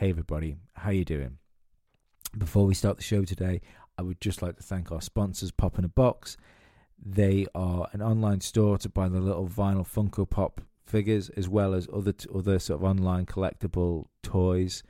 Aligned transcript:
Hey 0.00 0.08
everybody, 0.08 0.56
how 0.72 0.92
you 0.92 1.04
doing? 1.04 1.36
Before 2.38 2.64
we 2.64 2.72
start 2.72 2.96
the 2.96 3.02
show 3.02 3.22
today, 3.22 3.60
I 3.98 4.02
would 4.02 4.18
just 4.18 4.40
like 4.40 4.56
to 4.56 4.62
thank 4.62 4.90
our 4.90 5.02
sponsors, 5.02 5.50
Pop 5.50 5.78
in 5.78 5.84
a 5.84 5.90
Box. 5.90 6.38
They 7.04 7.44
are 7.54 7.86
an 7.92 8.00
online 8.00 8.40
store 8.40 8.78
to 8.78 8.88
buy 8.88 9.10
the 9.10 9.20
little 9.20 9.46
vinyl 9.46 9.86
Funko 9.86 10.24
Pop 10.30 10.62
figures 10.86 11.28
as 11.28 11.50
well 11.50 11.74
as 11.74 11.86
other 11.92 12.14
other 12.34 12.58
sort 12.58 12.80
of 12.80 12.84
online 12.84 13.26
collectible 13.26 14.06
toys. 14.22 14.82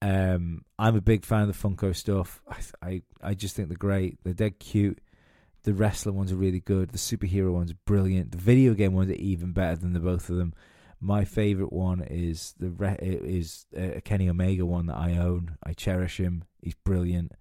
Um, 0.00 0.64
I'm 0.78 0.94
a 0.94 1.00
big 1.00 1.24
fan 1.24 1.48
of 1.48 1.60
the 1.60 1.68
Funko 1.68 1.92
stuff. 1.92 2.40
I, 2.48 2.60
I 2.80 3.02
I 3.30 3.34
just 3.34 3.56
think 3.56 3.70
they're 3.70 3.76
great. 3.76 4.18
They're 4.22 4.34
dead 4.34 4.60
cute. 4.60 5.00
The 5.64 5.74
wrestler 5.74 6.12
ones 6.12 6.30
are 6.30 6.36
really 6.36 6.60
good. 6.60 6.90
The 6.90 6.98
superhero 6.98 7.52
ones 7.52 7.72
are 7.72 7.78
brilliant. 7.86 8.30
The 8.30 8.38
video 8.38 8.74
game 8.74 8.92
ones 8.92 9.10
are 9.10 9.14
even 9.14 9.50
better 9.50 9.74
than 9.74 9.94
the 9.94 9.98
both 9.98 10.30
of 10.30 10.36
them. 10.36 10.54
My 11.04 11.26
favorite 11.26 11.70
one 11.70 12.00
is 12.00 12.54
the 12.58 12.70
re- 12.70 12.96
is 12.98 13.66
a 13.76 14.00
Kenny 14.00 14.26
Omega 14.26 14.64
one 14.64 14.86
that 14.86 14.96
I 14.96 15.18
own. 15.18 15.58
I 15.62 15.74
cherish 15.74 16.18
him. 16.18 16.44
He's 16.62 16.76
brilliant. 16.76 17.32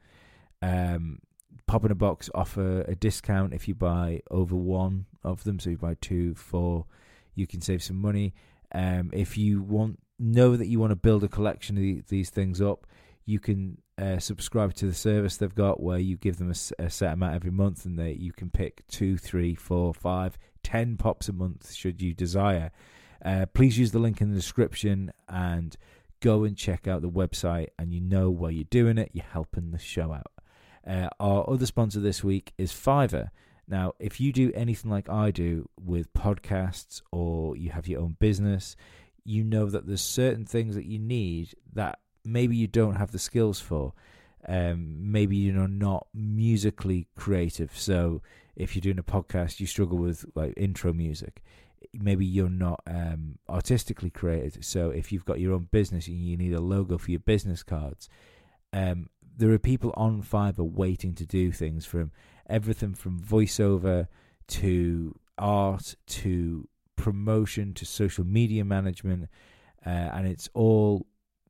Um, 0.61 1.19
Pop 1.65 1.85
in 1.85 1.91
a 1.91 1.95
Box 1.95 2.29
offer 2.35 2.81
a 2.81 2.93
discount 2.93 3.53
if 3.53 3.69
you 3.69 3.73
buy 3.73 4.21
over 4.29 4.53
one 4.53 5.05
of 5.23 5.45
them. 5.45 5.59
So 5.59 5.69
you 5.69 5.77
buy 5.77 5.95
two, 6.01 6.35
four, 6.35 6.87
you 7.35 7.47
can 7.47 7.61
save 7.61 7.81
some 7.81 8.01
money. 8.01 8.33
Um, 8.73 9.11
if 9.13 9.37
you 9.37 9.61
want 9.61 9.97
know 10.19 10.57
that 10.57 10.67
you 10.67 10.81
want 10.81 10.91
to 10.91 10.97
build 10.97 11.23
a 11.23 11.29
collection 11.29 11.77
of 11.77 12.07
these 12.09 12.29
things 12.29 12.59
up, 12.59 12.85
you 13.23 13.39
can 13.39 13.77
uh, 13.97 14.19
subscribe 14.19 14.73
to 14.73 14.87
the 14.87 14.93
service 14.93 15.37
they've 15.37 15.55
got 15.55 15.81
where 15.81 15.99
you 15.99 16.17
give 16.17 16.35
them 16.35 16.49
a, 16.51 16.83
a, 16.83 16.89
set 16.89 17.13
amount 17.13 17.35
every 17.35 17.51
month 17.51 17.85
and 17.85 17.97
they 17.97 18.11
you 18.11 18.33
can 18.33 18.49
pick 18.49 18.85
two, 18.87 19.17
three, 19.17 19.55
four, 19.55 19.93
five, 19.93 20.37
ten 20.63 20.97
pops 20.97 21.29
a 21.29 21.33
month 21.33 21.71
should 21.71 22.01
you 22.01 22.13
desire. 22.13 22.69
Uh, 23.23 23.45
please 23.53 23.77
use 23.77 23.91
the 23.91 23.99
link 23.99 24.21
in 24.21 24.29
the 24.29 24.35
description 24.35 25.11
and 25.29 25.77
go 26.19 26.43
and 26.43 26.57
check 26.57 26.87
out 26.87 27.01
the 27.01 27.09
website. 27.09 27.69
And 27.79 27.93
you 27.93 28.01
know 28.01 28.29
while 28.29 28.51
you're 28.51 28.65
doing 28.65 28.97
it, 28.97 29.11
you're 29.13 29.25
helping 29.25 29.71
the 29.71 29.79
show 29.79 30.13
out. 30.13 30.31
Uh, 30.85 31.09
our 31.19 31.49
other 31.49 31.65
sponsor 31.65 31.99
this 31.99 32.23
week 32.23 32.53
is 32.57 32.71
Fiverr. 32.71 33.29
Now, 33.67 33.93
if 33.99 34.19
you 34.19 34.33
do 34.33 34.51
anything 34.53 34.91
like 34.91 35.09
I 35.09 35.31
do 35.31 35.69
with 35.79 36.13
podcasts 36.13 37.01
or 37.11 37.55
you 37.55 37.71
have 37.71 37.87
your 37.87 38.01
own 38.01 38.17
business, 38.19 38.75
you 39.23 39.43
know 39.43 39.67
that 39.67 39.87
there's 39.87 40.01
certain 40.01 40.45
things 40.45 40.75
that 40.75 40.85
you 40.85 40.99
need 40.99 41.55
that 41.73 41.99
maybe 42.25 42.57
you 42.57 42.67
don't 42.67 42.95
have 42.95 43.11
the 43.11 43.19
skills 43.19 43.59
for. 43.59 43.93
Um, 44.45 45.11
maybe 45.11 45.37
you're 45.37 45.67
not 45.69 46.07
musically 46.13 47.07
creative. 47.15 47.77
So 47.77 48.21
if 48.55 48.75
you're 48.75 48.81
doing 48.81 48.99
a 48.99 49.03
podcast, 49.03 49.61
you 49.61 49.65
struggle 49.65 49.97
with 49.97 50.25
like 50.35 50.53
intro 50.57 50.91
music. 50.91 51.41
Maybe 51.93 52.25
you're 52.25 52.49
not 52.49 52.81
um, 52.87 53.37
artistically 53.47 54.09
creative. 54.09 54.65
So 54.65 54.89
if 54.89 55.11
you've 55.11 55.25
got 55.25 55.39
your 55.39 55.53
own 55.53 55.67
business 55.71 56.07
and 56.07 56.17
you 56.17 56.37
need 56.37 56.53
a 56.53 56.59
logo 56.59 56.97
for 56.97 57.11
your 57.11 57.19
business 57.19 57.63
cards, 57.63 58.09
um, 58.71 59.09
there 59.37 59.51
are 59.51 59.59
people 59.59 59.93
on 59.95 60.21
Fiverr 60.21 60.69
waiting 60.71 61.13
to 61.15 61.25
do 61.25 61.51
things 61.51 61.85
from 61.85 62.11
everything 62.49 62.93
from 62.93 63.19
voiceover 63.19 64.07
to 64.47 65.15
art 65.37 65.95
to 66.05 66.67
promotion 66.95 67.73
to 67.73 67.85
social 67.85 68.25
media 68.25 68.63
management, 68.63 69.29
uh, 69.85 69.89
and 69.89 70.27
it's 70.27 70.49
all 70.53 71.05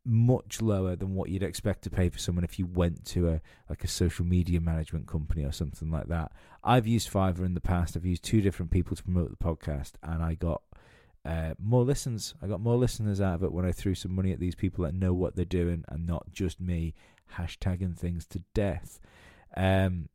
much 0.06 0.62
lower 0.62 0.96
than 0.96 1.16
what 1.16 1.30
you'd 1.30 1.44
expect 1.44 1.84
to 1.84 1.90
pay 1.90 2.10
for 2.10 2.20
someone 2.20 2.44
if 2.44 2.60
you 2.60 2.66
went 2.66 3.06
to 3.06 3.30
a 3.30 3.42
like 3.70 3.84
a 3.84 3.88
social 3.88 4.26
media 4.26 4.60
management 4.60 5.08
company 5.08 5.44
or 5.44 5.52
something 5.52 5.90
like 5.90 6.08
that. 6.08 6.32
I've 6.64 6.88
used 6.88 7.12
Fiverr 7.12 7.46
in 7.46 7.54
the 7.54 7.62
past. 7.62 7.96
I've 7.96 8.06
used 8.06 8.24
two 8.24 8.42
different 8.42 8.72
people 8.72 8.96
to 8.96 9.04
promote 9.04 9.30
the 9.30 9.44
podcast, 9.44 9.94
and 10.04 10.22
I 10.22 10.34
got 10.34 10.62
uh, 11.26 11.54
more 11.58 11.84
listens. 11.84 12.36
I 12.42 12.48
got 12.48 12.60
more 12.60 12.76
listeners 12.76 13.22
out 13.22 13.36
of 13.36 13.44
it 13.44 13.54
when 13.54 13.66
I 13.66 13.72
threw 13.72 13.96
some 13.96 14.14
money 14.14 14.32
at 14.32 14.40
these 14.40 14.56
people 14.56 14.84
that 14.84 14.94
know 14.94 15.14
what 15.14 15.36
they're 15.36 15.46
doing 15.46 15.86
and 15.88 16.06
not 16.06 16.32
just 16.32 16.60
me 16.60 16.94
hashtagging 17.38 17.98
things 17.98 18.26
to 18.28 18.44
death. 18.54 19.00
Um, 19.56 20.10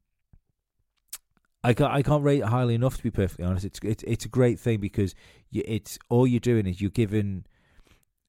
I 1.65 1.75
can't, 1.75 1.93
I 1.93 2.03
can't 2.03 2.23
rate 2.23 2.41
it 2.41 2.47
highly 2.47 2.75
enough 2.75 2.97
to 2.99 3.03
be 3.03 3.11
perfectly 3.11 3.45
honest. 3.45 3.65
It's 3.65 3.81
it's 3.83 4.03
it's 4.05 4.25
a 4.25 4.29
great 4.29 4.61
thing 4.61 4.81
because 4.81 5.15
you, 5.51 5.63
it's 5.67 5.99
all 6.09 6.27
you're 6.27 6.41
doing 6.41 6.67
is 6.67 6.81
you're 6.81 6.91
giving 6.91 7.45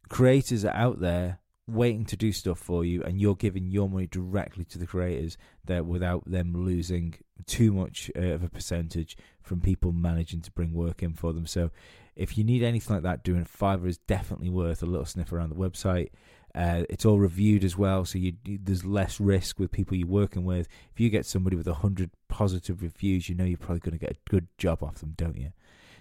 creators 0.07 0.65
out 0.65 0.99
there 0.99 1.39
waiting 1.69 2.05
to 2.05 2.17
do 2.17 2.31
stuff 2.31 2.59
for 2.59 2.83
you, 2.85 3.03
and 3.03 3.19
you're 3.19 3.35
giving 3.35 3.69
your 3.71 3.89
money 3.89 4.07
directly 4.07 4.65
to 4.65 4.77
the 4.77 4.87
creators 4.87 5.37
there 5.65 5.83
without 5.83 6.29
them 6.29 6.53
losing 6.53 7.15
too 7.45 7.71
much 7.71 8.11
uh, 8.15 8.21
of 8.21 8.43
a 8.43 8.49
percentage 8.49 9.17
from 9.41 9.61
people 9.61 9.91
managing 9.91 10.41
to 10.41 10.51
bring 10.51 10.73
work 10.73 11.01
in 11.01 11.13
for 11.13 11.33
them. 11.33 11.45
So, 11.45 11.71
if 12.15 12.37
you 12.37 12.43
need 12.43 12.63
anything 12.63 12.95
like 12.95 13.03
that, 13.03 13.23
doing 13.23 13.45
Fiverr 13.45 13.87
is 13.87 13.97
definitely 13.97 14.49
worth 14.49 14.83
a 14.83 14.85
little 14.85 15.05
sniff 15.05 15.31
around 15.31 15.49
the 15.49 15.55
website. 15.55 16.09
Uh, 16.53 16.83
it's 16.89 17.05
all 17.05 17.19
reviewed 17.19 17.63
as 17.63 17.77
well, 17.77 18.03
so 18.05 18.17
you, 18.17 18.33
there's 18.43 18.83
less 18.83 19.19
risk 19.19 19.59
with 19.59 19.71
people 19.71 19.95
you're 19.95 20.07
working 20.07 20.43
with. 20.43 20.67
If 20.91 20.99
you 20.99 21.09
get 21.09 21.25
somebody 21.25 21.55
with 21.55 21.67
hundred 21.67 22.09
positive 22.27 22.81
reviews, 22.81 23.29
you 23.29 23.35
know 23.35 23.45
you're 23.45 23.57
probably 23.57 23.79
going 23.79 23.97
to 23.97 24.05
get 24.05 24.11
a 24.11 24.29
good 24.29 24.47
job 24.57 24.83
off 24.83 24.95
them, 24.95 25.13
don't 25.15 25.37
you? 25.37 25.51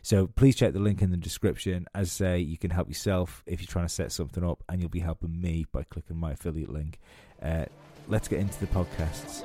So 0.08 0.26
please 0.26 0.56
check 0.56 0.72
the 0.72 0.78
link 0.78 1.02
in 1.02 1.10
the 1.10 1.18
description. 1.18 1.84
As 1.94 2.06
I 2.06 2.08
say, 2.08 2.38
you 2.38 2.56
can 2.56 2.70
help 2.70 2.88
yourself 2.88 3.42
if 3.44 3.60
you're 3.60 3.68
trying 3.68 3.84
to 3.84 3.92
set 3.92 4.10
something 4.10 4.42
up, 4.42 4.64
and 4.66 4.80
you'll 4.80 4.88
be 4.88 5.00
helping 5.00 5.38
me 5.38 5.66
by 5.70 5.82
clicking 5.82 6.16
my 6.16 6.32
affiliate 6.32 6.70
link. 6.70 6.98
Uh, 7.42 7.66
let's 8.06 8.26
get 8.26 8.40
into 8.40 8.58
the 8.58 8.68
podcasts. 8.68 9.42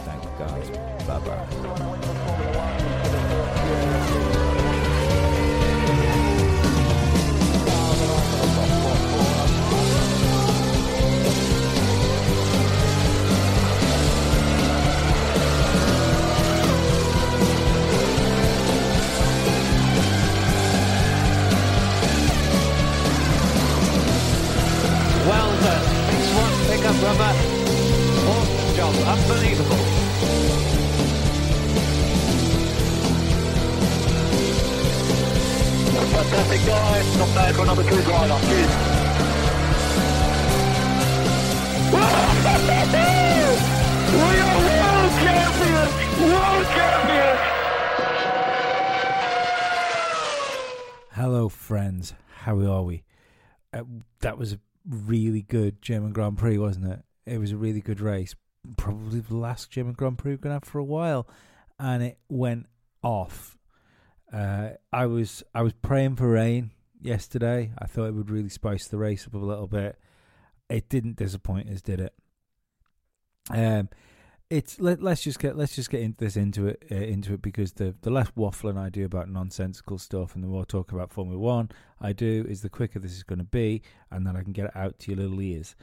Thank 0.00 0.22
you, 0.22 0.30
guys. 0.38 0.68
Bye 1.06 1.20
bye. 4.28 4.30
Rubber. 27.02 27.32
Awesome 28.28 28.76
job. 28.76 28.94
Unbelievable. 28.94 29.82
Fantastic 36.14 36.60
dive. 36.66 37.18
Not 37.18 37.34
bad 37.34 37.54
for 37.56 37.66
number 37.66 37.82
two 37.82 38.02
driver. 38.02 38.38
Cheers. 38.46 39.04
we 44.14 44.20
are 44.20 44.58
world 44.58 45.12
champions! 45.24 45.92
World 46.20 46.66
champions! 46.74 47.40
Hello, 51.12 51.48
friends. 51.48 52.14
How 52.42 52.58
are 52.60 52.82
we? 52.82 53.02
Uh, 53.72 53.84
that 54.20 54.38
was 54.38 54.56
really 54.88 55.42
good 55.42 55.82
German 55.82 56.12
Grand 56.12 56.38
Prix, 56.38 56.58
wasn't 56.58 56.86
it? 56.86 57.02
It 57.26 57.38
was 57.38 57.52
a 57.52 57.56
really 57.56 57.80
good 57.80 58.00
race. 58.00 58.34
Probably 58.76 59.20
the 59.20 59.36
last 59.36 59.70
German 59.70 59.94
Grand 59.94 60.18
Prix 60.18 60.32
we're 60.32 60.36
to 60.42 60.50
have 60.50 60.64
for 60.64 60.78
a 60.78 60.84
while. 60.84 61.26
And 61.78 62.02
it 62.02 62.18
went 62.28 62.66
off. 63.02 63.56
Uh, 64.32 64.70
I 64.92 65.06
was 65.06 65.42
I 65.54 65.62
was 65.62 65.72
praying 65.74 66.16
for 66.16 66.28
rain 66.28 66.70
yesterday. 67.00 67.72
I 67.78 67.86
thought 67.86 68.06
it 68.06 68.14
would 68.14 68.30
really 68.30 68.48
spice 68.48 68.88
the 68.88 68.98
race 68.98 69.26
up 69.26 69.34
a 69.34 69.38
little 69.38 69.66
bit. 69.66 69.98
It 70.68 70.88
didn't 70.88 71.16
disappoint 71.16 71.68
us, 71.68 71.82
did 71.82 72.00
it? 72.00 72.14
Um, 73.50 73.90
it's 74.50 74.78
let, 74.78 75.02
us 75.02 75.22
just 75.22 75.38
get 75.38 75.56
let's 75.56 75.74
just 75.74 75.90
get 75.90 76.02
into 76.02 76.22
this 76.22 76.36
into 76.36 76.68
it 76.68 76.84
uh, 76.90 76.94
into 76.94 77.34
it 77.34 77.42
because 77.42 77.72
the 77.72 77.94
the 78.02 78.10
less 78.10 78.30
waffling 78.32 78.78
I 78.78 78.90
do 78.90 79.04
about 79.04 79.28
nonsensical 79.28 79.98
stuff 79.98 80.34
and 80.34 80.44
the 80.44 80.48
more 80.48 80.64
talk 80.64 80.92
about 80.92 81.12
Formula 81.12 81.38
One 81.38 81.70
I 82.00 82.12
do 82.12 82.44
is 82.48 82.60
the 82.62 82.68
quicker 82.68 82.98
this 82.98 83.12
is 83.12 83.22
going 83.22 83.38
to 83.38 83.44
be, 83.44 83.82
and 84.10 84.26
then 84.26 84.36
I 84.36 84.42
can 84.42 84.52
get 84.52 84.66
it 84.66 84.76
out 84.76 84.98
to 85.00 85.10
your 85.10 85.22
little 85.22 85.40
ears. 85.40 85.74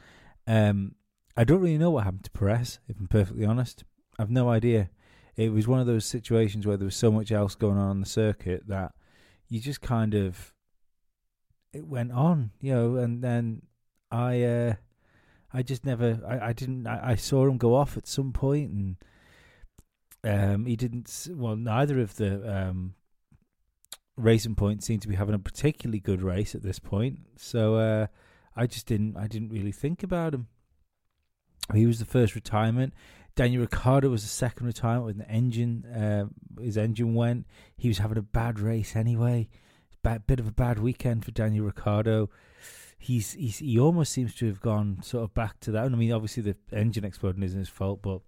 Um, 0.46 0.94
I 1.36 1.44
don't 1.44 1.60
really 1.60 1.78
know 1.78 1.90
what 1.90 2.04
happened 2.04 2.24
to 2.24 2.30
Perez, 2.30 2.78
if 2.88 2.98
I'm 2.98 3.08
perfectly 3.08 3.44
honest. 3.44 3.84
I've 4.18 4.30
no 4.30 4.50
idea. 4.50 4.90
It 5.34 5.52
was 5.52 5.66
one 5.66 5.80
of 5.80 5.86
those 5.86 6.04
situations 6.04 6.66
where 6.66 6.76
there 6.76 6.84
was 6.84 6.96
so 6.96 7.10
much 7.10 7.32
else 7.32 7.54
going 7.54 7.78
on 7.78 7.88
on 7.88 8.00
the 8.00 8.06
circuit 8.06 8.68
that 8.68 8.92
you 9.48 9.60
just 9.60 9.80
kind 9.80 10.14
of 10.14 10.52
it 11.72 11.86
went 11.86 12.12
on, 12.12 12.50
you 12.60 12.72
know, 12.72 12.96
and 12.96 13.22
then 13.22 13.62
I. 14.10 14.42
Uh, 14.42 14.74
I 15.52 15.62
just 15.62 15.84
never. 15.84 16.20
I, 16.26 16.48
I 16.48 16.52
didn't. 16.52 16.86
I, 16.86 17.10
I, 17.10 17.14
saw 17.14 17.46
him 17.46 17.58
go 17.58 17.74
off 17.74 17.96
at 17.96 18.06
some 18.06 18.32
point, 18.32 18.70
and 18.70 18.96
um, 20.24 20.66
he 20.66 20.76
didn't. 20.76 21.28
Well, 21.30 21.56
neither 21.56 22.00
of 22.00 22.16
the 22.16 22.50
um, 22.50 22.94
racing 24.16 24.54
points 24.54 24.86
seemed 24.86 25.02
to 25.02 25.08
be 25.08 25.16
having 25.16 25.34
a 25.34 25.38
particularly 25.38 26.00
good 26.00 26.22
race 26.22 26.54
at 26.54 26.62
this 26.62 26.78
point. 26.78 27.20
So 27.36 27.76
uh, 27.76 28.06
I 28.56 28.66
just 28.66 28.86
didn't. 28.86 29.16
I 29.16 29.26
didn't 29.26 29.50
really 29.50 29.72
think 29.72 30.02
about 30.02 30.34
him. 30.34 30.48
He 31.74 31.86
was 31.86 31.98
the 31.98 32.04
first 32.04 32.34
retirement. 32.34 32.92
Daniel 33.34 33.62
Ricciardo 33.62 34.10
was 34.10 34.22
the 34.22 34.28
second 34.28 34.66
retirement 34.66 35.06
when 35.06 35.18
the 35.18 35.30
engine, 35.30 35.86
uh, 35.86 36.26
his 36.60 36.76
engine 36.76 37.14
went. 37.14 37.46
He 37.76 37.88
was 37.88 37.98
having 37.98 38.18
a 38.18 38.22
bad 38.22 38.58
race 38.60 38.94
anyway. 38.94 39.48
Bad, 40.02 40.26
bit 40.26 40.40
of 40.40 40.48
a 40.48 40.52
bad 40.52 40.78
weekend 40.80 41.24
for 41.24 41.30
Daniel 41.30 41.64
Ricciardo 41.64 42.28
he's, 43.02 43.32
he's 43.32 43.58
he 43.58 43.78
almost 43.78 44.12
seems 44.12 44.34
to 44.36 44.46
have 44.46 44.60
gone 44.60 45.02
sort 45.02 45.24
of 45.24 45.34
back 45.34 45.58
to 45.60 45.70
that. 45.72 45.84
I 45.84 45.88
mean, 45.88 46.12
obviously 46.12 46.42
the 46.42 46.56
engine 46.72 47.04
exploding 47.04 47.42
isn't 47.42 47.58
his 47.58 47.68
fault, 47.68 48.00
but 48.02 48.20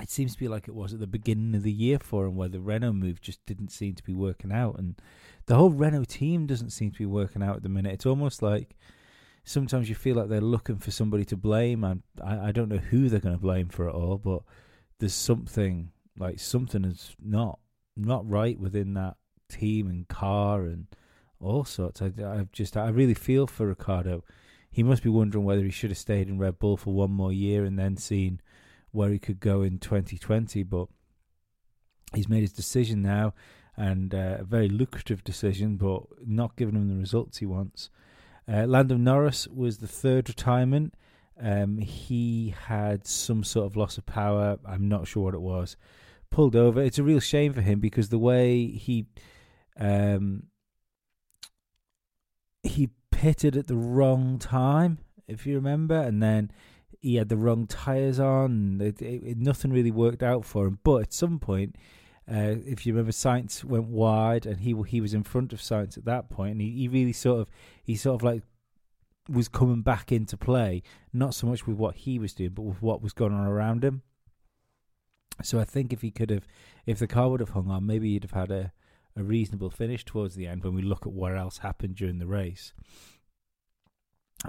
it 0.00 0.10
seems 0.10 0.34
to 0.34 0.38
be 0.38 0.48
like 0.48 0.68
it 0.68 0.74
was 0.74 0.92
at 0.92 1.00
the 1.00 1.06
beginning 1.06 1.54
of 1.54 1.62
the 1.62 1.72
year 1.72 1.98
for 1.98 2.26
him, 2.26 2.36
where 2.36 2.48
the 2.48 2.60
Renault 2.60 2.94
move 2.94 3.20
just 3.20 3.44
didn't 3.46 3.70
seem 3.70 3.94
to 3.94 4.02
be 4.02 4.14
working 4.14 4.52
out, 4.52 4.78
and 4.78 5.00
the 5.46 5.56
whole 5.56 5.70
Renault 5.70 6.04
team 6.04 6.46
doesn't 6.46 6.70
seem 6.70 6.90
to 6.92 6.98
be 6.98 7.06
working 7.06 7.42
out 7.42 7.56
at 7.56 7.62
the 7.62 7.68
minute. 7.68 7.92
It's 7.92 8.06
almost 8.06 8.42
like 8.42 8.76
sometimes 9.44 9.88
you 9.88 9.94
feel 9.94 10.16
like 10.16 10.28
they're 10.28 10.40
looking 10.40 10.78
for 10.78 10.90
somebody 10.90 11.24
to 11.26 11.36
blame, 11.36 11.84
and 11.84 12.02
I, 12.22 12.48
I 12.48 12.52
don't 12.52 12.68
know 12.68 12.78
who 12.78 13.08
they're 13.08 13.20
going 13.20 13.36
to 13.36 13.40
blame 13.40 13.68
for 13.68 13.88
it 13.88 13.94
all, 13.94 14.18
but 14.18 14.42
there's 14.98 15.14
something 15.14 15.90
like 16.18 16.38
something 16.38 16.84
is 16.84 17.16
not 17.20 17.58
not 17.96 18.28
right 18.28 18.58
within 18.58 18.94
that 18.94 19.16
team 19.48 19.88
and 19.88 20.08
car 20.08 20.62
and 20.62 20.86
all 21.44 21.64
sorts. 21.64 22.02
I, 22.02 22.12
I 22.22 22.48
just 22.52 22.76
I 22.76 22.88
really 22.88 23.14
feel 23.14 23.46
for 23.46 23.66
Ricciardo. 23.66 24.24
He 24.70 24.82
must 24.82 25.02
be 25.02 25.08
wondering 25.08 25.44
whether 25.44 25.62
he 25.62 25.70
should 25.70 25.90
have 25.90 25.98
stayed 25.98 26.28
in 26.28 26.38
Red 26.38 26.58
Bull 26.58 26.76
for 26.76 26.92
one 26.92 27.10
more 27.10 27.32
year 27.32 27.64
and 27.64 27.78
then 27.78 27.96
seen 27.96 28.40
where 28.90 29.10
he 29.10 29.18
could 29.18 29.40
go 29.40 29.62
in 29.62 29.78
2020, 29.78 30.62
but 30.64 30.88
he's 32.12 32.28
made 32.28 32.40
his 32.40 32.52
decision 32.52 33.02
now, 33.02 33.34
and 33.76 34.14
uh, 34.14 34.38
a 34.40 34.44
very 34.44 34.68
lucrative 34.68 35.22
decision, 35.24 35.76
but 35.76 36.02
not 36.24 36.56
giving 36.56 36.74
him 36.74 36.88
the 36.88 36.96
results 36.96 37.38
he 37.38 37.46
wants. 37.46 37.90
Uh, 38.48 38.66
Lando 38.66 38.96
Norris 38.96 39.48
was 39.48 39.78
the 39.78 39.86
third 39.86 40.28
retirement. 40.28 40.94
Um, 41.40 41.78
he 41.78 42.54
had 42.66 43.06
some 43.06 43.42
sort 43.42 43.66
of 43.66 43.76
loss 43.76 43.98
of 43.98 44.06
power. 44.06 44.58
I'm 44.64 44.88
not 44.88 45.08
sure 45.08 45.24
what 45.24 45.34
it 45.34 45.40
was. 45.40 45.76
Pulled 46.30 46.54
over. 46.54 46.80
It's 46.80 46.98
a 46.98 47.02
real 47.02 47.20
shame 47.20 47.52
for 47.52 47.60
him 47.62 47.80
because 47.80 48.08
the 48.08 48.18
way 48.18 48.66
he 48.66 49.06
um, 49.78 50.44
he 52.64 52.90
pitted 53.10 53.56
at 53.56 53.66
the 53.66 53.76
wrong 53.76 54.38
time, 54.38 54.98
if 55.28 55.46
you 55.46 55.54
remember, 55.54 55.96
and 55.96 56.22
then 56.22 56.50
he 57.00 57.16
had 57.16 57.28
the 57.28 57.36
wrong 57.36 57.66
tires 57.66 58.18
on. 58.18 58.80
It, 58.80 59.00
it, 59.00 59.38
nothing 59.38 59.72
really 59.72 59.90
worked 59.90 60.22
out 60.22 60.44
for 60.44 60.66
him. 60.66 60.78
But 60.82 61.02
at 61.02 61.12
some 61.12 61.38
point, 61.38 61.76
uh, 62.30 62.56
if 62.66 62.86
you 62.86 62.92
remember, 62.92 63.12
Sainz 63.12 63.62
went 63.62 63.86
wide, 63.86 64.46
and 64.46 64.60
he 64.60 64.74
he 64.88 65.00
was 65.00 65.14
in 65.14 65.22
front 65.22 65.52
of 65.52 65.60
Sainz 65.60 65.98
at 65.98 66.06
that 66.06 66.30
point, 66.30 66.52
and 66.52 66.60
he, 66.60 66.70
he 66.70 66.88
really 66.88 67.12
sort 67.12 67.40
of 67.40 67.50
he 67.82 67.96
sort 67.96 68.16
of 68.16 68.22
like 68.22 68.42
was 69.28 69.48
coming 69.48 69.82
back 69.82 70.12
into 70.12 70.36
play, 70.36 70.82
not 71.12 71.34
so 71.34 71.46
much 71.46 71.66
with 71.66 71.76
what 71.76 71.96
he 71.96 72.18
was 72.18 72.34
doing, 72.34 72.50
but 72.50 72.62
with 72.62 72.82
what 72.82 73.02
was 73.02 73.12
going 73.12 73.32
on 73.32 73.46
around 73.46 73.84
him. 73.84 74.02
So 75.42 75.58
I 75.58 75.64
think 75.64 75.92
if 75.92 76.02
he 76.02 76.10
could 76.10 76.30
have, 76.30 76.46
if 76.86 76.98
the 76.98 77.06
car 77.06 77.30
would 77.30 77.40
have 77.40 77.50
hung 77.50 77.70
on, 77.70 77.86
maybe 77.86 78.12
he'd 78.12 78.24
have 78.24 78.32
had 78.32 78.50
a, 78.50 78.72
a 79.16 79.22
reasonable 79.22 79.70
finish 79.70 80.04
towards 80.04 80.34
the 80.34 80.46
end 80.46 80.64
when 80.64 80.74
we 80.74 80.82
look 80.82 81.06
at 81.06 81.12
what 81.12 81.36
else 81.36 81.58
happened 81.58 81.94
during 81.94 82.18
the 82.18 82.26
race. 82.26 82.72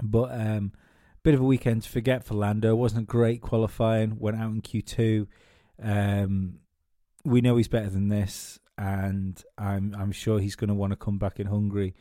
But 0.02 0.30
um, 0.32 0.72
bit 1.22 1.34
of 1.34 1.40
a 1.40 1.44
weekend 1.44 1.82
to 1.84 1.88
forget 1.88 2.24
for 2.24 2.34
Lando. 2.34 2.74
Wasn't 2.74 3.06
great 3.06 3.40
qualifying. 3.40 4.18
Went 4.18 4.36
out 4.36 4.52
in 4.52 4.60
Q 4.60 4.82
two. 4.82 5.28
Um, 5.82 6.60
we 7.24 7.40
know 7.40 7.56
he's 7.56 7.68
better 7.68 7.90
than 7.90 8.08
this, 8.08 8.58
and 8.76 9.42
I'm 9.56 9.94
I'm 9.98 10.12
sure 10.12 10.38
he's 10.38 10.56
going 10.56 10.68
to 10.68 10.74
want 10.74 10.92
to 10.92 10.96
come 10.96 11.18
back 11.18 11.40
in 11.40 11.46
Hungary 11.46 11.94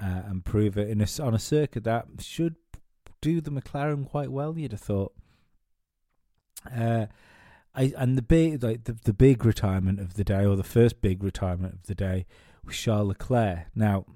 uh, 0.00 0.22
and 0.26 0.44
prove 0.44 0.78
it 0.78 0.88
in 0.88 1.00
a, 1.00 1.06
on 1.22 1.34
a 1.34 1.38
circuit 1.38 1.84
that 1.84 2.06
should 2.20 2.56
do 3.20 3.40
the 3.40 3.50
McLaren 3.50 4.08
quite 4.08 4.30
well. 4.30 4.58
You'd 4.58 4.72
have 4.72 4.80
thought. 4.80 5.12
Uh, 6.74 7.06
I 7.74 7.92
and 7.96 8.16
the 8.16 8.22
big 8.22 8.62
like 8.62 8.84
the, 8.84 8.96
the 9.04 9.12
big 9.12 9.44
retirement 9.44 10.00
of 10.00 10.14
the 10.14 10.24
day, 10.24 10.44
or 10.44 10.56
the 10.56 10.62
first 10.62 11.00
big 11.00 11.22
retirement 11.22 11.74
of 11.74 11.86
the 11.86 11.94
day, 11.94 12.26
was 12.64 12.76
Charles 12.76 13.08
Leclerc. 13.08 13.66
Now, 13.74 14.06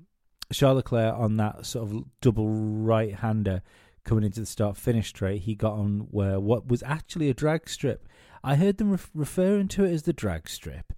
Charles 0.53 0.77
Leclerc 0.77 1.15
on 1.17 1.37
that 1.39 1.67
sort 1.67 1.91
of 1.91 2.05
double 2.21 2.49
right 2.49 3.15
hander 3.15 3.63
coming 4.05 4.25
into 4.25 4.41
the 4.41 4.47
start 4.47 4.77
finish 4.77 5.09
straight, 5.09 5.43
he 5.43 5.55
got 5.55 5.75
on 5.75 6.09
where 6.11 6.41
what 6.41 6.67
was 6.69 6.83
actually 6.83 7.29
a 7.29 7.35
drag 7.35 7.69
strip. 7.69 8.09
I 8.43 8.55
heard 8.55 8.79
them 8.79 8.93
re- 8.93 8.99
referring 9.13 9.69
to 9.69 9.85
it 9.85 9.93
as 9.93 10.05
the 10.05 10.13
drag 10.13 10.49
strip, 10.49 10.93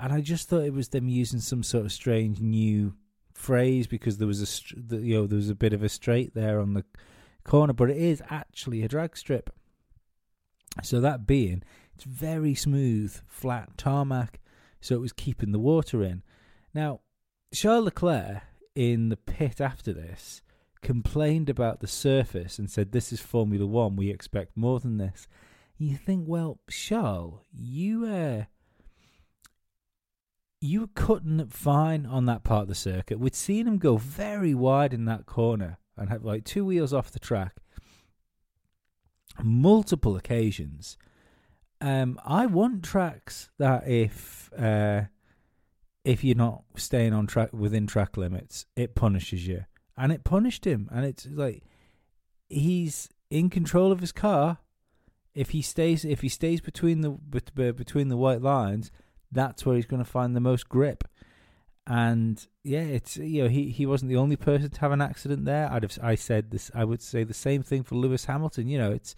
and 0.00 0.12
I 0.12 0.20
just 0.20 0.48
thought 0.48 0.64
it 0.64 0.72
was 0.72 0.88
them 0.88 1.08
using 1.08 1.40
some 1.40 1.62
sort 1.62 1.84
of 1.84 1.92
strange 1.92 2.40
new 2.40 2.94
phrase 3.34 3.86
because 3.86 4.16
there 4.16 4.26
was 4.26 4.42
a 4.42 4.96
you 4.96 5.14
know 5.14 5.26
there 5.26 5.36
was 5.36 5.50
a 5.50 5.54
bit 5.54 5.74
of 5.74 5.82
a 5.82 5.88
straight 5.88 6.34
there 6.34 6.60
on 6.60 6.74
the 6.74 6.84
corner, 7.44 7.72
but 7.72 7.90
it 7.90 7.98
is 7.98 8.22
actually 8.30 8.82
a 8.82 8.88
drag 8.88 9.16
strip. 9.16 9.50
So 10.82 11.00
that 11.00 11.26
being, 11.26 11.62
it's 11.96 12.04
very 12.04 12.54
smooth, 12.54 13.18
flat 13.26 13.78
tarmac, 13.78 14.38
so 14.82 14.94
it 14.94 15.00
was 15.00 15.14
keeping 15.14 15.52
the 15.52 15.58
water 15.58 16.02
in. 16.02 16.22
Now, 16.74 17.00
Charles 17.54 17.86
Leclerc 17.86 18.42
in 18.74 19.08
the 19.08 19.16
pit 19.16 19.62
after 19.62 19.94
this 19.94 20.42
complained 20.82 21.48
about 21.48 21.80
the 21.80 21.86
surface 21.86 22.58
and 22.58 22.70
said, 22.70 22.92
This 22.92 23.14
is 23.14 23.20
Formula 23.20 23.66
One, 23.66 23.96
we 23.96 24.10
expect 24.10 24.58
more 24.58 24.78
than 24.78 24.98
this. 24.98 25.26
You 25.78 25.96
think, 25.96 26.24
well, 26.28 26.60
Charles, 26.68 27.40
you 27.50 28.04
uh, 28.04 28.44
you 30.60 30.82
were 30.82 30.86
cutting 30.88 31.40
it 31.40 31.52
fine 31.52 32.04
on 32.04 32.26
that 32.26 32.44
part 32.44 32.62
of 32.62 32.68
the 32.68 32.74
circuit. 32.74 33.18
We'd 33.18 33.34
seen 33.34 33.66
him 33.66 33.78
go 33.78 33.96
very 33.96 34.54
wide 34.54 34.92
in 34.92 35.06
that 35.06 35.24
corner 35.24 35.78
and 35.96 36.10
have 36.10 36.24
like 36.24 36.44
two 36.44 36.66
wheels 36.66 36.92
off 36.92 37.10
the 37.10 37.18
track 37.18 37.56
multiple 39.42 40.16
occasions. 40.16 40.96
Um, 41.80 42.18
I 42.24 42.46
want 42.46 42.82
tracks 42.82 43.50
that 43.58 43.86
if 43.88 44.50
uh, 44.58 45.02
if 46.04 46.22
you're 46.24 46.36
not 46.36 46.62
staying 46.76 47.12
on 47.12 47.26
track 47.26 47.52
within 47.52 47.86
track 47.86 48.16
limits, 48.16 48.66
it 48.76 48.94
punishes 48.94 49.46
you 49.46 49.64
and 49.96 50.12
it 50.12 50.24
punished 50.24 50.66
him. 50.66 50.88
And 50.92 51.04
it's 51.04 51.26
like 51.26 51.62
he's 52.48 53.08
in 53.30 53.50
control 53.50 53.92
of 53.92 54.00
his 54.00 54.12
car. 54.12 54.58
If 55.34 55.50
he 55.50 55.62
stays, 55.62 56.04
if 56.04 56.22
he 56.22 56.28
stays 56.28 56.60
between 56.60 57.02
the 57.02 57.10
between 57.10 58.08
the 58.08 58.16
white 58.16 58.40
lines, 58.40 58.90
that's 59.30 59.66
where 59.66 59.76
he's 59.76 59.86
going 59.86 60.02
to 60.02 60.10
find 60.10 60.34
the 60.34 60.40
most 60.40 60.68
grip. 60.68 61.04
And 61.86 62.44
yeah, 62.64 62.80
it's 62.80 63.16
you 63.16 63.42
know 63.42 63.48
he, 63.48 63.70
he 63.70 63.84
wasn't 63.84 64.08
the 64.08 64.16
only 64.16 64.36
person 64.36 64.70
to 64.70 64.80
have 64.80 64.92
an 64.92 65.02
accident 65.02 65.44
there. 65.44 65.70
I'd 65.70 65.82
have 65.82 65.98
I 66.02 66.14
said 66.14 66.50
this. 66.50 66.70
I 66.74 66.84
would 66.84 67.02
say 67.02 67.22
the 67.22 67.34
same 67.34 67.62
thing 67.62 67.82
for 67.82 67.96
Lewis 67.96 68.24
Hamilton. 68.24 68.66
You 68.66 68.78
know, 68.78 68.92
it's 68.92 69.14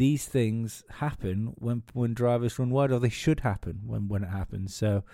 these 0.00 0.24
things 0.24 0.82
happen 0.88 1.52
when 1.58 1.82
when 1.92 2.14
drivers 2.14 2.58
run 2.58 2.70
wide, 2.70 2.90
or 2.90 2.98
they 2.98 3.10
should 3.10 3.40
happen 3.40 3.82
when 3.84 4.08
when 4.08 4.24
it 4.24 4.30
happens. 4.30 4.74
So, 4.74 5.04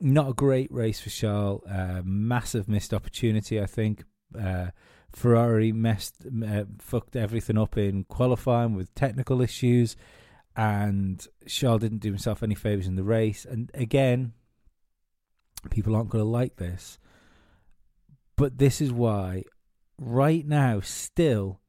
not 0.00 0.30
a 0.30 0.34
great 0.34 0.70
race 0.72 0.98
for 0.98 1.10
Charles. 1.10 1.62
Uh, 1.64 2.02
massive 2.04 2.68
missed 2.68 2.92
opportunity, 2.92 3.60
I 3.60 3.66
think 3.66 4.02
uh, 4.36 4.70
Ferrari 5.12 5.70
messed 5.70 6.26
uh, 6.44 6.64
fucked 6.80 7.14
everything 7.14 7.56
up 7.56 7.78
in 7.78 8.02
qualifying 8.02 8.74
with 8.74 8.92
technical 8.96 9.40
issues, 9.40 9.94
and 10.56 11.24
Charles 11.46 11.82
didn't 11.82 11.98
do 11.98 12.08
himself 12.08 12.42
any 12.42 12.56
favors 12.56 12.88
in 12.88 12.96
the 12.96 13.04
race. 13.04 13.44
And 13.44 13.70
again, 13.74 14.32
people 15.70 15.94
aren't 15.94 16.10
going 16.10 16.24
to 16.24 16.28
like 16.28 16.56
this, 16.56 16.98
but 18.34 18.58
this 18.58 18.80
is 18.80 18.90
why, 18.90 19.44
right 19.98 20.44
now, 20.44 20.80
still, 20.80 21.60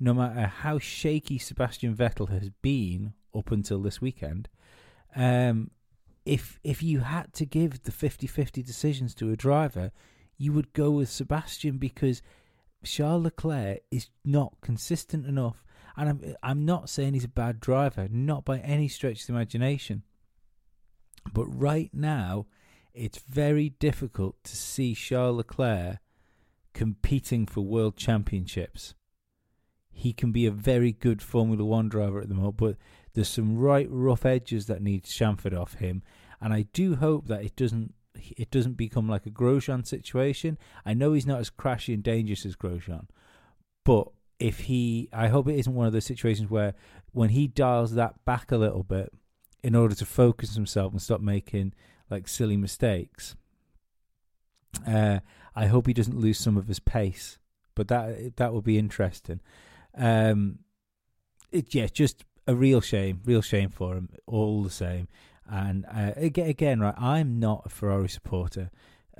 no 0.00 0.14
matter 0.14 0.46
how 0.46 0.78
shaky 0.78 1.38
Sebastian 1.38 1.94
Vettel 1.94 2.30
has 2.30 2.48
been 2.62 3.12
up 3.36 3.52
until 3.52 3.80
this 3.80 4.00
weekend, 4.00 4.48
um, 5.14 5.70
if 6.24 6.58
if 6.64 6.82
you 6.82 7.00
had 7.00 7.32
to 7.34 7.44
give 7.44 7.82
the 7.82 7.92
50-50 7.92 8.64
decisions 8.64 9.14
to 9.14 9.30
a 9.30 9.36
driver, 9.36 9.92
you 10.38 10.52
would 10.52 10.72
go 10.72 10.90
with 10.90 11.10
Sebastian 11.10 11.76
because 11.76 12.22
Charles 12.82 13.24
Leclerc 13.24 13.80
is 13.90 14.08
not 14.24 14.54
consistent 14.62 15.26
enough. 15.26 15.62
And 15.96 16.08
I'm 16.08 16.34
I'm 16.42 16.64
not 16.64 16.88
saying 16.88 17.14
he's 17.14 17.24
a 17.24 17.28
bad 17.28 17.60
driver, 17.60 18.08
not 18.10 18.44
by 18.44 18.58
any 18.58 18.88
stretch 18.88 19.20
of 19.20 19.26
the 19.26 19.32
imagination. 19.34 20.02
But 21.34 21.46
right 21.46 21.90
now, 21.92 22.46
it's 22.94 23.18
very 23.18 23.68
difficult 23.68 24.42
to 24.44 24.56
see 24.56 24.94
Charles 24.94 25.36
Leclerc 25.36 25.98
competing 26.72 27.46
for 27.46 27.60
world 27.60 27.96
championships. 27.96 28.94
He 30.00 30.14
can 30.14 30.32
be 30.32 30.46
a 30.46 30.50
very 30.50 30.92
good 30.92 31.20
Formula 31.20 31.62
One 31.62 31.90
driver 31.90 32.22
at 32.22 32.30
the 32.30 32.34
moment, 32.34 32.56
but 32.56 32.76
there's 33.12 33.28
some 33.28 33.58
right 33.58 33.86
rough 33.90 34.24
edges 34.24 34.64
that 34.64 34.80
need 34.80 35.04
chamfered 35.04 35.54
off 35.54 35.74
him. 35.74 36.02
And 36.40 36.54
I 36.54 36.62
do 36.72 36.96
hope 36.96 37.26
that 37.26 37.44
it 37.44 37.54
doesn't 37.54 37.92
it 38.14 38.50
doesn't 38.50 38.78
become 38.78 39.10
like 39.10 39.26
a 39.26 39.30
Grosjean 39.30 39.86
situation. 39.86 40.56
I 40.86 40.94
know 40.94 41.12
he's 41.12 41.26
not 41.26 41.40
as 41.40 41.50
crashy 41.50 41.92
and 41.92 42.02
dangerous 42.02 42.46
as 42.46 42.56
Grosjean, 42.56 43.08
but 43.84 44.08
if 44.38 44.60
he, 44.60 45.10
I 45.12 45.28
hope 45.28 45.48
it 45.48 45.58
isn't 45.58 45.74
one 45.74 45.86
of 45.86 45.92
those 45.92 46.06
situations 46.06 46.48
where 46.48 46.72
when 47.12 47.28
he 47.30 47.46
dials 47.46 47.94
that 47.94 48.24
back 48.24 48.50
a 48.50 48.56
little 48.56 48.82
bit 48.82 49.12
in 49.62 49.74
order 49.74 49.94
to 49.94 50.06
focus 50.06 50.54
himself 50.54 50.92
and 50.92 51.02
stop 51.02 51.20
making 51.20 51.74
like 52.08 52.26
silly 52.26 52.56
mistakes. 52.56 53.36
Uh, 54.86 55.20
I 55.54 55.66
hope 55.66 55.86
he 55.86 55.92
doesn't 55.92 56.18
lose 56.18 56.38
some 56.38 56.56
of 56.56 56.68
his 56.68 56.80
pace, 56.80 57.38
but 57.74 57.88
that 57.88 58.36
that 58.36 58.54
will 58.54 58.62
be 58.62 58.78
interesting. 58.78 59.40
Um, 59.96 60.60
it 61.50 61.74
yeah, 61.74 61.86
just 61.86 62.24
a 62.46 62.54
real 62.54 62.80
shame, 62.80 63.20
real 63.24 63.42
shame 63.42 63.70
for 63.70 63.94
him. 63.94 64.08
All 64.26 64.62
the 64.62 64.70
same, 64.70 65.08
and 65.48 65.86
uh, 65.86 66.12
again, 66.16 66.80
right, 66.80 66.94
I'm 66.96 67.38
not 67.38 67.62
a 67.66 67.68
Ferrari 67.68 68.08
supporter. 68.08 68.70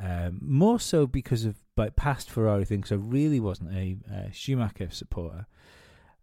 Um, 0.02 0.38
more 0.40 0.80
so 0.80 1.06
because 1.06 1.44
of 1.44 1.56
past 1.88 2.30
Ferrari 2.30 2.64
things. 2.64 2.92
I 2.92 2.96
really 2.96 3.40
wasn't 3.40 3.74
a 3.74 3.96
uh, 4.12 4.30
Schumacher 4.32 4.90
supporter. 4.90 5.46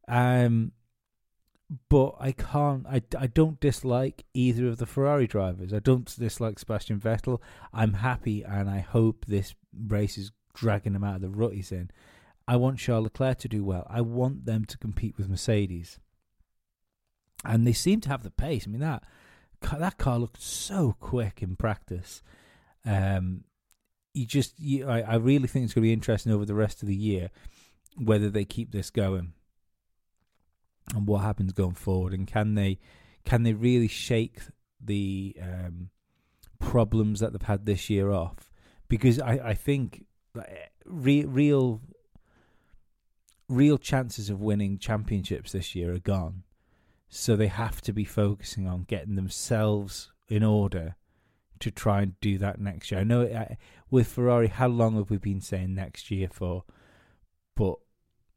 Um, 0.08 0.74
but 1.90 2.16
I 2.20 2.32
can't. 2.32 2.86
I, 2.88 3.02
I 3.18 3.28
don't 3.28 3.60
dislike 3.60 4.24
either 4.34 4.68
of 4.68 4.78
the 4.78 4.86
Ferrari 4.86 5.28
drivers. 5.28 5.74
I 5.74 5.80
don't 5.80 6.14
dislike 6.18 6.60
Sebastian 6.60 7.00
Vettel. 7.00 7.42
I'm 7.74 7.94
happy, 7.94 8.44
and 8.44 8.70
I 8.70 8.80
hope 8.80 9.26
this 9.26 9.54
race 9.88 10.18
is 10.18 10.32
dragging 10.54 10.96
him 10.96 11.04
out 11.04 11.16
of 11.16 11.22
the 11.22 11.30
rut 11.30 11.54
he's 11.54 11.72
in. 11.72 11.92
I 12.48 12.56
want 12.56 12.80
Charles 12.80 13.04
Leclerc 13.04 13.40
to 13.40 13.50
do 13.50 13.64
well. 13.64 13.86
I 13.90 14.02
want 14.02 14.46
them 14.46 14.66
to 14.66 14.78
compete 14.78 15.18
with 15.18 15.30
Mercedes, 15.30 16.00
and 17.44 17.68
they 17.68 17.74
seem 17.74 18.02
to 18.02 18.10
have 18.10 18.24
the 18.24 18.32
pace. 18.32 18.66
I 18.68 18.72
mean 18.72 18.82
that 18.82 19.04
that 19.62 19.98
car 19.98 20.20
looked 20.20 20.42
so 20.42 20.96
quick 21.00 21.42
in 21.42 21.56
practice. 21.56 22.22
Um, 22.86 23.44
you 24.14 24.26
just, 24.26 24.60
you, 24.60 24.88
I, 24.88 25.02
I 25.02 25.16
really 25.16 25.48
think 25.48 25.66
it's 25.66 25.74
going 25.74 25.84
to 25.84 25.88
be 25.88 25.94
interesting 25.94 26.32
over 26.32 26.46
the 26.46 26.56
rest 26.56 26.82
of 26.82 26.88
the 26.88 26.96
year 26.96 27.30
whether 27.98 28.30
they 28.30 28.46
keep 28.46 28.72
this 28.72 28.90
going 28.90 29.34
and 30.96 31.08
what 31.08 31.20
happens 31.20 31.54
going 31.54 31.74
forward, 31.74 32.14
and 32.14 32.28
can 32.28 32.56
they, 32.56 32.80
can 33.26 33.44
they 33.44 33.54
really 33.54 33.88
shake 33.88 34.40
the 34.80 35.36
um, 35.42 35.90
problems 36.60 37.20
that 37.20 37.34
they've 37.34 37.42
had 37.42 37.66
this 37.66 37.90
year 37.90 38.12
off? 38.12 38.50
Because 38.88 39.20
I, 39.20 39.34
I 39.44 39.54
think 39.54 40.06
real, 40.86 41.28
real, 41.28 41.82
real 43.50 43.78
chances 43.78 44.30
of 44.30 44.42
winning 44.42 44.78
championships 44.78 45.52
this 45.52 45.76
year 45.76 45.94
are 45.94 46.00
gone. 46.00 46.44
So 47.10 47.36
they 47.36 47.48
have 47.48 47.82
to 47.82 47.94
be 47.94 48.04
focusing 48.04 48.68
on 48.68 48.84
getting 48.84 49.16
themselves 49.16 50.12
in 50.28 50.44
order 50.44 50.96
to 51.60 51.72
try 51.72 52.02
and 52.02 52.20
do 52.20 52.38
that 52.38 52.60
next 52.60 52.92
year. 52.92 53.00
I 53.00 53.04
know 53.04 53.24
uh, 53.24 53.56
with 53.90 54.08
Ferrari, 54.08 54.48
how 54.48 54.68
long 54.68 54.96
have 54.98 55.10
we 55.10 55.18
been 55.18 55.42
saying 55.42 55.74
next 55.74 56.12
year 56.12 56.28
for? 56.32 56.64
But 57.56 57.76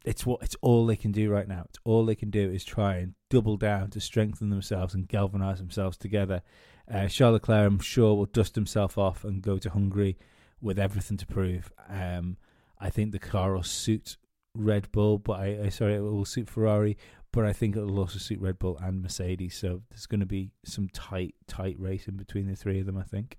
it's 0.04 0.24
what 0.24 0.42
it's 0.42 0.56
all 0.62 0.86
they 0.86 0.96
can 0.96 1.12
do 1.12 1.30
right 1.30 1.46
now. 1.46 1.64
It's 1.68 1.78
all 1.84 2.06
they 2.06 2.14
can 2.14 2.30
do 2.30 2.50
is 2.50 2.64
try 2.64 2.96
and 2.96 3.14
double 3.28 3.56
down 3.56 3.90
to 3.90 4.00
strengthen 4.00 4.48
themselves 4.48 4.94
and 4.94 5.08
galvanize 5.08 5.58
themselves 5.58 5.96
together. 5.96 6.42
Uh, 6.90 7.08
Charles 7.08 7.34
Leclerc, 7.34 7.66
I'm 7.66 7.78
sure, 7.80 8.14
will 8.14 8.26
dust 8.26 8.54
himself 8.54 8.96
off 8.96 9.24
and 9.24 9.42
go 9.42 9.58
to 9.58 9.70
Hungary 9.70 10.16
with 10.60 10.78
everything 10.78 11.16
to 11.18 11.26
prove. 11.26 11.70
Um, 11.88 12.36
I 12.78 12.88
think 12.88 13.12
the 13.12 13.18
car 13.18 13.54
will 13.54 13.62
suit 13.62 14.16
Red 14.54 14.90
Bull, 14.92 15.18
but 15.18 15.40
I, 15.40 15.58
I 15.64 15.68
sorry, 15.68 15.94
it 15.94 16.00
will 16.00 16.24
suit 16.24 16.48
Ferrari, 16.48 16.96
but 17.32 17.44
I 17.44 17.52
think 17.52 17.76
it'll 17.76 17.98
also 17.98 18.18
suit 18.18 18.40
Red 18.40 18.58
Bull 18.58 18.78
and 18.82 19.02
Mercedes. 19.02 19.56
So 19.56 19.82
there's 19.90 20.06
going 20.06 20.20
to 20.20 20.26
be 20.26 20.50
some 20.64 20.88
tight, 20.88 21.34
tight 21.46 21.76
racing 21.78 22.16
between 22.16 22.48
the 22.48 22.56
three 22.56 22.80
of 22.80 22.86
them. 22.86 22.96
I 22.96 23.04
think. 23.04 23.38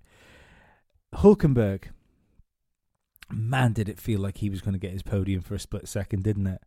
Hulkenberg, 1.16 1.90
man, 3.30 3.74
did 3.74 3.88
it 3.88 4.00
feel 4.00 4.20
like 4.20 4.38
he 4.38 4.48
was 4.48 4.62
going 4.62 4.72
to 4.72 4.78
get 4.78 4.92
his 4.92 5.02
podium 5.02 5.42
for 5.42 5.54
a 5.54 5.58
split 5.58 5.86
second, 5.86 6.24
didn't 6.24 6.46
it? 6.46 6.62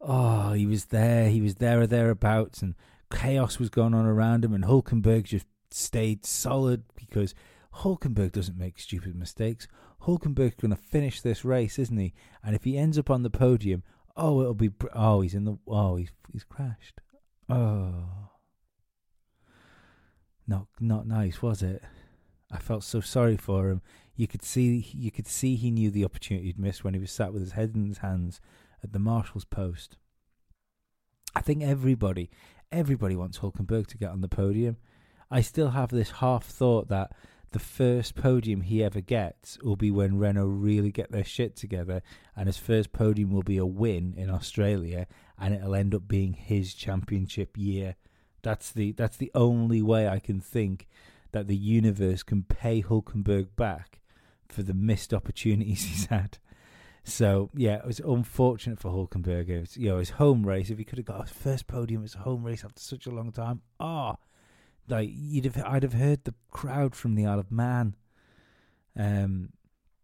Oh, 0.00 0.52
he 0.52 0.66
was 0.66 0.86
there. 0.86 1.28
He 1.28 1.40
was 1.40 1.56
there 1.56 1.80
or 1.80 1.86
thereabouts, 1.86 2.62
and 2.62 2.74
chaos 3.12 3.58
was 3.58 3.70
going 3.70 3.94
on 3.94 4.06
around 4.06 4.44
him, 4.44 4.54
and 4.54 4.64
Hulkenberg 4.64 5.24
just 5.24 5.46
stayed 5.70 6.24
solid 6.24 6.84
because 6.94 7.34
Hulkenberg 7.76 8.32
doesn't 8.32 8.58
make 8.58 8.78
stupid 8.78 9.16
mistakes. 9.16 9.66
Hulkenberg's 10.04 10.56
going 10.56 10.70
to 10.70 10.76
finish 10.76 11.20
this 11.20 11.44
race, 11.44 11.78
isn't 11.78 11.96
he? 11.96 12.14
And 12.42 12.54
if 12.54 12.64
he 12.64 12.76
ends 12.78 12.98
up 12.98 13.10
on 13.10 13.22
the 13.22 13.30
podium, 13.30 13.82
Oh, 14.16 14.40
it'll 14.40 14.54
be. 14.54 14.70
Oh, 14.94 15.20
he's 15.20 15.34
in 15.34 15.44
the. 15.44 15.58
Oh, 15.66 15.96
he's 15.96 16.10
he's 16.32 16.44
crashed. 16.44 17.00
Oh, 17.48 18.30
not 20.46 20.66
not 20.80 21.06
nice, 21.06 21.42
was 21.42 21.62
it? 21.62 21.82
I 22.50 22.58
felt 22.58 22.84
so 22.84 23.00
sorry 23.00 23.36
for 23.36 23.68
him. 23.68 23.82
You 24.14 24.28
could 24.28 24.44
see 24.44 24.86
you 24.92 25.10
could 25.10 25.26
see 25.26 25.56
he 25.56 25.70
knew 25.70 25.90
the 25.90 26.04
opportunity 26.04 26.46
he'd 26.46 26.58
missed 26.58 26.84
when 26.84 26.94
he 26.94 27.00
was 27.00 27.10
sat 27.10 27.32
with 27.32 27.42
his 27.42 27.52
head 27.52 27.72
in 27.74 27.88
his 27.88 27.98
hands 27.98 28.40
at 28.82 28.92
the 28.92 29.00
marshal's 29.00 29.44
post. 29.44 29.96
I 31.34 31.40
think 31.40 31.64
everybody, 31.64 32.30
everybody 32.70 33.16
wants 33.16 33.38
Hulkenberg 33.38 33.88
to 33.88 33.98
get 33.98 34.10
on 34.10 34.20
the 34.20 34.28
podium. 34.28 34.76
I 35.28 35.40
still 35.40 35.70
have 35.70 35.90
this 35.90 36.12
half 36.12 36.44
thought 36.44 36.88
that 36.88 37.10
the 37.54 37.60
first 37.60 38.16
podium 38.16 38.62
he 38.62 38.82
ever 38.82 39.00
gets 39.00 39.62
will 39.62 39.76
be 39.76 39.88
when 39.88 40.18
Renault 40.18 40.46
really 40.46 40.90
get 40.90 41.12
their 41.12 41.22
shit 41.22 41.54
together, 41.54 42.02
and 42.36 42.48
his 42.48 42.56
first 42.56 42.92
podium 42.92 43.30
will 43.30 43.44
be 43.44 43.58
a 43.58 43.64
win 43.64 44.12
in 44.16 44.28
Australia, 44.28 45.06
and 45.38 45.54
it'll 45.54 45.76
end 45.76 45.94
up 45.94 46.08
being 46.08 46.32
his 46.32 46.74
championship 46.74 47.56
year. 47.56 47.94
That's 48.42 48.72
the 48.72 48.90
that's 48.90 49.16
the 49.16 49.30
only 49.36 49.82
way 49.82 50.08
I 50.08 50.18
can 50.18 50.40
think 50.40 50.88
that 51.30 51.46
the 51.46 51.54
universe 51.54 52.24
can 52.24 52.42
pay 52.42 52.82
Hulkenberg 52.82 53.54
back 53.54 54.00
for 54.48 54.64
the 54.64 54.74
missed 54.74 55.14
opportunities 55.14 55.84
he's 55.84 56.06
had. 56.06 56.38
So 57.04 57.50
yeah, 57.54 57.76
it 57.76 57.86
was 57.86 58.00
unfortunate 58.00 58.80
for 58.80 58.90
Hulkenberg. 58.90 59.48
It 59.48 59.60
was, 59.60 59.76
you 59.76 59.90
know, 59.90 59.98
his 59.98 60.10
home 60.10 60.44
race. 60.44 60.70
If 60.70 60.78
he 60.78 60.84
could 60.84 60.98
have 60.98 61.06
got 61.06 61.28
his 61.28 61.36
first 61.36 61.68
podium, 61.68 62.02
his 62.02 62.14
home 62.14 62.42
race 62.42 62.64
after 62.64 62.80
such 62.80 63.06
a 63.06 63.12
long 63.12 63.30
time. 63.30 63.62
Ah. 63.78 64.16
Oh, 64.16 64.18
like 64.88 65.10
you'd 65.12 65.44
have 65.44 65.62
I'd 65.64 65.82
have 65.82 65.94
heard 65.94 66.24
the 66.24 66.34
crowd 66.50 66.94
from 66.94 67.14
the 67.14 67.26
Isle 67.26 67.40
of 67.40 67.50
Man. 67.52 67.96
Um, 68.96 69.50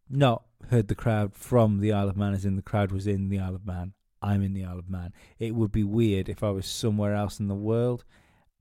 not 0.08 0.44
heard 0.70 0.88
the 0.88 0.94
crowd 0.94 1.34
from 1.34 1.80
the 1.80 1.92
Isle 1.92 2.08
of 2.08 2.16
Man 2.16 2.34
as 2.34 2.44
in 2.44 2.56
the 2.56 2.62
crowd 2.62 2.92
was 2.92 3.06
in 3.06 3.28
the 3.28 3.38
Isle 3.38 3.54
of 3.54 3.66
Man. 3.66 3.92
I'm 4.22 4.42
in 4.42 4.52
the 4.52 4.64
Isle 4.64 4.78
of 4.78 4.90
Man. 4.90 5.12
It 5.38 5.54
would 5.54 5.72
be 5.72 5.84
weird 5.84 6.28
if 6.28 6.42
I 6.42 6.50
was 6.50 6.66
somewhere 6.66 7.14
else 7.14 7.40
in 7.40 7.48
the 7.48 7.54
world 7.54 8.04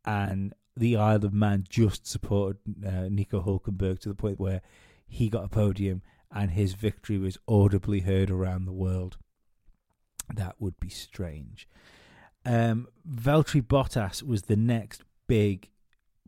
and 0.05 0.53
the 0.77 0.95
Isle 0.95 1.25
of 1.25 1.33
Man 1.33 1.65
just 1.67 2.07
supported 2.07 2.57
uh, 2.85 3.09
Nico 3.09 3.41
Hulkenberg 3.41 3.99
to 4.01 4.09
the 4.09 4.15
point 4.15 4.39
where 4.39 4.61
he 5.07 5.29
got 5.29 5.43
a 5.43 5.49
podium 5.49 6.01
and 6.31 6.51
his 6.51 6.73
victory 6.73 7.17
was 7.17 7.37
audibly 7.47 8.01
heard 8.01 8.29
around 8.29 8.65
the 8.65 8.71
world. 8.71 9.17
That 10.33 10.55
would 10.59 10.79
be 10.79 10.89
strange. 10.89 11.67
Um, 12.45 12.87
Valtteri 13.09 13.61
Bottas 13.61 14.23
was 14.23 14.43
the 14.43 14.55
next 14.55 15.03
big 15.27 15.69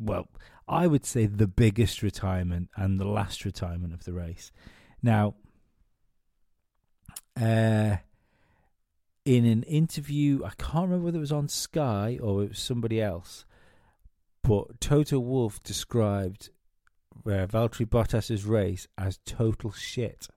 well, 0.02 0.28
I 0.68 0.88
would 0.88 1.06
say 1.06 1.26
the 1.26 1.48
biggest 1.48 2.02
retirement 2.02 2.70
and 2.76 3.00
the 3.00 3.08
last 3.08 3.46
retirement 3.46 3.94
of 3.94 4.04
the 4.04 4.14
race. 4.14 4.52
Now, 5.04 5.36
uh, 7.40 7.98
in 9.26 9.46
an 9.46 9.64
interview, 9.64 10.44
I 10.44 10.52
can't 10.58 10.86
remember 10.86 11.06
whether 11.06 11.18
it 11.18 11.22
was 11.22 11.32
on 11.32 11.48
Sky 11.48 12.18
or 12.22 12.44
it 12.44 12.50
was 12.50 12.60
somebody 12.60 13.02
else, 13.02 13.46
but 14.44 14.80
Toto 14.80 15.20
Wolff 15.20 15.62
described 15.62 16.50
uh, 17.26 17.46
Valtteri 17.46 17.88
Bottas's 17.88 18.46
race 18.46 18.88
as 18.98 19.20
total 19.26 19.72
shit, 19.72 20.28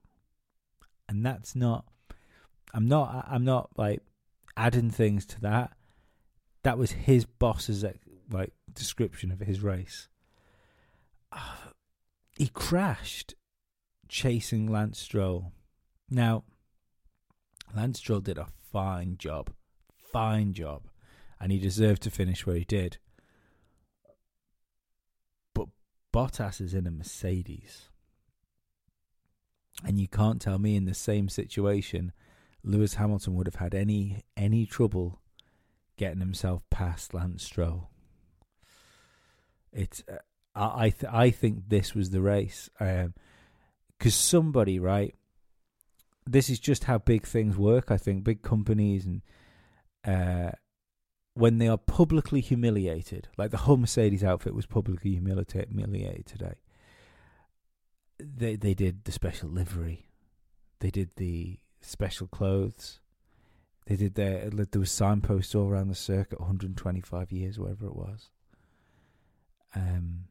and 1.09 1.25
that's 1.25 1.57
not. 1.57 1.87
I'm 2.75 2.87
not. 2.87 3.27
I'm 3.31 3.45
not 3.45 3.71
like 3.77 4.01
adding 4.57 4.91
things 4.91 5.25
to 5.27 5.41
that. 5.43 5.73
That 6.63 6.77
was 6.79 6.93
his 6.93 7.25
boss's 7.25 7.85
like 8.31 8.53
description 8.73 9.31
of 9.31 9.41
his 9.41 9.61
race. 9.61 10.09
Uh, 11.33 11.57
he 12.37 12.49
crashed 12.49 13.35
chasing 14.09 14.67
Lance 14.67 14.99
Stroll. 14.99 15.53
Now, 16.11 16.45
Lance 17.75 17.99
Stroll 17.99 18.21
did 18.21 18.39
a 18.39 18.49
fine 18.73 19.17
job, 19.19 19.51
fine 20.13 20.53
job, 20.53 20.89
and 21.41 21.51
he 21.51 21.59
deserved 21.59 22.03
to 22.03 22.11
finish 22.11 22.47
where 22.47 22.57
he 22.57 22.65
did. 22.65 22.99
But 25.55 25.69
Bottas 26.13 26.61
is 26.61 26.75
in 26.75 26.87
a 26.87 26.91
Mercedes. 26.91 27.89
And 29.85 29.99
you 29.99 30.07
can't 30.07 30.41
tell 30.41 30.59
me 30.59 30.77
in 30.77 30.85
the 30.85 30.95
same 30.95 31.29
situation 31.29 32.13
Lewis 32.63 32.95
Hamilton 32.95 33.35
would 33.35 33.47
have 33.47 33.57
had 33.57 33.75
any 33.75 34.23
any 34.37 34.65
trouble 34.65 35.21
getting 35.97 36.21
himself 36.21 36.63
past 36.71 37.13
Lance 37.13 37.45
Stroll. 37.45 37.91
It's 39.75 40.05
uh, 40.09 40.19
I 40.55 40.91
th- 40.91 41.13
I 41.13 41.31
think 41.31 41.69
this 41.69 41.95
was 41.95 42.11
the 42.11 42.21
race 42.21 42.71
because 42.79 43.05
um, 43.07 44.11
somebody 44.11 44.79
right. 44.79 45.15
This 46.27 46.49
is 46.49 46.59
just 46.59 46.85
how 46.85 46.99
big 46.99 47.27
things 47.27 47.57
work. 47.57 47.91
I 47.91 47.97
think 47.97 48.25
big 48.25 48.43
companies 48.43 49.05
and 49.05 49.23
uh, 50.07 50.53
when 51.35 51.59
they 51.59 51.69
are 51.69 51.77
publicly 51.77 52.41
humiliated, 52.41 53.29
like 53.37 53.51
the 53.51 53.59
whole 53.59 53.77
Mercedes 53.77 54.23
outfit 54.23 54.55
was 54.55 54.67
publicly 54.67 55.11
humiliated, 55.11 55.69
humiliated 55.69 56.27
today. 56.27 56.55
They 58.19 58.55
they 58.55 58.75
did 58.75 59.05
the 59.05 59.13
special 59.13 59.51
livery, 59.51 60.07
they 60.79 60.91
did 60.91 61.11
the 61.17 61.59
special 61.81 62.29
clothes, 62.29 63.01
they 63.87 63.97
did 63.97 64.15
their 64.15 64.49
there 64.51 64.81
was 64.81 64.93
signposts 64.93 65.53
all 65.53 65.69
around 65.69 65.89
the 65.89 65.97
circuit, 65.97 66.39
125 66.39 67.33
years, 67.33 67.59
whatever 67.59 67.87
it 67.87 67.97
was 67.97 68.31
um, 69.75 70.25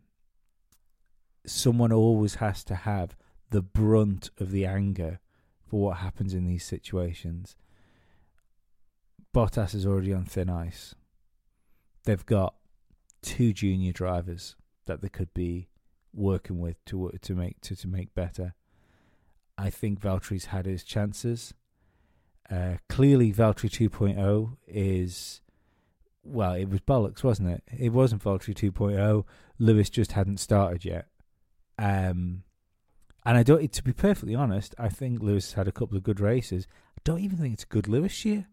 someone 1.46 1.92
always 1.92 2.36
has 2.36 2.64
to 2.66 2.76
have 2.76 3.16
the 3.50 3.62
brunt 3.62 4.30
of 4.40 4.52
the 4.52 4.66
anger 4.66 5.20
for 5.66 5.82
what 5.82 5.98
happens 5.98 6.34
in 6.34 6.48
these 6.48 6.64
situations. 6.64 7.56
Bottas 9.34 9.74
is 9.74 9.86
already 9.86 10.14
on 10.14 10.26
thin 10.26 10.50
ice. 10.50 10.96
They've 12.06 12.26
got 12.26 12.56
two 13.22 13.54
junior 13.54 13.92
drivers 13.92 14.56
that 14.86 15.02
they 15.02 15.10
could 15.10 15.34
be 15.34 15.70
working 16.14 16.60
with 16.60 16.84
to 16.86 17.12
to 17.22 17.34
make 17.34 17.60
to, 17.62 17.76
to 17.76 17.88
make 17.88 18.14
better. 18.14 18.54
I 19.58 19.70
think 19.70 20.00
Valtteri's 20.00 20.46
had 20.46 20.66
his 20.66 20.84
chances. 20.84 21.54
Uh, 22.50 22.76
clearly, 22.90 23.32
Valtteri 23.32 23.70
2.0 23.70 24.58
is 24.68 25.42
well, 26.24 26.54
it 26.54 26.70
was 26.70 26.80
bollocks, 26.82 27.24
wasn't 27.24 27.50
it? 27.50 27.64
It 27.78 27.90
wasn't 27.90 28.24
Valtteri 28.24 28.54
2.0. 28.54 29.26
Lewis 29.60 29.90
just 29.90 30.14
hadn't 30.14 30.40
started 30.40 30.86
yet. 30.86 31.08
Um, 31.78 32.44
and 33.26 33.38
I 33.38 33.44
don't. 33.44 33.72
To 33.72 33.84
be 33.84 33.94
perfectly 33.94 34.36
honest, 34.36 34.76
I 34.78 34.90
think 34.90 35.22
Lewis 35.22 35.54
had 35.54 35.68
a 35.68 35.72
couple 35.72 35.98
of 35.98 36.04
good 36.04 36.20
races. 36.20 36.68
I 36.98 37.02
don't 37.04 37.22
even 37.22 37.38
think 37.38 37.54
it's 37.54 37.64
a 37.64 37.68
good 37.68 37.88
Lewis 37.88 38.26
year. 38.26 38.48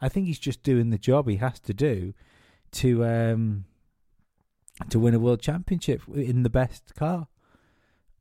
I 0.00 0.08
think 0.08 0.26
he's 0.26 0.38
just 0.38 0.62
doing 0.62 0.90
the 0.90 0.98
job 0.98 1.28
he 1.28 1.36
has 1.36 1.60
to 1.60 1.74
do 1.74 2.14
to 2.72 3.04
um, 3.04 3.64
to 4.88 4.98
win 4.98 5.14
a 5.14 5.18
world 5.18 5.40
championship 5.40 6.02
in 6.14 6.42
the 6.42 6.50
best 6.50 6.94
car. 6.94 7.28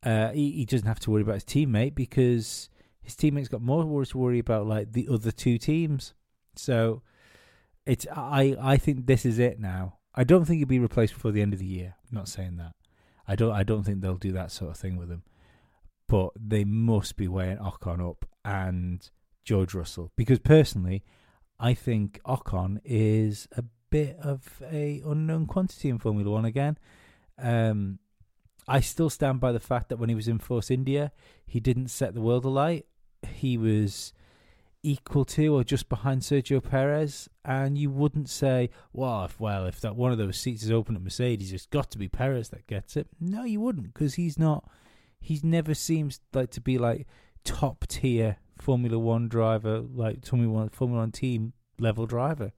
Uh, 0.03 0.29
he, 0.29 0.51
he 0.51 0.65
doesn't 0.65 0.87
have 0.87 0.99
to 1.01 1.11
worry 1.11 1.21
about 1.21 1.35
his 1.35 1.45
teammate 1.45 1.95
because 1.95 2.69
his 3.01 3.15
teammate's 3.15 3.49
got 3.49 3.61
more 3.61 4.05
to 4.05 4.17
worry 4.17 4.39
about, 4.39 4.67
like 4.67 4.93
the 4.93 5.07
other 5.11 5.31
two 5.31 5.57
teams. 5.57 6.13
So 6.55 7.01
it's 7.89 8.05
I 8.15 8.55
I 8.61 8.77
think 8.77 9.07
this 9.07 9.25
is 9.25 9.39
it 9.39 9.59
now. 9.59 9.97
I 10.13 10.23
don't 10.23 10.45
think 10.45 10.59
he'll 10.59 10.67
be 10.67 10.79
replaced 10.79 11.13
before 11.13 11.31
the 11.31 11.41
end 11.41 11.53
of 11.53 11.59
the 11.59 11.65
year. 11.65 11.95
I'm 12.09 12.15
not 12.15 12.27
saying 12.27 12.57
that. 12.57 12.73
I 13.27 13.35
don't 13.35 13.51
I 13.51 13.63
don't 13.63 13.83
think 13.83 14.01
they'll 14.01 14.15
do 14.15 14.31
that 14.33 14.51
sort 14.51 14.71
of 14.71 14.77
thing 14.77 14.95
with 14.95 15.09
him. 15.09 15.23
But 16.07 16.29
they 16.35 16.63
must 16.63 17.17
be 17.17 17.27
weighing 17.27 17.57
Ocon 17.57 18.07
up 18.07 18.25
and 18.45 19.07
George 19.43 19.73
Russell 19.73 20.11
because 20.15 20.39
personally, 20.39 21.03
I 21.59 21.73
think 21.73 22.19
Ocon 22.25 22.79
is 22.83 23.47
a 23.57 23.63
bit 23.89 24.17
of 24.21 24.61
a 24.71 25.01
unknown 25.05 25.47
quantity 25.47 25.89
in 25.89 25.97
Formula 25.97 26.29
One 26.29 26.45
again. 26.45 26.77
Um, 27.37 27.99
I 28.67 28.81
still 28.81 29.09
stand 29.09 29.39
by 29.39 29.51
the 29.51 29.59
fact 29.59 29.89
that 29.89 29.97
when 29.97 30.09
he 30.09 30.15
was 30.15 30.27
in 30.27 30.37
Force 30.37 30.69
India, 30.69 31.11
he 31.45 31.59
didn't 31.59 31.87
set 31.87 32.13
the 32.13 32.21
world 32.21 32.45
alight. 32.45 32.85
He 33.27 33.57
was 33.57 34.13
equal 34.83 35.25
to 35.25 35.55
or 35.55 35.63
just 35.63 35.89
behind 35.89 36.21
Sergio 36.21 36.63
Perez, 36.63 37.29
and 37.43 37.77
you 37.77 37.89
wouldn't 37.89 38.29
say, 38.29 38.69
"Well, 38.93 39.25
if 39.25 39.39
well, 39.39 39.65
if 39.65 39.81
that 39.81 39.95
one 39.95 40.11
of 40.11 40.17
those 40.17 40.39
seats 40.39 40.63
is 40.63 40.71
open 40.71 40.95
at 40.95 41.01
Mercedes, 41.01 41.53
it's 41.53 41.65
got 41.65 41.91
to 41.91 41.97
be 41.97 42.07
Perez 42.07 42.49
that 42.49 42.67
gets 42.67 42.95
it." 42.95 43.07
No, 43.19 43.43
you 43.43 43.59
wouldn't, 43.59 43.93
because 43.93 44.15
he's 44.15 44.37
not. 44.39 44.69
He's 45.19 45.43
never 45.43 45.73
seems 45.73 46.21
like 46.33 46.51
to 46.51 46.61
be 46.61 46.77
like 46.77 47.07
top 47.43 47.85
tier 47.87 48.37
Formula 48.57 48.97
One 48.97 49.27
driver, 49.27 49.79
like 49.79 50.25
Formula 50.25 50.53
One 50.53 50.69
Formula 50.69 51.01
One 51.01 51.11
team 51.11 51.53
level 51.77 52.05
driver. 52.05 52.53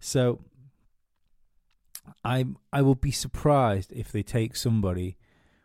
So, 0.00 0.40
I'm 2.24 2.56
I 2.72 2.82
will 2.82 2.94
be 2.94 3.10
surprised 3.10 3.92
if 3.92 4.12
they 4.12 4.22
take 4.22 4.56
somebody 4.56 5.16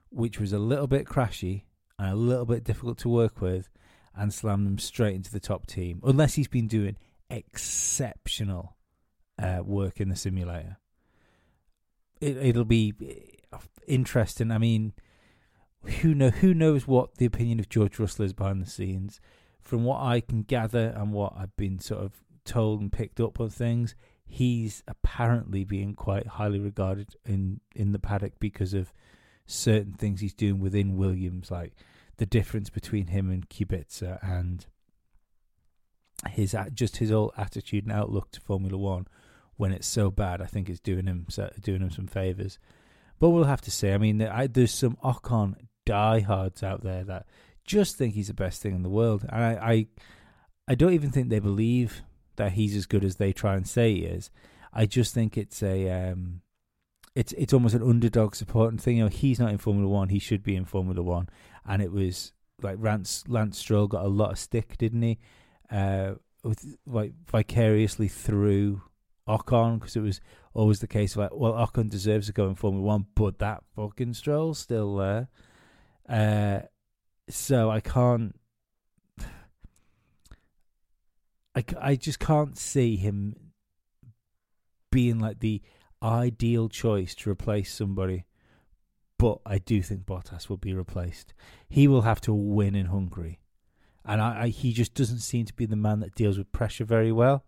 which 0.09 0.39
was 0.39 0.53
a 0.53 0.59
little 0.59 0.87
bit 0.87 1.05
crashy 1.05 1.63
and 1.97 2.11
a 2.11 2.15
little 2.15 2.45
bit 2.45 2.63
difficult 2.63 2.97
to 2.99 3.09
work 3.09 3.41
with 3.41 3.69
and 4.15 4.33
slam 4.33 4.65
them 4.65 4.77
straight 4.77 5.15
into 5.15 5.31
the 5.31 5.39
top 5.39 5.65
team, 5.65 5.99
unless 6.03 6.35
he's 6.35 6.47
been 6.47 6.67
doing 6.67 6.97
exceptional 7.29 8.75
uh, 9.41 9.61
work 9.63 9.99
in 9.99 10.09
the 10.09 10.15
simulator. 10.15 10.77
It, 12.21 12.37
it'll 12.37 12.65
be 12.65 12.93
interesting. 13.87 14.51
I 14.51 14.57
mean, 14.57 14.93
who 16.01 16.13
know 16.15 16.29
who 16.29 16.53
knows 16.53 16.87
what 16.87 17.15
the 17.15 17.25
opinion 17.25 17.59
of 17.59 17.69
George 17.69 17.99
Russell 17.99 18.25
is 18.25 18.33
behind 18.33 18.61
the 18.61 18.69
scenes. 18.69 19.19
From 19.61 19.83
what 19.83 20.01
I 20.01 20.19
can 20.19 20.43
gather 20.43 20.93
and 20.95 21.13
what 21.13 21.33
I've 21.37 21.55
been 21.55 21.79
sort 21.79 22.03
of 22.03 22.23
told 22.45 22.81
and 22.81 22.91
picked 22.91 23.19
up 23.19 23.39
on 23.39 23.49
things, 23.49 23.95
he's 24.25 24.83
apparently 24.87 25.63
being 25.63 25.95
quite 25.95 26.27
highly 26.27 26.59
regarded 26.59 27.15
in 27.25 27.59
in 27.75 27.91
the 27.91 27.99
paddock 27.99 28.39
because 28.39 28.73
of 28.73 28.93
certain 29.45 29.93
things 29.93 30.21
he's 30.21 30.33
doing 30.33 30.59
within 30.59 30.97
Williams, 30.97 31.51
like 31.51 31.73
the 32.17 32.25
difference 32.25 32.69
between 32.69 33.07
him 33.07 33.29
and 33.29 33.49
Kubica 33.49 34.19
and 34.21 34.65
his 36.29 36.55
just 36.73 36.97
his 36.97 37.09
whole 37.09 37.33
attitude 37.37 37.85
and 37.85 37.93
outlook 37.93 38.31
to 38.31 38.41
Formula 38.41 38.77
One 38.77 39.07
when 39.55 39.71
it's 39.71 39.87
so 39.87 40.11
bad. 40.11 40.41
I 40.41 40.45
think 40.45 40.69
it's 40.69 40.79
doing 40.79 41.07
him 41.07 41.27
doing 41.61 41.81
him 41.81 41.91
some 41.91 42.07
favors. 42.07 42.59
But 43.19 43.29
we'll 43.29 43.45
have 43.45 43.61
to 43.61 43.71
see. 43.71 43.91
I 43.91 43.97
mean, 43.97 44.21
I, 44.21 44.47
there's 44.47 44.73
some 44.73 44.97
Ocon 45.03 45.55
diehards 45.85 46.63
out 46.63 46.83
there 46.83 47.03
that 47.05 47.25
just 47.65 47.95
think 47.95 48.13
he's 48.13 48.27
the 48.27 48.33
best 48.33 48.61
thing 48.61 48.75
in 48.75 48.83
the 48.83 48.89
world, 48.89 49.25
and 49.29 49.43
I, 49.43 49.71
I, 49.71 49.87
I 50.67 50.75
don't 50.75 50.93
even 50.93 51.11
think 51.11 51.29
they 51.29 51.39
believe 51.39 52.01
that 52.35 52.53
he's 52.53 52.75
as 52.75 52.85
good 52.85 53.03
as 53.03 53.15
they 53.15 53.31
try 53.31 53.55
and 53.55 53.67
say 53.67 53.93
he 53.93 54.01
is. 54.01 54.29
I 54.73 54.85
just 54.85 55.13
think 55.13 55.37
it's 55.37 55.61
a 55.61 55.89
um, 55.89 56.41
it's 57.15 57.31
it's 57.33 57.53
almost 57.53 57.75
an 57.75 57.83
underdog 57.83 58.35
supporting 58.35 58.79
thing. 58.79 58.97
You 58.97 59.03
know, 59.03 59.09
he's 59.09 59.39
not 59.39 59.51
in 59.51 59.57
Formula 59.57 59.87
One; 59.87 60.09
he 60.09 60.19
should 60.19 60.43
be 60.43 60.55
in 60.55 60.65
Formula 60.65 61.01
One. 61.01 61.29
And 61.65 61.81
it 61.81 61.91
was 61.91 62.33
like 62.61 62.77
Lance 62.79 63.23
Lance 63.27 63.57
Stroll 63.57 63.87
got 63.87 64.05
a 64.05 64.09
lot 64.09 64.31
of 64.31 64.39
stick, 64.39 64.77
didn't 64.77 65.01
he? 65.01 65.19
Uh, 65.71 66.13
with 66.43 66.77
like 66.85 67.13
vicariously 67.29 68.07
through 68.07 68.81
Ocon 69.27 69.79
because 69.79 69.95
it 69.95 70.01
was 70.01 70.19
always 70.53 70.79
the 70.79 70.87
case 70.87 71.13
of 71.13 71.17
like, 71.19 71.31
well, 71.33 71.53
Ocon 71.53 71.89
deserves 71.89 72.27
to 72.27 72.33
go 72.33 72.47
in 72.47 72.55
Formula 72.55 72.85
One, 72.85 73.05
but 73.15 73.39
that 73.39 73.63
fucking 73.75 74.13
Stroll's 74.13 74.59
still 74.59 74.97
there. 74.97 75.29
Uh, 76.07 76.59
so 77.29 77.69
I 77.69 77.79
can't. 77.79 78.35
I, 81.55 81.63
I 81.79 81.95
just 81.95 82.19
can't 82.19 82.57
see 82.57 82.95
him 82.97 83.35
being 84.91 85.19
like 85.19 85.39
the 85.39 85.61
ideal 86.01 86.67
choice 86.69 87.15
to 87.15 87.29
replace 87.29 87.73
somebody, 87.73 88.25
but 89.23 89.39
I 89.45 89.57
do 89.57 89.81
think 89.81 90.05
Bottas 90.05 90.49
will 90.49 90.57
be 90.57 90.73
replaced. 90.73 91.33
He 91.69 91.87
will 91.87 92.01
have 92.01 92.19
to 92.21 92.33
win 92.33 92.75
in 92.75 92.87
Hungary, 92.87 93.39
and 94.03 94.21
I, 94.21 94.41
I, 94.41 94.47
he 94.49 94.73
just 94.73 94.95
doesn't 94.95 95.19
seem 95.19 95.45
to 95.45 95.53
be 95.53 95.65
the 95.65 95.77
man 95.77 96.01
that 96.01 96.13
deals 96.13 96.37
with 96.37 96.51
pressure 96.51 96.83
very 96.83 97.13
well. 97.13 97.45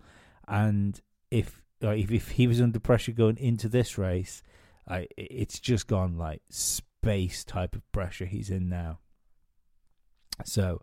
And 0.47 0.97
if 1.29 1.61
if, 1.81 2.09
if 2.09 2.29
he 2.29 2.47
was 2.47 2.61
under 2.61 2.79
pressure 2.79 3.11
going 3.11 3.37
into 3.37 3.67
this 3.67 3.97
race, 3.97 4.41
I, 4.87 5.09
it's 5.17 5.59
just 5.59 5.85
gone 5.87 6.17
like 6.17 6.43
space 6.49 7.43
type 7.43 7.75
of 7.75 7.91
pressure 7.91 8.23
he's 8.25 8.49
in 8.49 8.69
now. 8.69 8.99
So, 10.45 10.81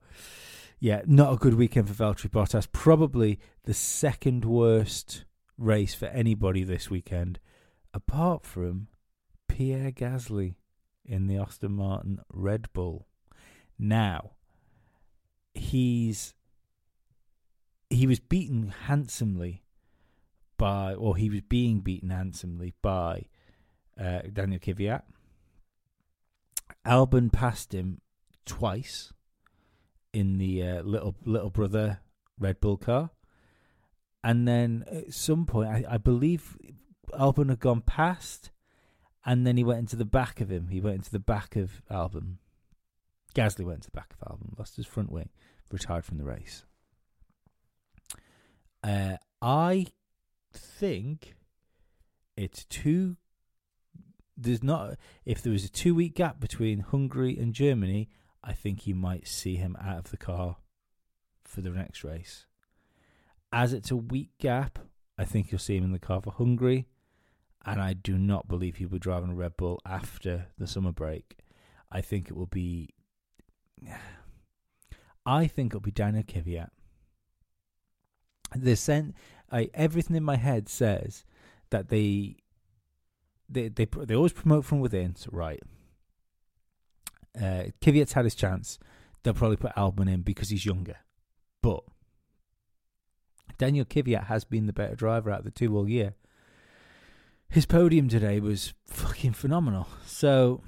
yeah, 0.79 1.01
not 1.07 1.33
a 1.33 1.37
good 1.37 1.55
weekend 1.55 1.89
for 1.89 1.95
Valtteri 1.95 2.29
Bottas. 2.29 2.71
Probably 2.71 3.41
the 3.65 3.73
second 3.73 4.45
worst 4.45 5.25
race 5.57 5.95
for 5.95 6.09
anybody 6.09 6.65
this 6.65 6.91
weekend 6.91 7.41
apart 7.95 8.45
from 8.45 8.89
Pierre 9.49 9.91
Gasly 9.91 10.57
in 11.05 11.27
the 11.27 11.37
Aston 11.37 11.73
Martin 11.73 12.21
Red 12.33 12.73
Bull. 12.73 13.07
Now, 13.79 14.33
he's 15.55 16.35
he 17.91 18.07
was 18.07 18.21
beaten 18.21 18.69
handsomely 18.87 19.63
by, 20.57 20.95
or 20.95 21.17
he 21.17 21.29
was 21.29 21.41
being 21.43 21.81
beaten 21.81 22.11
handsomely 22.11 22.73
by 22.81 23.27
uh, 24.01 24.21
Daniel 24.33 24.61
Kvyat. 24.61 25.03
Albon 26.87 27.33
passed 27.33 27.75
him 27.75 28.01
twice 28.47 29.13
in 30.13 30.39
the 30.39 30.63
uh, 30.63 30.83
little 30.83 31.17
little 31.25 31.51
brother 31.51 32.01
Red 32.39 32.61
Bull 32.61 32.77
car, 32.77 33.11
and 34.23 34.47
then 34.47 34.85
at 34.91 35.13
some 35.13 35.47
point, 35.47 35.69
I, 35.69 35.85
I 35.91 35.99
believe 35.99 36.57
Albon 37.13 37.51
had 37.51 37.61
gone 37.61 37.83
past, 37.83 38.52
and 39.25 39.47
then 39.47 39.57
he 39.57 39.65
went 39.65 39.81
into 39.81 39.97
the 39.97 40.05
back 40.05 40.41
of 40.41 40.51
him. 40.51 40.69
He 40.69 40.81
went 40.81 40.97
into 40.97 41.11
the 41.11 41.19
back 41.19 41.57
of 41.57 41.83
Albon. 41.91 42.37
Gasly 43.35 43.65
went 43.65 43.79
into 43.79 43.91
the 43.91 43.97
back 43.97 44.15
of 44.21 44.29
Albon, 44.29 44.59
lost 44.59 44.77
his 44.77 44.87
front 44.87 45.11
wing, 45.11 45.31
retired 45.71 46.05
from 46.05 46.19
the 46.19 46.25
race. 46.25 46.65
Uh, 48.83 49.17
I 49.41 49.87
think 50.53 51.35
it's 52.37 52.65
two. 52.65 53.17
There's 54.37 54.63
not. 54.63 54.97
If 55.25 55.43
there 55.43 55.53
was 55.53 55.65
a 55.65 55.71
two 55.71 55.95
week 55.95 56.15
gap 56.15 56.41
between 56.41 56.81
Hungary 56.81 57.39
and 57.39 57.55
Germany, 57.55 58.09
I 58.43 58.53
think 58.53 58.87
you 58.87 58.95
might 58.95 59.29
see 59.29 59.57
him 59.57 59.77
out 59.81 59.99
of 59.99 60.11
the 60.11 60.17
car 60.17 60.57
for 61.45 61.61
the 61.61 61.71
next 61.71 62.03
race. 62.03 62.47
As 63.53 63.73
it's 63.73 63.91
a 63.91 63.97
week 63.97 64.31
gap, 64.39 64.79
I 65.17 65.25
think 65.25 65.53
you'll 65.53 65.59
see 65.59 65.77
him 65.77 65.85
in 65.85 65.93
the 65.93 65.99
car 65.99 66.21
for 66.21 66.33
Hungary 66.33 66.87
and 67.65 67.81
I 67.81 67.93
do 67.93 68.19
not 68.19 68.49
believe 68.49 68.77
he 68.77 68.85
will 68.85 68.93
be 68.93 68.99
driving 68.99 69.31
a 69.31 69.35
Red 69.35 69.57
Bull 69.57 69.81
after 69.87 70.47
the 70.59 70.67
summer 70.67 70.93
break. 70.93 71.39
I 71.91 72.01
think 72.01 72.29
it 72.29 72.37
will 72.37 72.47
be. 72.47 72.91
I 75.25 75.47
think 75.47 75.71
it'll 75.71 75.81
be 75.81 75.93
Daniel 75.93 76.25
Kvyat. 76.25 76.71
The 78.57 78.75
sen- 78.75 79.15
I, 79.53 79.71
everything 79.73 80.17
in 80.17 80.25
my 80.25 80.37
head 80.37 80.69
says 80.69 81.25
that 81.71 81.89
they 81.89 82.37
they 83.49 83.69
they 83.69 83.85
they 83.85 84.15
always 84.17 84.33
promote 84.33 84.65
from 84.65 84.81
within. 84.81 85.15
So 85.15 85.31
right, 85.33 85.63
uh, 87.37 87.71
Kvyat's 87.81 88.15
had 88.15 88.25
his 88.25 88.35
chance. 88.35 88.81
They'll 89.23 89.35
probably 89.35 89.57
put 89.57 89.77
Albon 89.77 90.13
in 90.13 90.23
because 90.23 90.49
he's 90.49 90.67
younger, 90.67 90.97
but 91.63 91.85
Daniel 93.59 93.85
Kvyat 93.85 94.25
has 94.25 94.45
been 94.45 94.67
the 94.67 94.73
better 94.73 94.97
driver 94.97 95.31
out 95.31 95.41
of 95.41 95.45
the 95.45 95.53
two 95.53 95.77
all 95.77 95.89
year 95.89 96.15
his 97.53 97.67
podium 97.67 98.09
today 98.09 98.41
was 98.41 98.73
fucking 98.87 99.35
phenomenal. 99.35 99.87
So 100.07 100.63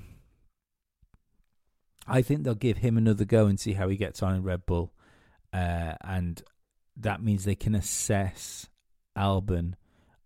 I 2.06 2.20
think 2.20 2.44
they'll 2.44 2.54
give 2.54 2.76
him 2.76 2.98
another 2.98 3.24
go 3.24 3.46
and 3.46 3.58
see 3.58 3.72
how 3.72 3.88
he 3.88 3.96
gets 3.96 4.22
on 4.22 4.34
in 4.34 4.42
Red 4.42 4.66
Bull, 4.66 4.92
uh, 5.54 5.94
and 6.02 6.42
that 6.94 7.22
means 7.22 7.44
they 7.44 7.54
can 7.54 7.74
assess 7.74 8.68
Albon 9.16 9.76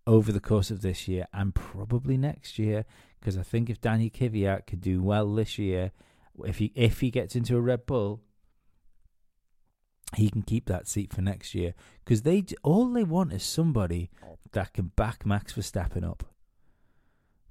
over 0.05 0.33
the 0.33 0.41
course 0.41 0.69
of 0.69 0.81
this 0.81 1.07
year 1.07 1.27
and 1.31 1.55
probably 1.55 2.17
next 2.17 2.59
year. 2.59 2.83
Because 3.21 3.37
I 3.37 3.43
think 3.43 3.69
if 3.69 3.79
Daniel 3.79 4.09
Kvyat 4.09 4.67
could 4.67 4.81
do 4.81 5.01
well 5.01 5.33
this 5.33 5.57
year, 5.57 5.93
if 6.43 6.57
he 6.57 6.73
if 6.75 6.99
he 6.99 7.09
gets 7.09 7.37
into 7.37 7.55
a 7.55 7.61
Red 7.61 7.85
Bull, 7.85 8.19
he 10.17 10.29
can 10.29 10.41
keep 10.41 10.65
that 10.65 10.89
seat 10.89 11.13
for 11.13 11.21
next 11.21 11.55
year. 11.55 11.73
Because 12.03 12.23
they 12.23 12.43
all 12.63 12.89
they 12.89 13.05
want 13.05 13.31
is 13.31 13.43
somebody 13.43 14.09
that 14.51 14.73
can 14.73 14.91
back 14.97 15.25
Max 15.25 15.53
Verstappen 15.53 16.03
up. 16.03 16.25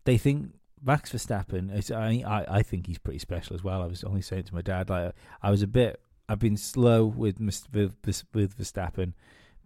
They 0.09 0.17
think 0.17 0.55
Max 0.83 1.13
Verstappen. 1.13 1.71
Is, 1.71 1.91
I, 1.91 2.23
I 2.27 2.47
I 2.49 2.63
think 2.63 2.87
he's 2.87 2.97
pretty 2.97 3.19
special 3.19 3.55
as 3.55 3.63
well. 3.63 3.83
I 3.83 3.87
was 3.87 4.03
only 4.05 4.23
saying 4.23 4.45
to 4.45 4.55
my 4.55 4.63
dad 4.63 4.89
like 4.89 5.13
I 5.43 5.51
was 5.51 5.61
a 5.61 5.67
bit. 5.67 6.01
I've 6.31 6.39
been 6.39 6.57
slow 6.57 7.05
with 7.05 7.39
with, 7.39 8.25
with 8.33 8.59
Verstappen 8.59 9.13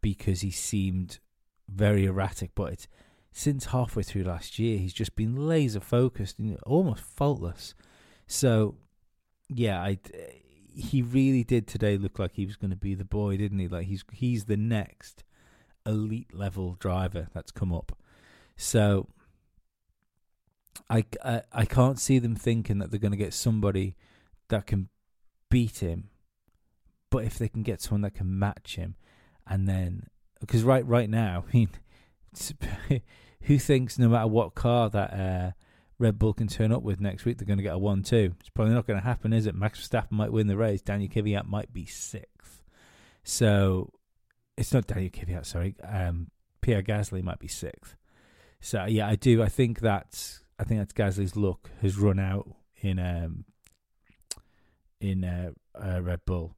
because 0.01 0.41
he 0.41 0.51
seemed 0.51 1.21
very 1.69 2.07
erratic, 2.07 2.57
but 2.57 2.73
it's 2.73 2.89
since 3.31 3.67
halfway 3.67 4.03
through 4.03 4.25
last 4.25 4.59
year 4.59 4.79
he's 4.79 4.93
just 4.93 5.15
been 5.15 5.47
laser 5.47 5.79
focused 5.79 6.41
and 6.41 6.59
almost 6.67 7.05
faultless. 7.05 7.77
So 8.27 8.75
yeah, 9.49 9.81
I 9.81 9.97
he 10.75 11.03
really 11.03 11.45
did 11.45 11.69
today 11.69 11.97
look 11.97 12.19
like 12.19 12.33
he 12.33 12.47
was 12.47 12.57
going 12.57 12.73
to 12.73 12.77
be 12.77 12.97
the 12.97 13.05
boy, 13.05 13.37
didn't 13.37 13.61
he? 13.61 13.69
Like 13.69 13.87
he's 13.87 14.05
he's 14.13 14.47
the 14.47 14.57
next 14.57 15.23
elite 15.87 16.35
level 16.35 16.75
driver 16.81 17.29
that's 17.33 17.53
come 17.53 17.73
up. 17.73 17.97
So 18.57 19.07
I, 20.89 21.05
I, 21.53 21.65
can't 21.65 21.99
see 21.99 22.19
them 22.19 22.35
thinking 22.35 22.79
that 22.79 22.91
they're 22.91 23.01
going 23.01 23.13
to 23.13 23.19
get 23.19 23.35
somebody 23.35 23.97
that 24.49 24.67
can 24.67 24.89
beat 25.51 25.79
him, 25.79 26.09
but 27.11 27.25
if 27.25 27.39
they 27.39 27.49
can 27.49 27.63
get 27.63 27.81
someone 27.81 28.03
that 28.03 28.15
can 28.15 28.39
match 28.39 28.77
him, 28.77 28.97
and 29.47 29.69
then 29.69 30.07
because 30.41 30.63
right 30.63 30.87
right 30.87 31.09
now, 31.09 31.45
I 31.53 31.57
mean, 31.57 31.69
who 33.43 33.59
thinks 33.59 33.99
no 33.99 34.09
matter 34.09 34.27
what 34.27 34.55
car 34.55 34.91
that 34.91 35.13
uh, 35.13 35.51
Red 35.99 36.19
Bull 36.19 36.35
can 36.35 36.49
turn 36.49 36.73
up 36.73 36.83
with 36.83 37.01
next 37.01 37.25
week, 37.25 37.39
they're 37.39 37.47
going 37.47 37.59
to 37.59 37.63
get 37.63 37.75
a 37.75 37.79
one-two? 37.79 38.35
It's 38.41 38.51
probably 38.51 38.75
not 38.75 38.87
going 38.87 38.99
to 38.99 39.05
happen, 39.05 39.33
is 39.33 39.47
it? 39.47 39.55
Max 39.55 39.87
Verstappen 39.87 40.13
might 40.13 40.33
win 40.33 40.47
the 40.47 40.57
race. 40.57 40.83
Daniel 40.83 41.11
Kvyat 41.11 41.47
might 41.47 41.73
be 41.73 41.87
sixth. 41.87 42.63
So 43.25 43.93
it's 44.57 44.73
not 44.73 44.87
Daniel 44.87 45.11
Kvyat, 45.11 45.47
sorry. 45.47 45.75
Um, 45.83 46.31
Pierre 46.61 46.83
Gasly 46.83 47.23
might 47.23 47.39
be 47.39 47.49
sixth. 47.49 47.97
So 48.61 48.85
yeah, 48.85 49.09
I 49.09 49.17
do. 49.17 49.43
I 49.43 49.49
think 49.49 49.81
that's 49.81 50.43
I 50.59 50.65
think 50.65 50.81
that's 50.81 50.93
Gasly's 50.93 51.37
luck 51.37 51.71
has 51.81 51.99
run 51.99 52.19
out 52.19 52.49
in 52.77 52.99
um 52.99 53.45
in 55.03 55.25
uh, 55.25 55.51
uh, 55.75 56.01
Red 56.01 56.21
Bull. 56.25 56.55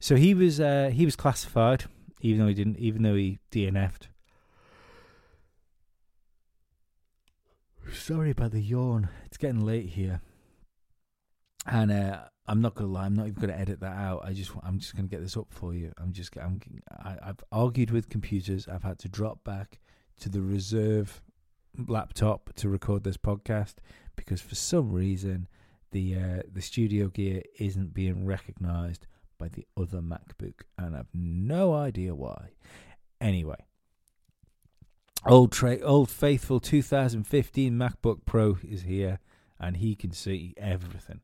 So 0.00 0.16
he 0.16 0.34
was 0.34 0.60
uh, 0.60 0.90
he 0.92 1.04
was 1.04 1.16
classified, 1.16 1.84
even 2.20 2.40
though 2.40 2.48
he 2.48 2.54
didn't, 2.54 2.78
even 2.78 3.02
though 3.02 3.14
he 3.14 3.38
DNF'd. 3.50 4.08
Sorry 7.92 8.30
about 8.30 8.50
the 8.50 8.60
yawn. 8.60 9.08
It's 9.24 9.36
getting 9.36 9.64
late 9.64 9.90
here, 9.90 10.20
and 11.64 11.90
uh, 11.90 12.24
I'm 12.46 12.60
not 12.60 12.74
gonna 12.74 12.90
lie. 12.90 13.06
I'm 13.06 13.14
not 13.14 13.28
even 13.28 13.40
gonna 13.40 13.54
edit 13.54 13.80
that 13.80 13.96
out. 13.96 14.22
I 14.24 14.32
just 14.32 14.50
I'm 14.62 14.78
just 14.78 14.96
gonna 14.96 15.08
get 15.08 15.22
this 15.22 15.36
up 15.36 15.46
for 15.50 15.72
you. 15.72 15.92
I'm 15.98 16.12
just 16.12 16.36
I'm 16.36 16.60
I, 16.90 17.16
I've 17.22 17.44
argued 17.52 17.90
with 17.90 18.08
computers. 18.08 18.68
I've 18.68 18.82
had 18.82 18.98
to 19.00 19.08
drop 19.08 19.44
back 19.44 19.78
to 20.20 20.28
the 20.28 20.42
reserve 20.42 21.22
laptop 21.86 22.52
to 22.56 22.68
record 22.68 23.04
this 23.04 23.16
podcast 23.16 23.74
because 24.16 24.40
for 24.40 24.54
some 24.54 24.92
reason 24.92 25.48
the 25.92 26.14
uh, 26.14 26.42
the 26.52 26.62
studio 26.62 27.08
gear 27.08 27.42
isn't 27.58 27.94
being 27.94 28.26
recognized 28.26 29.06
by 29.38 29.48
the 29.48 29.66
other 29.76 30.00
MacBook, 30.00 30.62
and 30.78 30.96
I've 30.96 31.14
no 31.14 31.74
idea 31.74 32.14
why. 32.14 32.50
Anyway, 33.20 33.64
old 35.24 35.52
tra- 35.52 35.80
old 35.80 36.10
faithful 36.10 36.60
2015 36.60 37.72
MacBook 37.72 38.24
Pro 38.24 38.58
is 38.62 38.82
here, 38.82 39.20
and 39.60 39.76
he 39.76 39.94
can 39.94 40.12
see 40.12 40.54
everything. 40.56 41.20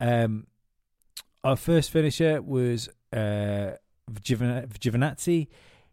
Um, 0.00 0.46
our 1.44 1.56
first 1.56 1.90
finisher 1.90 2.40
was 2.40 2.88
uh, 3.12 3.72
Giovinazzi 4.10 5.48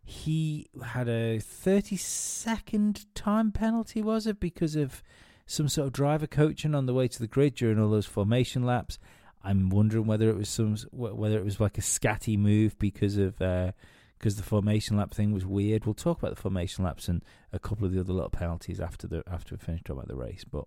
he 0.09 0.65
had 0.83 1.07
a 1.07 1.37
30 1.37 1.95
second 1.95 3.05
time 3.13 3.51
penalty, 3.51 4.01
was 4.01 4.25
it? 4.25 4.39
Because 4.39 4.75
of 4.75 5.03
some 5.45 5.69
sort 5.69 5.85
of 5.85 5.93
driver 5.93 6.25
coaching 6.25 6.73
on 6.73 6.87
the 6.87 6.95
way 6.95 7.07
to 7.07 7.19
the 7.19 7.27
grid 7.27 7.53
during 7.53 7.79
all 7.79 7.91
those 7.91 8.07
formation 8.07 8.63
laps. 8.63 8.97
I'm 9.43 9.69
wondering 9.69 10.07
whether 10.07 10.27
it 10.27 10.35
was 10.35 10.49
some 10.49 10.77
whether 10.91 11.37
it 11.37 11.45
was 11.45 11.59
like 11.59 11.77
a 11.77 11.81
scatty 11.81 12.39
move 12.39 12.77
because 12.79 13.17
of 13.17 13.37
because 13.37 14.35
uh, 14.35 14.37
the 14.37 14.43
formation 14.43 14.97
lap 14.97 15.13
thing 15.13 15.31
was 15.31 15.45
weird. 15.45 15.85
We'll 15.85 15.93
talk 15.93 16.17
about 16.17 16.35
the 16.35 16.41
formation 16.41 16.83
laps 16.83 17.07
and 17.07 17.23
a 17.53 17.59
couple 17.59 17.85
of 17.85 17.93
the 17.93 17.99
other 17.99 18.11
little 18.11 18.31
penalties 18.31 18.79
after 18.79 19.05
the 19.05 19.21
after 19.31 19.53
we 19.53 19.59
finish 19.59 19.81
talking 19.83 19.99
about 19.99 20.07
the 20.07 20.15
race. 20.15 20.43
But 20.43 20.65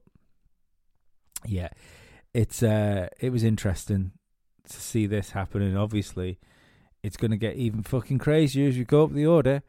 yeah, 1.45 1.71
it's 2.33 2.63
uh, 2.63 3.09
it 3.19 3.31
was 3.31 3.43
interesting 3.43 4.13
to 4.69 4.81
see 4.81 5.07
this 5.07 5.31
happen, 5.31 5.63
and 5.63 5.77
obviously 5.77 6.39
it's 7.03 7.17
going 7.17 7.31
to 7.31 7.37
get 7.37 7.57
even 7.57 7.83
fucking 7.83 8.19
crazier 8.19 8.69
as 8.69 8.77
you 8.77 8.85
go 8.85 9.05
up 9.05 9.13
the 9.13 9.27
order. 9.27 9.63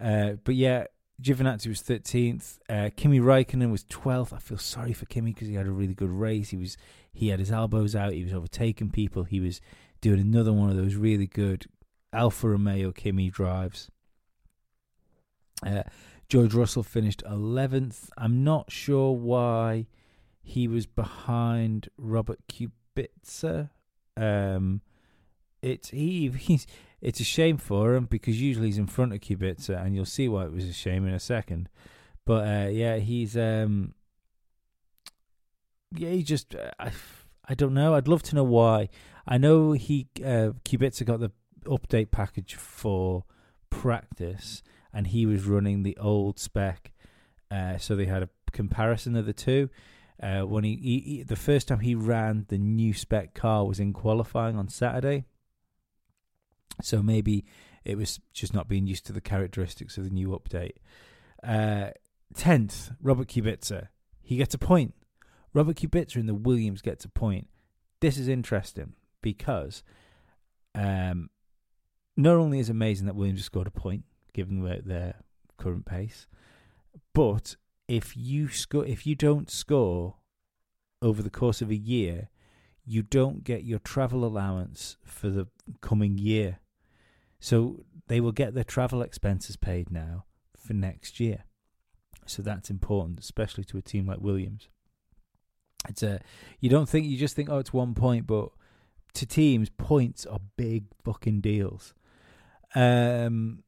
Uh, 0.00 0.32
but 0.44 0.54
yeah, 0.54 0.84
Giovinazzi 1.20 1.66
was 1.66 1.82
13th. 1.82 2.58
Uh, 2.68 2.90
Kimi 2.96 3.20
Raikkonen 3.20 3.70
was 3.70 3.84
12th. 3.84 4.32
I 4.32 4.38
feel 4.38 4.58
sorry 4.58 4.92
for 4.92 5.06
Kimi 5.06 5.32
because 5.32 5.48
he 5.48 5.54
had 5.54 5.66
a 5.66 5.72
really 5.72 5.94
good 5.94 6.10
race. 6.10 6.50
He 6.50 6.56
was 6.56 6.76
he 7.12 7.28
had 7.28 7.40
his 7.40 7.50
elbows 7.50 7.96
out. 7.96 8.12
He 8.12 8.22
was 8.22 8.32
overtaking 8.32 8.90
people. 8.90 9.24
He 9.24 9.40
was 9.40 9.60
doing 10.00 10.20
another 10.20 10.52
one 10.52 10.70
of 10.70 10.76
those 10.76 10.94
really 10.94 11.26
good 11.26 11.66
Alfa 12.12 12.50
Romeo 12.50 12.92
Kimi 12.92 13.30
drives. 13.30 13.90
Uh, 15.66 15.82
George 16.28 16.54
Russell 16.54 16.84
finished 16.84 17.22
11th. 17.24 18.10
I'm 18.16 18.44
not 18.44 18.70
sure 18.70 19.12
why 19.12 19.86
he 20.40 20.68
was 20.68 20.86
behind 20.86 21.88
Robert 21.96 22.38
Kubica. 22.48 23.70
Um, 24.16 24.82
it's 25.62 25.90
he 25.90 26.28
he's 26.38 26.66
it's 27.00 27.20
a 27.20 27.24
shame 27.24 27.58
for 27.58 27.94
him 27.94 28.06
because 28.06 28.40
usually 28.40 28.66
he's 28.66 28.78
in 28.78 28.86
front 28.86 29.12
of 29.12 29.20
Kubica, 29.20 29.84
and 29.84 29.94
you'll 29.94 30.04
see 30.04 30.28
why 30.28 30.44
it 30.44 30.52
was 30.52 30.64
a 30.64 30.72
shame 30.72 31.06
in 31.06 31.14
a 31.14 31.20
second. 31.20 31.68
But 32.24 32.46
uh, 32.46 32.68
yeah, 32.68 32.96
he's 32.96 33.36
um, 33.36 33.94
yeah, 35.94 36.10
he 36.10 36.22
just 36.22 36.54
uh, 36.54 36.70
I, 36.78 36.90
I 37.48 37.54
don't 37.54 37.74
know. 37.74 37.94
I'd 37.94 38.08
love 38.08 38.22
to 38.24 38.34
know 38.34 38.44
why. 38.44 38.88
I 39.26 39.38
know 39.38 39.72
he 39.72 40.08
uh, 40.18 40.52
Kubica 40.64 41.04
got 41.04 41.20
the 41.20 41.30
update 41.64 42.10
package 42.10 42.54
for 42.54 43.24
practice, 43.70 44.62
and 44.92 45.08
he 45.08 45.26
was 45.26 45.44
running 45.44 45.82
the 45.82 45.96
old 45.98 46.38
spec, 46.38 46.92
uh, 47.50 47.78
so 47.78 47.94
they 47.94 48.06
had 48.06 48.22
a 48.22 48.28
comparison 48.52 49.16
of 49.16 49.26
the 49.26 49.32
two. 49.32 49.70
Uh, 50.20 50.40
when 50.40 50.64
he, 50.64 50.74
he, 50.74 51.00
he, 51.00 51.22
the 51.22 51.36
first 51.36 51.68
time 51.68 51.78
he 51.78 51.94
ran 51.94 52.44
the 52.48 52.58
new 52.58 52.92
spec 52.92 53.34
car 53.34 53.64
was 53.64 53.78
in 53.78 53.92
qualifying 53.92 54.56
on 54.56 54.68
Saturday, 54.68 55.24
so 56.82 57.02
maybe 57.02 57.44
it 57.84 57.96
was 57.96 58.20
just 58.32 58.54
not 58.54 58.68
being 58.68 58.86
used 58.86 59.06
to 59.06 59.12
the 59.12 59.20
characteristics 59.20 59.96
of 59.98 60.04
the 60.04 60.10
new 60.10 60.28
update. 60.28 60.76
Uh, 61.42 61.90
tenth, 62.34 62.90
Robert 63.02 63.28
Kubica. 63.28 63.88
He 64.22 64.36
gets 64.36 64.54
a 64.54 64.58
point. 64.58 64.94
Robert 65.54 65.76
Kubica 65.76 66.16
in 66.16 66.26
the 66.26 66.34
Williams 66.34 66.82
gets 66.82 67.04
a 67.04 67.08
point. 67.08 67.48
This 68.00 68.18
is 68.18 68.28
interesting 68.28 68.94
because 69.22 69.82
um, 70.74 71.30
not 72.16 72.36
only 72.36 72.58
is 72.58 72.68
it 72.68 72.72
amazing 72.72 73.06
that 73.06 73.16
Williams 73.16 73.44
scored 73.44 73.66
a 73.66 73.70
point 73.70 74.04
given 74.32 74.62
their, 74.62 74.80
their 74.82 75.14
current 75.56 75.86
pace, 75.86 76.26
but 77.14 77.56
if 77.88 78.16
you 78.16 78.48
score, 78.48 78.84
if 78.84 79.06
you 79.06 79.14
don't 79.14 79.50
score 79.50 80.16
over 81.00 81.22
the 81.22 81.30
course 81.30 81.62
of 81.62 81.70
a 81.70 81.76
year, 81.76 82.28
you 82.84 83.02
don't 83.02 83.44
get 83.44 83.64
your 83.64 83.78
travel 83.78 84.24
allowance 84.24 84.96
for 85.04 85.28
the 85.28 85.46
coming 85.80 86.18
year. 86.18 86.58
So 87.40 87.84
they 88.08 88.20
will 88.20 88.32
get 88.32 88.54
their 88.54 88.64
travel 88.64 89.02
expenses 89.02 89.56
paid 89.56 89.90
now 89.90 90.24
for 90.56 90.74
next 90.74 91.20
year. 91.20 91.44
So 92.26 92.42
that's 92.42 92.70
important, 92.70 93.20
especially 93.20 93.64
to 93.64 93.78
a 93.78 93.82
team 93.82 94.06
like 94.06 94.20
Williams. 94.20 94.68
It's 95.88 96.02
a 96.02 96.20
you 96.60 96.68
don't 96.68 96.88
think 96.88 97.06
you 97.06 97.16
just 97.16 97.36
think 97.36 97.48
oh 97.48 97.58
it's 97.58 97.72
one 97.72 97.94
point, 97.94 98.26
but 98.26 98.50
to 99.14 99.26
teams 99.26 99.70
points 99.70 100.26
are 100.26 100.40
big 100.56 100.84
fucking 101.04 101.40
deals. 101.40 101.94
Um, 102.74 103.62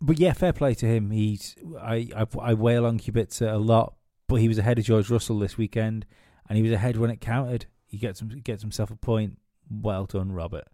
but 0.00 0.18
yeah, 0.18 0.32
fair 0.32 0.52
play 0.52 0.74
to 0.74 0.86
him. 0.86 1.10
He's 1.10 1.56
I 1.80 2.08
I, 2.14 2.26
I 2.40 2.54
wail 2.54 2.84
on 2.84 2.98
Kubica 2.98 3.52
a 3.52 3.58
lot, 3.58 3.94
but 4.26 4.36
he 4.36 4.48
was 4.48 4.58
ahead 4.58 4.78
of 4.78 4.84
George 4.84 5.08
Russell 5.10 5.38
this 5.38 5.56
weekend, 5.56 6.04
and 6.48 6.56
he 6.56 6.62
was 6.62 6.72
ahead 6.72 6.96
when 6.96 7.10
it 7.10 7.20
counted. 7.20 7.66
He 7.86 7.96
gets 7.96 8.20
gets 8.20 8.62
himself 8.62 8.90
a 8.90 8.96
point. 8.96 9.38
Well 9.70 10.04
done, 10.04 10.32
Robert. 10.32 10.68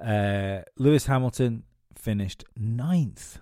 Uh, 0.00 0.62
Lewis 0.76 1.06
Hamilton 1.06 1.64
finished 1.94 2.44
ninth. 2.56 3.38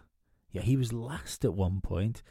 Yeah, 0.50 0.62
he 0.62 0.76
was 0.76 0.92
last 0.92 1.44
at 1.44 1.54
one 1.54 1.80
point, 1.80 2.22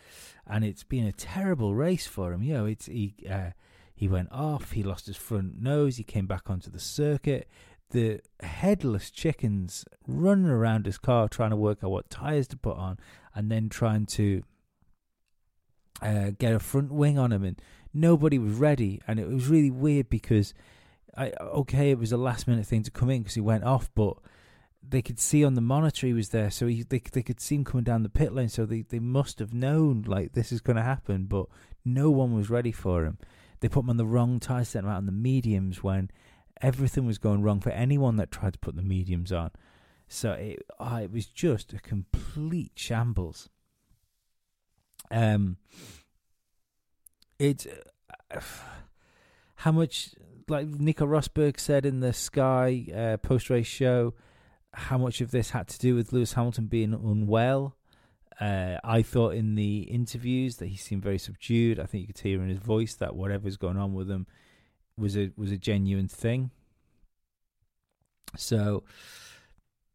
and 0.45 0.65
it's 0.65 0.83
been 0.83 1.05
a 1.05 1.11
terrible 1.11 1.75
race 1.75 2.07
for 2.07 2.33
him. 2.33 2.41
You 2.43 2.53
know, 2.55 2.65
it's 2.65 2.87
he 2.87 3.15
uh, 3.29 3.51
He 3.97 4.07
went 4.07 4.31
off. 4.31 4.73
He 4.73 4.83
lost 4.83 5.07
his 5.07 5.17
front 5.17 5.59
nose. 5.59 5.97
He 5.97 6.03
came 6.03 6.27
back 6.27 6.51
onto 6.51 6.69
the 6.69 6.79
circuit. 6.79 7.49
The 7.89 8.21
headless 8.41 9.09
chickens 9.09 9.85
running 10.05 10.45
around 10.45 10.85
his 10.85 10.99
car 10.99 11.27
trying 11.27 11.49
to 11.49 11.55
work 11.55 11.83
out 11.83 11.89
what 11.89 12.09
tires 12.09 12.47
to 12.49 12.57
put 12.57 12.77
on, 12.77 12.99
and 13.33 13.51
then 13.51 13.69
trying 13.69 14.05
to 14.07 14.43
uh, 16.01 16.31
get 16.37 16.53
a 16.53 16.59
front 16.59 16.91
wing 16.91 17.17
on 17.17 17.31
him, 17.31 17.43
and 17.43 17.59
nobody 17.91 18.37
was 18.37 18.53
ready. 18.53 19.01
And 19.07 19.19
it 19.19 19.27
was 19.27 19.47
really 19.47 19.71
weird 19.71 20.09
because, 20.09 20.53
I 21.17 21.31
okay, 21.41 21.91
it 21.91 21.99
was 21.99 22.11
a 22.11 22.17
last 22.17 22.47
minute 22.47 22.65
thing 22.65 22.83
to 22.83 22.91
come 22.91 23.09
in 23.09 23.23
because 23.23 23.35
he 23.35 23.41
went 23.41 23.63
off, 23.63 23.89
but 23.95 24.17
they 24.89 25.01
could 25.01 25.19
see 25.19 25.43
on 25.43 25.55
the 25.55 25.61
monitor 25.61 26.07
he 26.07 26.13
was 26.13 26.29
there, 26.29 26.49
so 26.51 26.67
he, 26.67 26.83
they 26.83 27.01
they 27.11 27.23
could 27.23 27.39
see 27.39 27.55
him 27.55 27.63
coming 27.63 27.83
down 27.83 28.03
the 28.03 28.09
pit 28.09 28.33
lane. 28.33 28.49
So 28.49 28.65
they, 28.65 28.81
they 28.81 28.99
must 28.99 29.39
have 29.39 29.53
known 29.53 30.03
like 30.05 30.33
this 30.33 30.51
is 30.51 30.61
going 30.61 30.77
to 30.77 30.83
happen, 30.83 31.25
but 31.25 31.47
no 31.83 32.09
one 32.09 32.33
was 32.33 32.49
ready 32.49 32.71
for 32.71 33.03
him. 33.03 33.17
They 33.59 33.69
put 33.69 33.83
him 33.83 33.89
on 33.89 33.97
the 33.97 34.05
wrong 34.05 34.39
tire, 34.39 34.63
set 34.63 34.83
him 34.83 34.89
out 34.89 34.97
on 34.97 35.05
the 35.07 35.11
mediums 35.11 35.83
when 35.83 36.11
everything 36.61 37.05
was 37.05 37.17
going 37.17 37.41
wrong 37.41 37.59
for 37.59 37.71
anyone 37.71 38.17
that 38.17 38.31
tried 38.31 38.53
to 38.53 38.59
put 38.59 38.75
the 38.75 38.83
mediums 38.83 39.31
on. 39.31 39.51
So 40.07 40.33
it 40.33 40.65
oh, 40.79 40.97
it 40.97 41.11
was 41.11 41.25
just 41.25 41.73
a 41.73 41.79
complete 41.79 42.73
shambles. 42.75 43.49
Um, 45.09 45.57
it's 47.39 47.67
uh, 48.33 48.39
how 49.55 49.71
much 49.71 50.11
like 50.47 50.67
Nico 50.67 51.05
Rosberg 51.05 51.59
said 51.59 51.85
in 51.85 51.99
the 51.99 52.13
Sky 52.13 52.85
uh, 52.95 53.17
post 53.17 53.49
race 53.49 53.67
show 53.67 54.13
how 54.73 54.97
much 54.97 55.21
of 55.21 55.31
this 55.31 55.51
had 55.51 55.67
to 55.67 55.79
do 55.79 55.95
with 55.95 56.13
Lewis 56.13 56.33
Hamilton 56.33 56.67
being 56.67 56.93
unwell. 56.93 57.75
Uh, 58.39 58.77
I 58.83 59.01
thought 59.01 59.33
in 59.33 59.55
the 59.55 59.79
interviews 59.79 60.57
that 60.57 60.67
he 60.67 60.77
seemed 60.77 61.03
very 61.03 61.17
subdued. 61.17 61.79
I 61.79 61.85
think 61.85 62.01
you 62.01 62.13
could 62.13 62.19
hear 62.19 62.41
in 62.41 62.49
his 62.49 62.59
voice 62.59 62.93
that 62.95 63.15
whatever's 63.15 63.57
going 63.57 63.77
on 63.77 63.93
with 63.93 64.09
him 64.09 64.27
was 64.95 65.17
a 65.17 65.31
was 65.35 65.51
a 65.51 65.57
genuine 65.57 66.07
thing. 66.07 66.51
So 68.35 68.83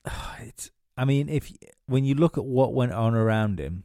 it's. 0.41 0.71
I 0.97 1.07
mean, 1.07 1.29
if 1.29 1.51
when 1.87 2.05
you 2.05 2.15
look 2.15 2.37
at 2.37 2.45
what 2.45 2.75
went 2.75 2.93
on 2.93 3.15
around 3.15 3.59
him, 3.59 3.85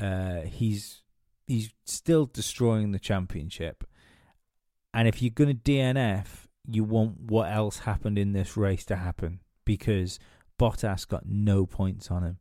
uh, 0.00 0.40
he's 0.40 1.02
he's 1.46 1.70
still 1.84 2.26
destroying 2.26 2.92
the 2.92 2.98
championship, 2.98 3.84
and 4.92 5.06
if 5.06 5.22
you're 5.22 5.30
going 5.30 5.56
to 5.56 5.72
DNF, 5.72 6.26
you 6.66 6.84
want 6.84 7.20
what 7.20 7.50
else 7.50 7.80
happened 7.80 8.18
in 8.18 8.32
this 8.32 8.56
race 8.56 8.84
to 8.86 8.96
happen 8.96 9.40
because 9.64 10.18
Bottas 10.58 11.06
got 11.06 11.26
no 11.26 11.66
points 11.66 12.10
on 12.10 12.22
him. 12.22 12.38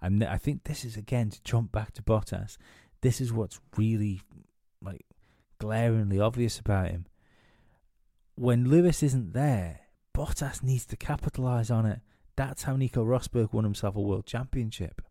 And 0.00 0.22
I 0.24 0.36
think 0.36 0.64
this 0.64 0.84
is 0.84 0.96
again 0.96 1.30
to 1.30 1.42
jump 1.42 1.72
back 1.72 1.92
to 1.94 2.02
Bottas. 2.02 2.56
This 3.00 3.20
is 3.20 3.32
what's 3.32 3.60
really 3.76 4.20
like 4.80 5.04
glaringly 5.58 6.20
obvious 6.20 6.58
about 6.58 6.90
him. 6.90 7.06
When 8.36 8.68
Lewis 8.68 9.02
isn't 9.02 9.32
there, 9.32 9.80
Bottas 10.16 10.62
needs 10.62 10.86
to 10.86 10.96
capitalize 10.96 11.70
on 11.70 11.86
it. 11.86 12.00
That's 12.36 12.62
how 12.62 12.76
Nico 12.76 13.04
Rosberg 13.04 13.52
won 13.52 13.64
himself 13.64 13.96
a 13.96 14.00
world 14.00 14.26
championship, 14.26 15.02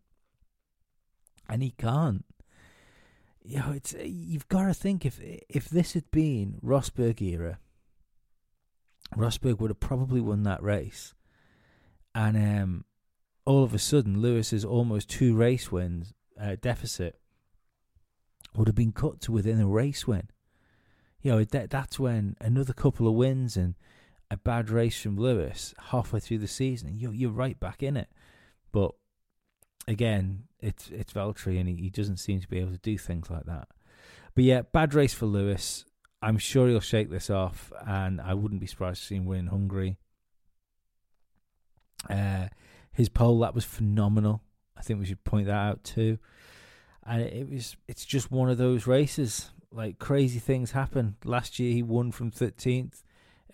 and 1.48 1.62
he 1.62 1.72
can't. 1.72 2.24
You 3.42 3.58
know, 3.60 3.72
it's 3.72 3.94
you've 4.02 4.48
got 4.48 4.66
to 4.66 4.74
think 4.74 5.06
if 5.06 5.20
if 5.48 5.68
this 5.68 5.94
had 5.94 6.10
been 6.10 6.58
Rosberg 6.62 7.20
era, 7.22 7.58
Rosberg 9.16 9.58
would 9.58 9.70
have 9.70 9.80
probably 9.80 10.20
won 10.20 10.42
that 10.42 10.62
race. 10.62 11.14
And 12.14 12.36
um, 12.36 12.84
all 13.44 13.62
of 13.64 13.74
a 13.74 13.78
sudden, 13.78 14.20
Lewis's 14.20 14.64
almost 14.64 15.08
two 15.08 15.34
race 15.34 15.70
wins 15.70 16.12
uh, 16.40 16.56
deficit 16.60 17.18
would 18.54 18.68
have 18.68 18.74
been 18.74 18.92
cut 18.92 19.20
to 19.22 19.32
within 19.32 19.60
a 19.60 19.66
race 19.66 20.06
win. 20.06 20.28
You 21.20 21.32
know, 21.32 21.44
that, 21.44 21.70
that's 21.70 21.98
when 21.98 22.36
another 22.40 22.72
couple 22.72 23.08
of 23.08 23.14
wins 23.14 23.56
and 23.56 23.74
a 24.30 24.36
bad 24.36 24.70
race 24.70 25.00
from 25.00 25.16
Lewis 25.16 25.74
halfway 25.90 26.20
through 26.20 26.38
the 26.38 26.48
season, 26.48 26.98
you're, 26.98 27.14
you're 27.14 27.30
right 27.30 27.58
back 27.58 27.82
in 27.82 27.96
it. 27.96 28.08
But 28.72 28.92
again, 29.88 30.44
it's 30.60 30.88
it's 30.90 31.12
Valtteri, 31.12 31.58
and 31.58 31.68
he, 31.68 31.74
he 31.76 31.90
doesn't 31.90 32.18
seem 32.18 32.40
to 32.40 32.48
be 32.48 32.58
able 32.58 32.72
to 32.72 32.78
do 32.78 32.96
things 32.96 33.30
like 33.30 33.46
that. 33.46 33.68
But 34.34 34.44
yeah, 34.44 34.62
bad 34.62 34.94
race 34.94 35.14
for 35.14 35.26
Lewis. 35.26 35.84
I'm 36.20 36.38
sure 36.38 36.68
he'll 36.68 36.80
shake 36.80 37.10
this 37.10 37.30
off, 37.30 37.72
and 37.86 38.20
I 38.20 38.34
wouldn't 38.34 38.60
be 38.60 38.66
surprised 38.66 39.00
to 39.00 39.06
see 39.06 39.16
him 39.16 39.24
win 39.24 39.48
Hungary. 39.48 39.96
Uh, 42.08 42.48
his 42.92 43.08
pole 43.08 43.40
that 43.40 43.54
was 43.54 43.64
phenomenal. 43.64 44.42
I 44.76 44.82
think 44.82 45.00
we 45.00 45.06
should 45.06 45.24
point 45.24 45.46
that 45.46 45.54
out 45.54 45.82
too. 45.82 46.18
And 47.04 47.22
it 47.22 47.50
was 47.50 47.76
it's 47.88 48.04
just 48.04 48.30
one 48.30 48.50
of 48.50 48.58
those 48.58 48.86
races. 48.86 49.50
Like 49.72 49.98
crazy 49.98 50.38
things 50.38 50.72
happen. 50.72 51.16
Last 51.24 51.58
year 51.58 51.72
he 51.72 51.82
won 51.82 52.12
from 52.12 52.30
13th. 52.30 53.02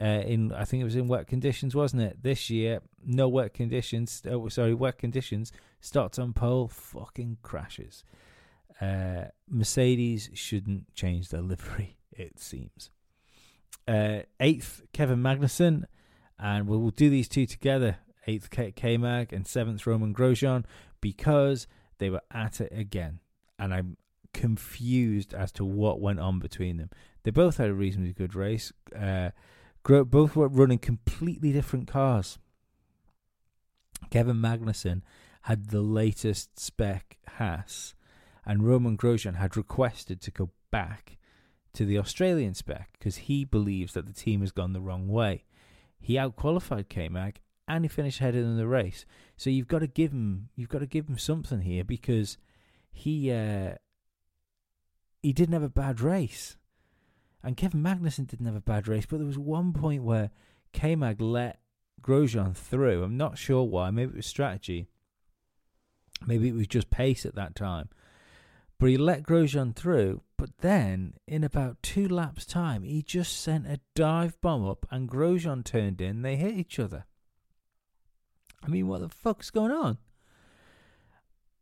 Uh, 0.01 0.23
in 0.27 0.53
I 0.53 0.65
think 0.65 0.81
it 0.81 0.85
was 0.85 0.97
in 0.97 1.09
wet 1.09 1.29
conditions, 1.29 1.75
wasn't 1.75 2.03
it? 2.03 2.23
This 2.23 2.51
year, 2.51 2.81
no 3.05 3.29
wet 3.29 3.55
conditions. 3.55 4.23
Oh, 4.29 4.49
sorry, 4.49 4.75
wet 4.75 4.99
conditions. 4.99 5.53
Starts 5.85 6.19
on 6.19 6.33
pole, 6.33 6.67
fucking 6.67 7.37
crashes. 7.43 8.05
Uh, 8.81 9.25
Mercedes 9.51 10.31
shouldn't 10.33 10.95
change 10.95 11.29
their 11.29 11.43
livery 11.43 11.99
it 12.13 12.39
seems. 12.39 12.89
Uh, 13.87 14.21
eighth, 14.41 14.81
Kevin 14.95 15.19
Magnussen, 15.19 15.85
and 16.39 16.67
we'll, 16.67 16.79
we'll 16.81 16.91
do 16.91 17.11
these 17.11 17.29
two 17.29 17.45
together. 17.45 17.99
Eighth, 18.27 18.49
K 18.49 18.97
Mag, 18.97 19.35
and 19.35 19.47
seventh, 19.47 19.87
Romain 19.87 20.15
Grosjean, 20.15 20.65
because 21.03 21.67
they 21.99 22.09
were 22.09 22.23
at 22.31 22.63
it 22.63 22.73
again. 22.75 23.21
And 23.59 23.75
I'm 23.75 23.99
confused 24.33 25.35
as 25.35 25.53
to 25.53 25.67
what 25.67 26.01
went 26.01 26.19
on 26.19 26.39
between 26.39 26.79
them. 26.79 26.89
They 27.25 27.31
both 27.31 27.59
had 27.59 27.69
a 27.69 27.75
reasonably 27.75 28.15
good 28.15 28.35
race. 28.35 28.73
Uh, 28.99 29.33
both 29.83 30.35
were 30.35 30.49
running 30.49 30.79
completely 30.79 31.53
different 31.53 31.89
cars. 31.89 32.39
Kevin 34.09 34.37
Magnussen 34.37 35.03
had 35.45 35.69
the 35.69 35.83
latest 35.83 36.59
spec 36.59 37.19
Haas, 37.37 37.95
and 38.47 38.67
Romain 38.67 38.97
Grosjean 38.97 39.37
had 39.37 39.59
requested 39.59 40.23
to 40.23 40.31
go 40.31 40.51
back 40.71 41.19
to 41.75 41.85
the 41.85 41.99
Australian 41.99 42.55
spec 42.55 42.89
because 42.99 43.17
he 43.17 43.45
believes 43.45 43.93
that 43.93 44.07
the 44.07 44.13
team 44.13 44.41
has 44.41 44.53
gone 44.53 44.73
the 44.73 44.81
wrong 44.81 45.07
way. 45.07 45.45
He 46.01 46.15
outqualified 46.15 46.89
K-Mag 46.89 47.41
and 47.69 47.85
he 47.85 47.89
finished 47.89 48.21
ahead 48.21 48.35
in 48.35 48.57
the 48.57 48.67
race. 48.67 49.05
So 49.37 49.51
you've 49.51 49.69
got 49.69 49.81
to 49.81 49.87
give 49.87 50.13
him 50.13 50.49
you've 50.57 50.71
got 50.71 50.79
to 50.79 50.87
give 50.87 51.09
him 51.09 51.19
something 51.19 51.61
here 51.61 51.85
because 51.85 52.39
he 52.91 53.31
uh, 53.31 53.75
he 55.23 55.35
didn't 55.35 55.55
have 55.55 55.63
a 55.63 55.69
bad 55.69 56.01
race. 56.01 56.57
And 57.43 57.57
Kevin 57.57 57.83
Magnussen 57.83 58.27
didn't 58.27 58.47
have 58.47 58.57
a 58.57 58.61
bad 58.61 58.89
race, 58.89 59.05
but 59.05 59.19
there 59.19 59.27
was 59.27 59.39
one 59.39 59.75
point 59.75 60.05
where 60.05 60.31
K-Mag 60.73 61.21
let 61.21 61.59
Grosjean 62.01 62.57
through. 62.57 63.03
I'm 63.03 63.19
not 63.19 63.37
sure 63.37 63.65
why. 63.65 63.91
Maybe 63.91 64.13
it 64.13 64.17
was 64.17 64.27
strategy. 64.27 64.89
Maybe 66.27 66.49
it 66.49 66.55
was 66.55 66.67
just 66.67 66.91
pace 66.91 67.27
at 67.27 67.35
that 67.35 67.55
time. 67.55 67.89
But 68.79 68.91
he 68.91 68.97
let 68.97 69.23
Grosjean 69.23 69.75
through, 69.75 70.23
but 70.37 70.59
then, 70.59 71.15
in 71.27 71.45
about 71.45 71.83
two 71.83 72.09
laps' 72.09 72.45
time, 72.45 72.83
he 72.83 73.03
just 73.03 73.41
sent 73.41 73.67
a 73.67 73.81
dive 73.95 74.41
bomb 74.41 74.69
up 74.69 74.87
and 74.91 75.09
Grosjean 75.09 75.65
turned 75.65 76.01
in. 76.01 76.23
They 76.23 76.37
hit 76.37 76.55
each 76.55 76.79
other. 76.79 77.07
I 78.63 78.69
mean, 78.69 78.89
what 78.89 79.01
the 79.01 79.09
fuck's 79.09 79.51
going 79.51 79.73
on? 79.73 79.99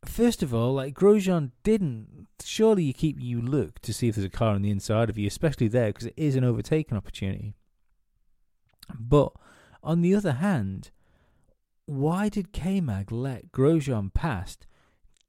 First 0.04 0.42
of 0.42 0.52
all, 0.52 0.74
like 0.74 0.94
Grosjean 0.94 1.52
didn't. 1.62 2.26
Surely 2.42 2.84
you 2.84 2.92
keep 2.92 3.20
you 3.20 3.40
look 3.40 3.78
to 3.80 3.94
see 3.94 4.08
if 4.08 4.16
there's 4.16 4.24
a 4.24 4.30
car 4.30 4.54
on 4.54 4.62
the 4.62 4.70
inside 4.70 5.08
of 5.08 5.18
you, 5.18 5.26
especially 5.28 5.68
there 5.68 5.88
because 5.88 6.06
it 6.06 6.14
is 6.16 6.34
an 6.34 6.44
overtaking 6.44 6.96
opportunity. 6.96 7.54
But 8.98 9.32
on 9.82 10.00
the 10.00 10.14
other 10.14 10.32
hand, 10.32 10.90
why 11.92 12.28
did 12.28 12.52
K 12.52 12.80
Mag 12.80 13.12
let 13.12 13.52
Grosjean 13.52 14.12
past 14.12 14.66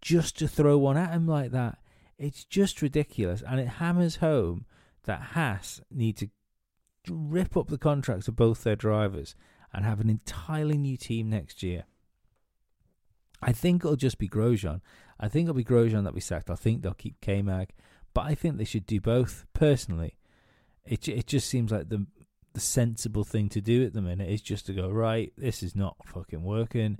just 0.03 0.37
to 0.37 0.47
throw 0.47 0.77
one 0.77 0.97
at 0.97 1.13
him 1.13 1.25
like 1.27 1.51
that. 1.51 1.77
It's 2.17 2.43
just 2.43 2.81
ridiculous, 2.81 3.41
and 3.41 3.59
it 3.59 3.67
hammers 3.67 4.17
home 4.17 4.65
that 5.05 5.31
Haas 5.33 5.81
need 5.89 6.17
to 6.17 6.29
rip 7.09 7.55
up 7.55 7.67
the 7.67 7.77
contracts 7.77 8.27
of 8.27 8.35
both 8.35 8.63
their 8.63 8.75
drivers 8.75 9.35
and 9.73 9.85
have 9.85 10.01
an 10.01 10.09
entirely 10.09 10.77
new 10.77 10.97
team 10.97 11.29
next 11.29 11.63
year. 11.63 11.85
I 13.41 13.53
think 13.53 13.83
it'll 13.83 13.95
just 13.95 14.17
be 14.17 14.29
Grosjean. 14.29 14.81
I 15.19 15.29
think 15.29 15.45
it'll 15.45 15.55
be 15.55 15.63
Grosjean 15.63 16.03
that 16.03 16.13
we 16.13 16.21
sacked. 16.21 16.49
I 16.49 16.55
think 16.55 16.81
they'll 16.81 16.93
keep 16.93 17.21
K 17.21 17.41
Mag, 17.41 17.69
but 18.13 18.25
I 18.25 18.35
think 18.35 18.57
they 18.57 18.65
should 18.65 18.85
do 18.85 18.99
both. 18.99 19.45
Personally, 19.53 20.17
it 20.85 21.07
it 21.07 21.27
just 21.27 21.49
seems 21.49 21.71
like 21.71 21.89
the 21.89 22.05
the 22.53 22.59
sensible 22.59 23.23
thing 23.23 23.49
to 23.49 23.61
do 23.61 23.85
at 23.85 23.93
the 23.93 24.01
minute 24.01 24.29
is 24.29 24.41
just 24.41 24.65
to 24.67 24.73
go 24.73 24.89
right. 24.89 25.33
This 25.37 25.63
is 25.63 25.75
not 25.75 25.97
fucking 26.05 26.43
working 26.43 26.99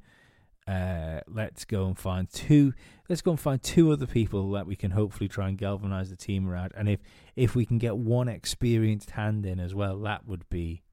uh, 0.68 1.20
let's 1.28 1.66
go 1.66 1.86
and 1.88 1.98
find 1.98 2.30
two. 2.30 2.74
Let's 3.10 3.22
go 3.22 3.32
and 3.32 3.40
find 3.40 3.62
two 3.62 3.92
other 3.92 4.06
people 4.06 4.52
that 4.52 4.66
we 4.66 4.76
can 4.76 4.92
hopefully 4.92 5.28
try 5.28 5.50
and 5.50 5.58
galvanize 5.58 6.10
the 6.10 6.16
team 6.16 6.48
around. 6.50 6.72
And 6.76 6.88
if 6.88 7.00
if 7.36 7.56
we 7.56 7.66
can 7.66 7.78
get 7.78 7.98
one 7.98 8.30
experienced 8.30 9.12
hand 9.12 9.46
in 9.46 9.60
as 9.60 9.74
well, 9.74 10.00
that 10.00 10.26
would 10.26 10.48
be 10.50 10.84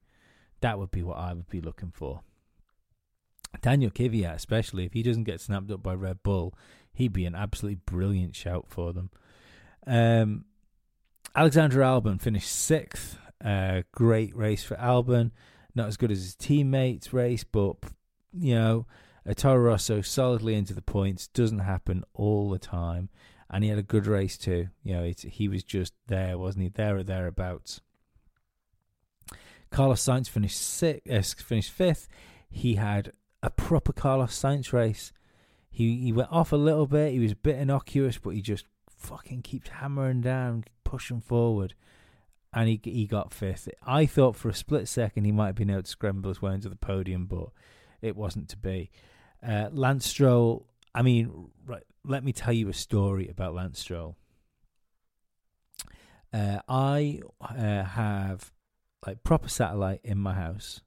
that 0.59 0.77
would 0.77 0.91
be 0.91 1.03
what 1.03 1.17
I 1.17 1.33
would 1.33 1.49
be 1.49 1.61
looking 1.61 1.91
for. 1.91 2.21
Daniel 3.61 3.91
Kvyat, 3.91 4.35
especially 4.35 4.85
if 4.85 4.93
he 4.93 5.03
doesn't 5.03 5.25
get 5.25 5.41
snapped 5.41 5.71
up 5.71 5.83
by 5.83 5.93
Red 5.93 6.23
Bull, 6.23 6.57
he'd 6.93 7.13
be 7.13 7.25
an 7.25 7.35
absolutely 7.35 7.81
brilliant 7.85 8.35
shout 8.35 8.65
for 8.67 8.93
them. 8.93 9.09
Um, 9.85 10.45
Alexander 11.35 11.79
Albon 11.79 12.21
finished 12.21 12.51
sixth. 12.51 13.17
Uh, 13.43 13.83
great 13.91 14.35
race 14.35 14.63
for 14.63 14.75
Albon. 14.75 15.31
Not 15.73 15.87
as 15.87 15.97
good 15.97 16.11
as 16.11 16.19
his 16.19 16.35
teammates' 16.35 17.13
race, 17.13 17.43
but 17.43 17.77
you 18.33 18.55
know, 18.55 18.85
a 19.25 19.35
Toro 19.35 19.61
Rosso 19.61 20.01
solidly 20.01 20.55
into 20.55 20.73
the 20.73 20.81
points 20.81 21.27
doesn't 21.27 21.59
happen 21.59 22.03
all 22.13 22.49
the 22.49 22.59
time, 22.59 23.09
and 23.49 23.63
he 23.63 23.69
had 23.69 23.79
a 23.79 23.83
good 23.83 24.05
race 24.05 24.37
too. 24.37 24.67
You 24.83 24.93
know, 24.93 25.13
he 25.17 25.47
was 25.47 25.63
just 25.63 25.93
there, 26.07 26.37
wasn't 26.37 26.63
he? 26.63 26.69
There 26.69 26.97
or 26.97 27.03
thereabouts. 27.03 27.81
Carlos 29.69 30.01
Sainz 30.01 30.27
finished 30.27 30.83
uh, 30.83 31.21
finished 31.21 31.71
fifth. 31.71 32.07
He 32.49 32.75
had 32.75 33.13
a 33.41 33.49
proper 33.49 33.93
Carlos 33.93 34.37
Sainz 34.37 34.73
race. 34.73 35.13
He 35.69 35.97
he 35.97 36.11
went 36.11 36.31
off 36.31 36.51
a 36.51 36.57
little 36.57 36.87
bit. 36.87 37.13
He 37.13 37.19
was 37.19 37.31
a 37.31 37.37
bit 37.37 37.57
innocuous, 37.57 38.17
but 38.17 38.31
he 38.31 38.41
just 38.41 38.65
fucking 38.89 39.41
keeps 39.41 39.69
hammering 39.69 40.21
down, 40.21 40.65
pushing 40.83 41.21
forward, 41.21 41.73
and 42.53 42.67
he 42.67 42.79
he 42.83 43.05
got 43.05 43.33
fifth. 43.33 43.69
I 43.85 44.05
thought 44.05 44.35
for 44.35 44.49
a 44.49 44.53
split 44.53 44.87
second 44.87 45.25
he 45.25 45.31
might 45.31 45.47
have 45.47 45.55
been 45.55 45.69
able 45.69 45.83
to 45.83 45.89
scramble 45.89 46.29
his 46.29 46.41
way 46.41 46.53
into 46.53 46.69
the 46.69 46.75
podium, 46.75 47.25
but 47.25 47.49
it 48.01 48.15
wasn't 48.15 48.49
to 48.49 48.57
be. 48.57 48.91
Uh, 49.45 49.69
Lance 49.71 50.05
Stroll. 50.07 50.67
I 50.93 51.01
mean, 51.01 51.49
right. 51.65 51.83
Let 52.03 52.23
me 52.23 52.33
tell 52.33 52.53
you 52.53 52.67
a 52.67 52.73
story 52.73 53.27
about 53.29 53.53
Lance 53.53 53.79
Stroll. 53.79 54.17
Uh, 56.33 56.59
I 56.67 57.21
uh, 57.41 57.83
have 57.83 58.51
like 59.05 59.23
proper 59.23 59.49
satellite 59.49 60.01
in 60.03 60.17
my 60.17 60.33
house, 60.33 60.81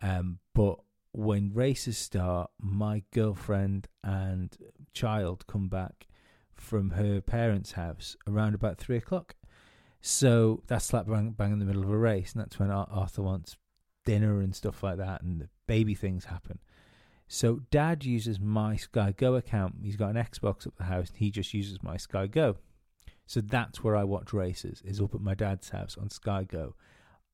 um, 0.00 0.38
but 0.54 0.78
when 1.12 1.52
races 1.52 1.98
start, 1.98 2.50
my 2.60 3.02
girlfriend 3.12 3.88
and 4.02 4.56
child 4.92 5.46
come 5.46 5.68
back 5.68 6.06
from 6.54 6.90
her 6.90 7.20
parents' 7.20 7.72
house 7.72 8.16
around 8.26 8.54
about 8.54 8.78
three 8.78 8.96
o'clock. 8.96 9.34
So 10.02 10.62
that's 10.66 10.84
slap 10.84 11.06
bang, 11.06 11.30
bang 11.30 11.52
in 11.52 11.58
the 11.58 11.64
middle 11.64 11.82
of 11.82 11.90
a 11.90 11.96
race, 11.96 12.32
and 12.32 12.42
that's 12.42 12.58
when 12.58 12.70
Arthur 12.70 13.22
wants 13.22 13.56
dinner 14.04 14.40
and 14.40 14.54
stuff 14.54 14.82
like 14.82 14.98
that, 14.98 15.22
and 15.22 15.40
the 15.40 15.48
baby 15.66 15.94
things 15.94 16.26
happen. 16.26 16.58
So 17.28 17.60
dad 17.70 18.04
uses 18.04 18.38
my 18.38 18.76
Sky 18.76 19.14
Go 19.16 19.36
account. 19.36 19.76
He's 19.82 19.96
got 19.96 20.14
an 20.14 20.22
Xbox 20.22 20.66
up 20.66 20.76
the 20.76 20.84
house, 20.84 21.08
and 21.08 21.18
he 21.18 21.30
just 21.30 21.54
uses 21.54 21.82
my 21.82 21.96
Sky 21.96 22.26
Go. 22.26 22.56
So 23.26 23.40
that's 23.40 23.82
where 23.82 23.96
I 23.96 24.04
watch 24.04 24.34
races, 24.34 24.82
is 24.84 25.00
up 25.00 25.14
at 25.14 25.22
my 25.22 25.34
dad's 25.34 25.70
house 25.70 25.96
on 25.98 26.10
Sky 26.10 26.44
Go 26.44 26.74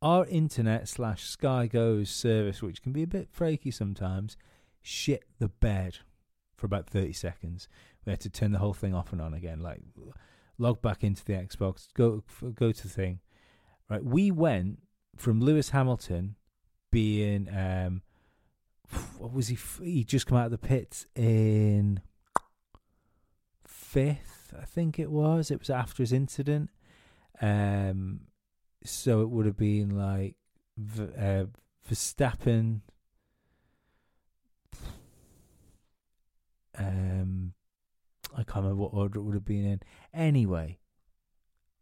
our 0.00 0.26
internet 0.26 0.88
slash 0.88 1.24
Sky 1.24 1.66
Go's 1.66 2.10
service, 2.10 2.62
which 2.62 2.82
can 2.82 2.92
be 2.92 3.02
a 3.02 3.06
bit 3.06 3.32
fraky 3.34 3.72
sometimes, 3.72 4.36
shit 4.80 5.24
the 5.38 5.48
bed 5.48 5.98
for 6.56 6.66
about 6.66 6.88
30 6.88 7.12
seconds. 7.12 7.68
We 8.04 8.10
had 8.10 8.20
to 8.20 8.30
turn 8.30 8.52
the 8.52 8.58
whole 8.58 8.74
thing 8.74 8.94
off 8.94 9.12
and 9.12 9.20
on 9.20 9.34
again, 9.34 9.60
like 9.60 9.80
log 10.58 10.82
back 10.82 11.02
into 11.04 11.24
the 11.24 11.34
Xbox, 11.34 11.88
go 11.94 12.22
go 12.54 12.72
to 12.72 12.82
the 12.82 12.88
thing. 12.88 13.20
Right, 13.88 14.04
we 14.04 14.30
went 14.30 14.80
from 15.16 15.40
Lewis 15.40 15.70
Hamilton 15.70 16.36
being 16.90 17.48
um, 17.54 18.02
what 19.18 19.32
was 19.32 19.48
he? 19.48 19.58
He 19.82 20.04
just 20.04 20.26
come 20.26 20.38
out 20.38 20.46
of 20.46 20.50
the 20.50 20.58
pits 20.58 21.06
in 21.14 22.00
fifth, 23.66 24.54
I 24.58 24.64
think 24.64 24.98
it 24.98 25.10
was. 25.10 25.50
It 25.50 25.58
was 25.58 25.70
after 25.70 26.02
his 26.02 26.12
incident. 26.12 26.70
Um, 27.40 28.20
so 28.84 29.22
it 29.22 29.30
would 29.30 29.46
have 29.46 29.56
been 29.56 29.96
like 29.96 30.36
uh, 30.98 31.44
Verstappen. 31.88 32.80
Um, 36.76 37.37
I 38.32 38.42
can't 38.42 38.64
remember 38.64 38.82
what 38.82 38.94
order 38.94 39.18
it 39.18 39.22
would 39.22 39.34
have 39.34 39.44
been 39.44 39.64
in. 39.64 39.80
Anyway, 40.12 40.78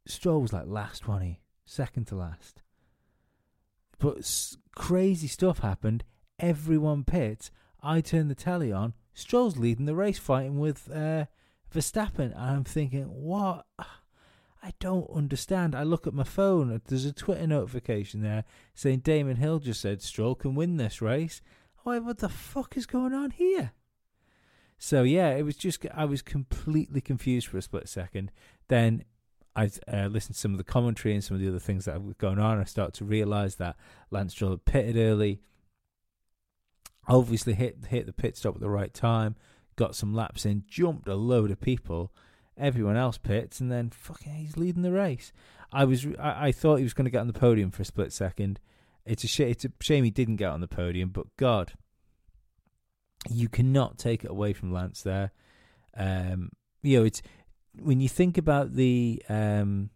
Stroll 0.06 0.40
was 0.40 0.52
like 0.52 0.66
last, 0.66 1.06
one 1.08 1.22
he? 1.22 1.40
Second 1.64 2.06
to 2.08 2.16
last. 2.16 2.62
But 3.98 4.18
s- 4.18 4.56
crazy 4.74 5.26
stuff 5.26 5.58
happened. 5.58 6.04
Everyone 6.38 7.04
pits. 7.04 7.50
I 7.82 8.00
turn 8.00 8.28
the 8.28 8.34
telly 8.34 8.72
on. 8.72 8.94
Stroll's 9.14 9.56
leading 9.56 9.86
the 9.86 9.94
race, 9.94 10.18
fighting 10.18 10.58
with 10.58 10.90
uh, 10.92 11.26
Verstappen. 11.74 12.32
And 12.32 12.34
I'm 12.36 12.64
thinking, 12.64 13.04
what? 13.04 13.66
I 13.78 14.72
don't 14.80 15.08
understand. 15.10 15.74
I 15.74 15.84
look 15.84 16.06
at 16.06 16.14
my 16.14 16.24
phone. 16.24 16.80
There's 16.86 17.04
a 17.04 17.12
Twitter 17.12 17.46
notification 17.46 18.22
there 18.22 18.44
saying 18.74 19.00
Damon 19.00 19.36
Hill 19.36 19.60
just 19.60 19.80
said 19.80 20.02
Stroll 20.02 20.34
can 20.34 20.54
win 20.54 20.76
this 20.76 21.00
race. 21.00 21.40
Why? 21.84 21.98
What 21.98 22.18
the 22.18 22.28
fuck 22.28 22.76
is 22.76 22.86
going 22.86 23.14
on 23.14 23.30
here? 23.30 23.72
So 24.78 25.02
yeah, 25.02 25.30
it 25.30 25.44
was 25.44 25.56
just 25.56 25.84
I 25.94 26.04
was 26.04 26.22
completely 26.22 27.00
confused 27.00 27.48
for 27.48 27.58
a 27.58 27.62
split 27.62 27.88
second. 27.88 28.30
Then 28.68 29.04
I 29.54 29.70
uh, 29.90 30.06
listened 30.06 30.34
to 30.34 30.40
some 30.40 30.52
of 30.52 30.58
the 30.58 30.64
commentary 30.64 31.14
and 31.14 31.24
some 31.24 31.34
of 31.34 31.40
the 31.40 31.48
other 31.48 31.58
things 31.58 31.86
that 31.86 32.02
were 32.02 32.14
going 32.14 32.38
on. 32.38 32.60
I 32.60 32.64
started 32.64 32.94
to 32.94 33.04
realise 33.04 33.54
that 33.54 33.76
Lance 34.10 34.32
Stroll 34.32 34.50
had 34.50 34.66
pitted 34.66 34.96
early. 34.96 35.40
Obviously 37.08 37.54
hit 37.54 37.86
hit 37.88 38.06
the 38.06 38.12
pit 38.12 38.36
stop 38.36 38.56
at 38.56 38.60
the 38.60 38.68
right 38.68 38.92
time, 38.92 39.36
got 39.76 39.94
some 39.94 40.14
laps 40.14 40.44
in, 40.44 40.64
jumped 40.68 41.08
a 41.08 41.14
load 41.14 41.50
of 41.50 41.60
people, 41.60 42.12
everyone 42.58 42.96
else 42.96 43.16
pits, 43.16 43.60
and 43.60 43.72
then 43.72 43.90
fucking 43.90 44.34
he's 44.34 44.56
leading 44.56 44.82
the 44.82 44.92
race. 44.92 45.32
I 45.72 45.84
was 45.84 46.06
I, 46.18 46.48
I 46.48 46.52
thought 46.52 46.76
he 46.76 46.82
was 46.82 46.94
going 46.94 47.06
to 47.06 47.10
get 47.10 47.20
on 47.20 47.28
the 47.28 47.32
podium 47.32 47.70
for 47.70 47.82
a 47.82 47.86
split 47.86 48.12
second. 48.12 48.60
It's 49.06 49.24
a 49.24 49.28
sh- 49.28 49.40
it's 49.40 49.64
a 49.64 49.70
shame 49.80 50.04
he 50.04 50.10
didn't 50.10 50.36
get 50.36 50.50
on 50.50 50.60
the 50.60 50.68
podium, 50.68 51.10
but 51.10 51.34
God, 51.36 51.72
you 53.30 53.48
cannot 53.48 53.98
take 53.98 54.24
it 54.24 54.30
away 54.30 54.52
from 54.52 54.72
Lance 54.72 55.02
there. 55.02 55.32
Um, 55.96 56.50
you 56.82 56.98
know, 56.98 57.04
it's 57.04 57.22
when 57.80 58.00
you 58.00 58.08
think 58.08 58.38
about 58.38 58.74
the 58.74 59.22
um, 59.28 59.90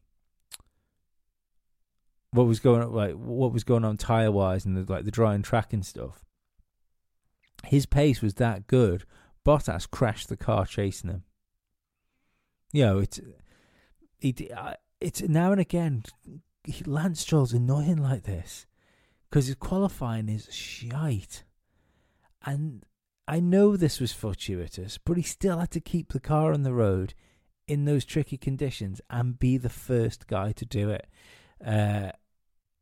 what 2.32 2.46
was 2.46 2.60
going 2.60 2.82
on, 2.82 2.92
like 2.92 3.14
what 3.14 3.52
was 3.52 3.64
going 3.64 3.84
on 3.84 3.96
tire 3.96 4.32
wise 4.32 4.64
and 4.64 4.76
the, 4.76 4.92
like 4.92 5.04
the 5.04 5.10
dry 5.10 5.34
and 5.34 5.44
track 5.44 5.72
and 5.72 5.84
stuff. 5.84 6.24
His 7.64 7.86
pace 7.86 8.22
was 8.22 8.34
that 8.34 8.66
good. 8.66 9.04
Bottas 9.46 9.90
crashed 9.90 10.28
the 10.28 10.36
car 10.36 10.66
chasing 10.66 11.10
him 11.10 11.24
you 12.72 12.84
know, 12.84 12.98
it's 12.98 13.20
it, 14.20 14.50
it's 15.00 15.22
now 15.22 15.52
and 15.52 15.60
again. 15.60 16.04
Lance 16.84 17.20
Stroll's 17.20 17.52
annoying 17.52 17.96
like 17.96 18.24
this 18.24 18.66
because 19.28 19.46
his 19.46 19.56
qualifying 19.56 20.28
is 20.28 20.52
shite, 20.52 21.44
and 22.44 22.84
I 23.30 23.38
know 23.38 23.76
this 23.76 24.00
was 24.00 24.12
fortuitous, 24.12 24.98
but 24.98 25.16
he 25.16 25.22
still 25.22 25.58
had 25.60 25.70
to 25.70 25.80
keep 25.80 26.12
the 26.12 26.18
car 26.18 26.52
on 26.52 26.64
the 26.64 26.72
road 26.72 27.14
in 27.68 27.84
those 27.84 28.04
tricky 28.04 28.36
conditions 28.36 29.00
and 29.08 29.38
be 29.38 29.56
the 29.56 29.68
first 29.68 30.26
guy 30.26 30.50
to 30.50 30.64
do 30.64 30.90
it. 30.90 31.06
Uh, 31.64 32.10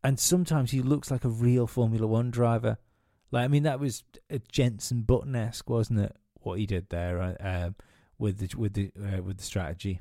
and 0.02 0.18
sometimes 0.18 0.70
he 0.70 0.80
looks 0.80 1.10
like 1.10 1.26
a 1.26 1.28
real 1.28 1.66
Formula 1.66 2.06
One 2.06 2.30
driver. 2.30 2.78
Like 3.30 3.44
I 3.44 3.48
mean, 3.48 3.64
that 3.64 3.78
was 3.78 4.04
a 4.30 4.38
Jenson 4.38 5.02
Button 5.02 5.36
esque, 5.36 5.68
wasn't 5.68 6.00
it? 6.00 6.16
What 6.40 6.58
he 6.58 6.64
did 6.64 6.88
there. 6.88 7.20
Uh, 7.20 7.66
um, 7.66 7.74
with 8.18 8.38
the 8.38 8.56
with 8.56 8.72
the 8.72 8.90
uh, 8.98 9.22
with 9.22 9.36
the 9.36 9.44
strategy. 9.44 10.00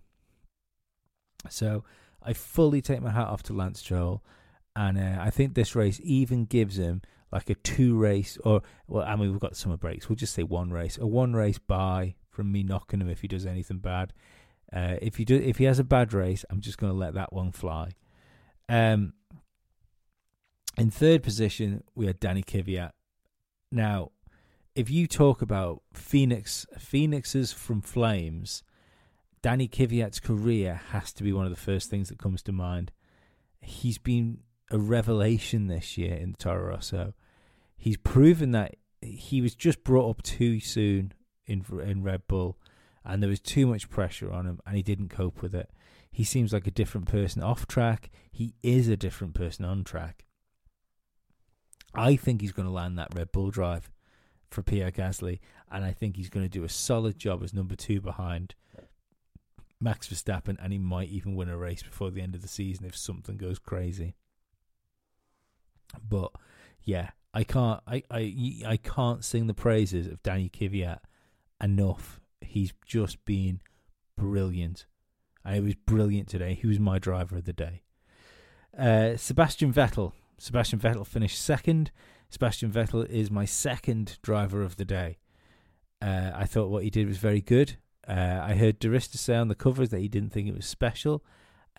So 1.50 1.84
I 2.24 2.32
fully 2.32 2.82
take 2.82 3.02
my 3.02 3.12
hat 3.12 3.28
off 3.28 3.44
to 3.44 3.54
Lance 3.54 3.82
Stroll, 3.82 4.24
and 4.78 4.98
uh, 4.98 5.18
I 5.20 5.30
think 5.30 5.56
this 5.56 5.76
race 5.76 6.00
even 6.02 6.46
gives 6.46 6.78
him 6.78 7.02
like 7.32 7.50
a 7.50 7.56
two 7.56 7.98
race 7.98 8.38
or 8.44 8.62
well, 8.88 9.06
I 9.06 9.16
mean 9.16 9.32
we've 9.32 9.40
got 9.40 9.56
summer 9.56 9.78
breaks. 9.78 10.10
We'll 10.10 10.16
just 10.16 10.34
say 10.34 10.44
one 10.44 10.72
race, 10.72 10.98
a 10.98 11.08
one 11.08 11.34
race 11.34 11.60
bye 11.60 12.16
from 12.30 12.52
me 12.52 12.64
knocking 12.64 13.02
him 13.02 13.10
if 13.10 13.22
he 13.22 13.28
does 13.28 13.46
anything 13.46 13.80
bad. 13.80 14.14
Uh, 14.72 14.96
if 15.02 15.16
he 15.16 15.26
do, 15.26 15.36
if 15.36 15.58
he 15.58 15.64
has 15.64 15.80
a 15.80 15.84
bad 15.84 16.14
race, 16.14 16.44
I'm 16.50 16.62
just 16.62 16.78
going 16.78 16.92
to 16.92 16.98
let 16.98 17.14
that 17.14 17.32
one 17.32 17.52
fly. 17.52 17.92
Um, 18.70 19.14
in 20.78 20.92
third 20.92 21.24
position, 21.24 21.84
we 21.96 22.06
had 22.06 22.20
Danny 22.20 22.44
Kvyat. 22.44 22.92
Now, 23.72 24.12
if 24.76 24.90
you 24.90 25.08
talk 25.08 25.42
about 25.42 25.82
Phoenix, 25.94 26.68
Phoenixes 26.78 27.52
from 27.52 27.82
Flames, 27.82 28.62
Danny 29.42 29.68
Kvyat's 29.68 30.20
career 30.20 30.82
has 30.92 31.14
to 31.14 31.24
be 31.24 31.34
one 31.34 31.46
of 31.46 31.52
the 31.52 31.60
first 31.60 31.90
things 31.90 32.10
that 32.10 32.20
comes 32.20 32.44
to 32.44 32.52
mind. 32.52 32.92
He's 33.62 33.98
been 33.98 34.42
a 34.70 34.78
revelation 34.78 35.68
this 35.68 35.98
year 35.98 36.14
in 36.16 36.36
Toro 36.36 36.70
Rosso. 36.70 37.14
He's 37.78 37.98
proven 37.98 38.52
that 38.52 38.76
he 39.02 39.42
was 39.42 39.56
just 39.56 39.84
brought 39.84 40.10
up 40.10 40.24
too 40.24 40.60
soon 40.60 41.14
in 41.46 41.64
in 41.80 42.04
Red 42.04 42.28
Bull, 42.28 42.58
and 43.06 43.22
there 43.22 43.30
was 43.30 43.40
too 43.40 43.68
much 43.68 43.90
pressure 43.90 44.32
on 44.32 44.46
him, 44.46 44.60
and 44.66 44.76
he 44.76 44.84
didn't 44.84 45.10
cope 45.10 45.42
with 45.42 45.56
it. 45.56 45.70
He 46.12 46.24
seems 46.24 46.52
like 46.52 46.68
a 46.68 46.72
different 46.72 47.08
person 47.08 47.44
off 47.44 47.68
track. 47.68 48.10
He 48.32 48.56
is 48.64 48.88
a 48.88 48.98
different 48.98 49.36
person 49.36 49.66
on 49.66 49.84
track. 49.84 50.26
I 51.94 52.16
think 52.16 52.42
he's 52.42 52.52
going 52.52 52.68
to 52.68 52.74
land 52.74 52.98
that 52.98 53.14
Red 53.16 53.32
Bull 53.32 53.52
drive 53.52 53.90
for 54.50 54.64
Pierre 54.64 54.92
Gasly, 54.92 55.40
and 55.72 55.84
I 55.84 55.92
think 55.92 56.16
he's 56.16 56.30
going 56.30 56.46
to 56.46 56.50
do 56.50 56.64
a 56.64 56.70
solid 56.70 57.18
job 57.18 57.44
as 57.44 57.54
number 57.54 57.76
two 57.76 58.02
behind 58.02 58.56
Max 59.80 60.08
Verstappen, 60.08 60.58
and 60.62 60.74
he 60.74 60.80
might 60.80 61.10
even 61.10 61.36
win 61.36 61.50
a 61.50 61.58
race 61.58 61.84
before 61.84 62.12
the 62.12 62.22
end 62.22 62.36
of 62.36 62.42
the 62.42 62.48
season 62.48 62.86
if 62.86 62.98
something 62.98 63.38
goes 63.38 63.60
crazy. 63.60 64.16
But 66.08 66.32
yeah, 66.84 67.12
I 67.38 67.44
can't, 67.44 67.80
I, 67.86 68.02
I, 68.10 68.62
I 68.66 68.78
can't 68.78 69.24
sing 69.24 69.46
the 69.46 69.54
praises 69.54 70.08
of 70.08 70.24
Danny 70.24 70.50
Kvyat 70.50 71.02
enough. 71.62 72.20
He's 72.42 72.74
just 72.84 73.24
been 73.26 73.62
brilliant, 74.18 74.88
and 75.46 75.56
it 75.56 75.64
was 75.64 75.76
brilliant 75.76 76.30
today. 76.30 76.56
He 76.56 76.66
was 76.66 76.80
my 76.80 76.98
driver 76.98 77.38
of 77.38 77.46
the 77.46 77.54
day. 77.54 77.84
Uh, 78.76 79.18
Sebastian 79.18 79.72
Vettel. 79.72 80.14
Sebastian 80.40 80.80
Vettel 80.80 81.06
finished 81.06 81.40
second. 81.40 81.92
Sebastian 82.32 82.72
Vettel 82.72 83.08
is 83.08 83.30
my 83.30 83.46
second 83.46 84.18
driver 84.24 84.64
of 84.64 84.78
the 84.78 84.86
day. 84.86 85.20
Uh, 86.02 86.32
I 86.34 86.46
thought 86.46 86.72
what 86.72 86.84
he 86.86 86.90
did 86.90 87.08
was 87.08 87.18
very 87.18 87.42
good. 87.42 87.78
Uh, 88.08 88.40
I 88.42 88.56
heard 88.56 88.80
Di 88.80 88.88
Resta 88.88 89.18
say 89.18 89.36
on 89.36 89.48
the 89.48 89.54
covers 89.54 89.90
that 89.90 90.00
he 90.00 90.08
didn't 90.08 90.32
think 90.32 90.48
it 90.48 90.56
was 90.56 90.66
special. 90.66 91.24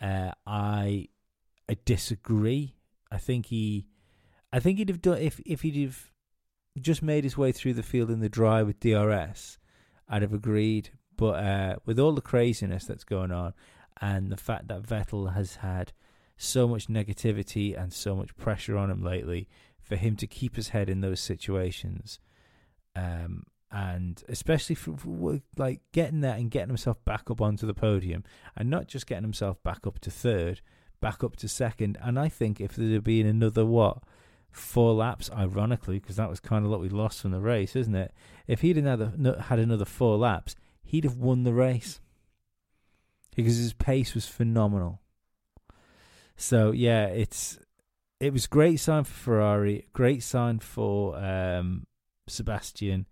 Uh, 0.00 0.30
I 0.46 1.08
I 1.68 1.76
disagree. 1.84 2.76
I 3.10 3.18
think 3.18 3.46
he, 3.46 3.88
I 4.52 4.60
think 4.60 4.78
he'd 4.78 4.88
have 4.88 5.02
done 5.02 5.18
if 5.18 5.40
if 5.44 5.62
he'd 5.62 5.82
have 5.84 6.10
just 6.80 7.02
made 7.02 7.24
his 7.24 7.36
way 7.36 7.52
through 7.52 7.74
the 7.74 7.82
field 7.82 8.10
in 8.10 8.20
the 8.20 8.28
dry 8.28 8.62
with 8.62 8.80
DRS. 8.80 9.58
I'd 10.08 10.22
have 10.22 10.32
agreed, 10.32 10.90
but 11.16 11.44
uh, 11.44 11.76
with 11.84 11.98
all 11.98 12.12
the 12.12 12.22
craziness 12.22 12.86
that's 12.86 13.04
going 13.04 13.30
on, 13.30 13.52
and 14.00 14.30
the 14.30 14.36
fact 14.36 14.68
that 14.68 14.82
Vettel 14.82 15.34
has 15.34 15.56
had 15.56 15.92
so 16.36 16.66
much 16.68 16.86
negativity 16.86 17.78
and 17.78 17.92
so 17.92 18.14
much 18.14 18.36
pressure 18.36 18.76
on 18.76 18.90
him 18.90 19.02
lately, 19.02 19.48
for 19.82 19.96
him 19.96 20.16
to 20.16 20.26
keep 20.26 20.56
his 20.56 20.68
head 20.68 20.88
in 20.88 21.00
those 21.00 21.20
situations, 21.20 22.20
um, 22.96 23.44
and 23.70 24.22
especially 24.28 24.74
for, 24.74 24.96
for, 24.96 25.40
like 25.56 25.80
getting 25.92 26.20
there 26.20 26.36
and 26.36 26.50
getting 26.50 26.68
himself 26.68 27.04
back 27.04 27.30
up 27.30 27.40
onto 27.40 27.66
the 27.66 27.74
podium, 27.74 28.24
and 28.56 28.70
not 28.70 28.86
just 28.86 29.06
getting 29.06 29.24
himself 29.24 29.62
back 29.62 29.86
up 29.86 29.98
to 29.98 30.10
third, 30.10 30.62
back 31.00 31.22
up 31.22 31.36
to 31.36 31.48
second. 31.48 31.98
And 32.00 32.18
I 32.18 32.28
think 32.28 32.60
if 32.60 32.76
there 32.76 32.88
had 32.88 33.04
been 33.04 33.26
another 33.26 33.66
what 33.66 33.98
four 34.50 34.94
laps, 34.94 35.30
ironically, 35.32 35.98
because 35.98 36.16
that 36.16 36.30
was 36.30 36.40
kind 36.40 36.64
of 36.64 36.70
what 36.70 36.80
we 36.80 36.88
lost 36.88 37.20
from 37.20 37.30
the 37.30 37.40
race, 37.40 37.76
isn't 37.76 37.94
it? 37.94 38.12
If 38.46 38.60
he'd 38.60 38.78
another 38.78 39.12
had 39.42 39.58
another 39.58 39.84
four 39.84 40.16
laps, 40.16 40.56
he'd 40.82 41.04
have 41.04 41.16
won 41.16 41.44
the 41.44 41.52
race 41.52 42.00
because 43.34 43.56
his 43.56 43.72
pace 43.72 44.14
was 44.14 44.26
phenomenal. 44.26 45.00
So 46.36 46.72
yeah, 46.72 47.06
it's 47.06 47.58
it 48.20 48.32
was 48.32 48.46
great 48.46 48.80
sign 48.80 49.04
for 49.04 49.12
Ferrari, 49.12 49.86
great 49.92 50.22
sign 50.22 50.58
for 50.58 51.16
um, 51.16 51.86
Sebastian, 52.26 53.06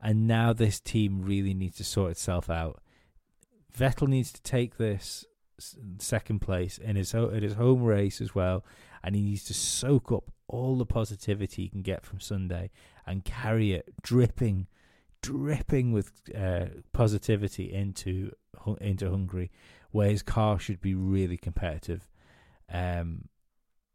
and 0.00 0.26
now 0.26 0.52
this 0.52 0.80
team 0.80 1.22
really 1.22 1.54
needs 1.54 1.76
to 1.76 1.84
sort 1.84 2.12
itself 2.12 2.48
out. 2.48 2.80
Vettel 3.76 4.08
needs 4.08 4.32
to 4.32 4.42
take 4.42 4.76
this 4.76 5.24
second 5.98 6.40
place 6.40 6.78
in 6.78 6.96
his 6.96 7.12
in 7.12 7.42
his 7.42 7.54
home 7.54 7.82
race 7.82 8.20
as 8.20 8.34
well, 8.34 8.64
and 9.06 9.14
he 9.14 9.22
needs 9.22 9.44
to 9.44 9.54
soak 9.54 10.10
up 10.10 10.32
all 10.48 10.76
the 10.76 10.84
positivity 10.84 11.62
he 11.62 11.68
can 11.68 11.82
get 11.82 12.04
from 12.04 12.18
Sunday 12.18 12.72
and 13.06 13.24
carry 13.24 13.72
it 13.72 13.94
dripping, 14.02 14.66
dripping 15.22 15.92
with 15.92 16.10
uh, 16.36 16.66
positivity 16.92 17.72
into 17.72 18.32
into 18.80 19.08
Hungary, 19.08 19.52
where 19.92 20.10
his 20.10 20.22
car 20.22 20.58
should 20.58 20.80
be 20.80 20.96
really 20.96 21.36
competitive, 21.36 22.08
um, 22.72 23.28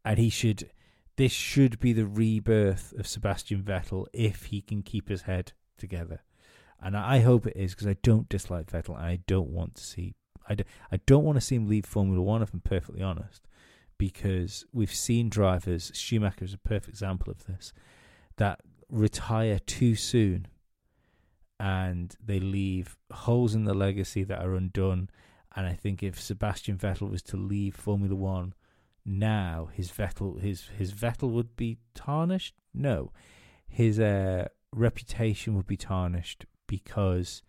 and 0.02 0.18
he 0.18 0.30
should. 0.30 0.70
This 1.16 1.32
should 1.32 1.78
be 1.78 1.92
the 1.92 2.06
rebirth 2.06 2.94
of 2.98 3.06
Sebastian 3.06 3.62
Vettel 3.62 4.06
if 4.14 4.46
he 4.46 4.62
can 4.62 4.82
keep 4.82 5.10
his 5.10 5.22
head 5.22 5.52
together. 5.76 6.22
And 6.82 6.96
I 6.96 7.18
hope 7.20 7.46
it 7.46 7.54
is 7.54 7.74
because 7.74 7.86
I 7.86 7.98
don't 8.02 8.30
dislike 8.30 8.72
Vettel 8.72 8.96
and 8.96 9.04
I 9.04 9.18
don't 9.26 9.50
want 9.50 9.74
to 9.74 9.84
see 9.84 10.14
I 10.48 10.56
I 10.90 10.96
don't 11.04 11.22
want 11.22 11.36
to 11.36 11.42
see 11.42 11.56
him 11.56 11.68
leave 11.68 11.84
Formula 11.84 12.22
One, 12.22 12.40
if 12.40 12.54
I'm 12.54 12.60
perfectly 12.60 13.02
honest, 13.02 13.46
because 14.02 14.66
we've 14.72 14.92
seen 14.92 15.28
drivers, 15.28 15.92
Schumacher 15.94 16.44
is 16.44 16.52
a 16.52 16.58
perfect 16.58 16.88
example 16.88 17.30
of 17.30 17.46
this, 17.46 17.72
that 18.36 18.58
retire 18.90 19.60
too 19.60 19.94
soon 19.94 20.48
and 21.60 22.16
they 22.20 22.40
leave 22.40 22.96
holes 23.12 23.54
in 23.54 23.62
the 23.62 23.74
legacy 23.74 24.24
that 24.24 24.44
are 24.44 24.56
undone. 24.56 25.08
And 25.54 25.68
I 25.68 25.74
think 25.74 26.02
if 26.02 26.20
Sebastian 26.20 26.78
Vettel 26.78 27.12
was 27.12 27.22
to 27.22 27.36
leave 27.36 27.76
Formula 27.76 28.16
One 28.16 28.54
now, 29.06 29.68
his 29.72 29.92
Vettel 29.92 30.40
his 30.40 30.66
his 30.76 30.92
Vettel 30.92 31.30
would 31.30 31.54
be 31.54 31.78
tarnished. 31.94 32.56
No, 32.74 33.12
his 33.68 34.00
uh, 34.00 34.48
reputation 34.74 35.54
would 35.54 35.68
be 35.68 35.76
tarnished 35.76 36.44
because 36.66 37.42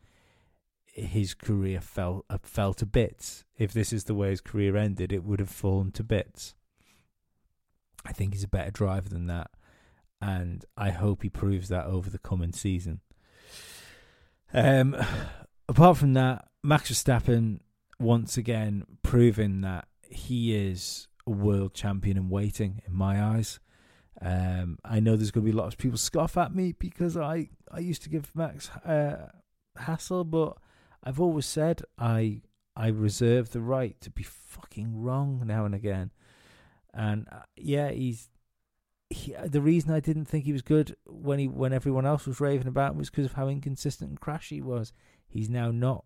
his 0.94 1.34
career 1.34 1.82
fell 1.82 2.24
uh, 2.30 2.38
fell 2.44 2.74
to 2.76 2.86
bits. 2.86 3.44
If 3.58 3.74
this 3.74 3.92
is 3.92 4.06
the 4.06 4.16
way 4.16 4.30
his 4.30 4.42
career 4.42 4.78
ended, 4.78 5.12
it 5.12 5.24
would 5.24 5.40
have 5.40 5.50
fallen 5.50 5.92
to 5.94 6.04
bits. 6.04 6.54
I 8.06 8.14
think 8.14 8.34
he's 8.34 8.44
a 8.44 8.50
better 8.50 8.72
driver 8.72 9.10
than 9.10 9.28
that, 9.28 9.52
and 10.22 10.64
I 10.78 10.92
hope 10.92 11.24
he 11.24 11.30
proves 11.30 11.70
that 11.70 11.86
over 11.86 12.10
the 12.10 12.20
coming 12.20 12.52
season. 12.52 13.02
Um, 14.54 14.96
apart 15.70 15.98
from 15.98 16.14
that, 16.14 16.48
Max 16.64 16.92
Verstappen 16.92 17.60
once 18.00 18.38
again 18.38 18.84
proving 19.02 19.62
that 19.62 19.88
he 20.08 20.56
is 20.56 21.08
a 21.26 21.32
world 21.32 21.74
champion 21.74 22.18
in 22.18 22.30
waiting 22.30 22.82
in 22.86 22.94
my 22.94 23.22
eyes. 23.22 23.60
Um, 24.22 24.78
I 24.86 25.00
know 25.00 25.16
there's 25.16 25.32
going 25.32 25.46
to 25.46 25.52
be 25.52 25.58
lots 25.58 25.74
of 25.74 25.80
people 25.80 25.98
scoff 25.98 26.38
at 26.38 26.54
me 26.54 26.74
because 26.78 27.18
I, 27.18 27.50
I 27.72 27.80
used 27.80 28.04
to 28.04 28.10
give 28.10 28.34
Max 28.36 28.70
uh, 28.86 29.30
hassle, 29.76 30.24
but 30.24 30.58
I've 31.04 31.20
always 31.20 31.46
said 31.46 31.84
I 31.98 32.42
I 32.76 32.88
reserve 32.88 33.52
the 33.52 33.62
right 33.62 34.00
to 34.02 34.10
be 34.10 34.24
fucking 34.24 35.02
wrong 35.02 35.44
now 35.46 35.66
and 35.66 35.76
again. 35.76 36.12
And 36.94 37.28
uh, 37.32 37.42
yeah, 37.56 37.92
he's 37.92 38.30
he, 39.10 39.34
the 39.46 39.62
reason 39.62 39.92
I 39.92 40.00
didn't 40.00 40.26
think 40.26 40.46
he 40.46 40.54
was 40.54 40.62
good 40.62 40.96
when 41.06 41.40
he 41.40 41.48
when 41.48 41.74
everyone 41.74 42.06
else 42.06 42.26
was 42.26 42.40
raving 42.40 42.68
about 42.68 42.94
him 42.94 42.98
was 42.98 43.10
because 43.10 43.26
of 43.26 43.34
how 43.34 43.48
inconsistent 43.48 44.10
and 44.10 44.22
crashy 44.22 44.56
he 44.56 44.62
was. 44.62 44.94
He's 45.28 45.50
now 45.50 45.72
not 45.72 46.06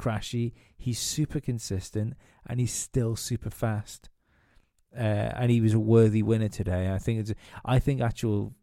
crashy. 0.00 0.52
He's 0.76 0.98
super 0.98 1.40
consistent 1.40 2.14
and 2.46 2.60
he's 2.60 2.72
still 2.72 3.16
super 3.16 3.50
fast. 3.50 4.08
Uh, 4.96 5.00
and 5.36 5.50
he 5.50 5.60
was 5.60 5.74
a 5.74 5.78
worthy 5.78 6.22
winner 6.22 6.48
today. 6.48 6.92
I 6.92 6.98
think 6.98 7.20
it's 7.20 7.32
I 7.64 7.78
think 7.78 8.00
actual 8.00 8.54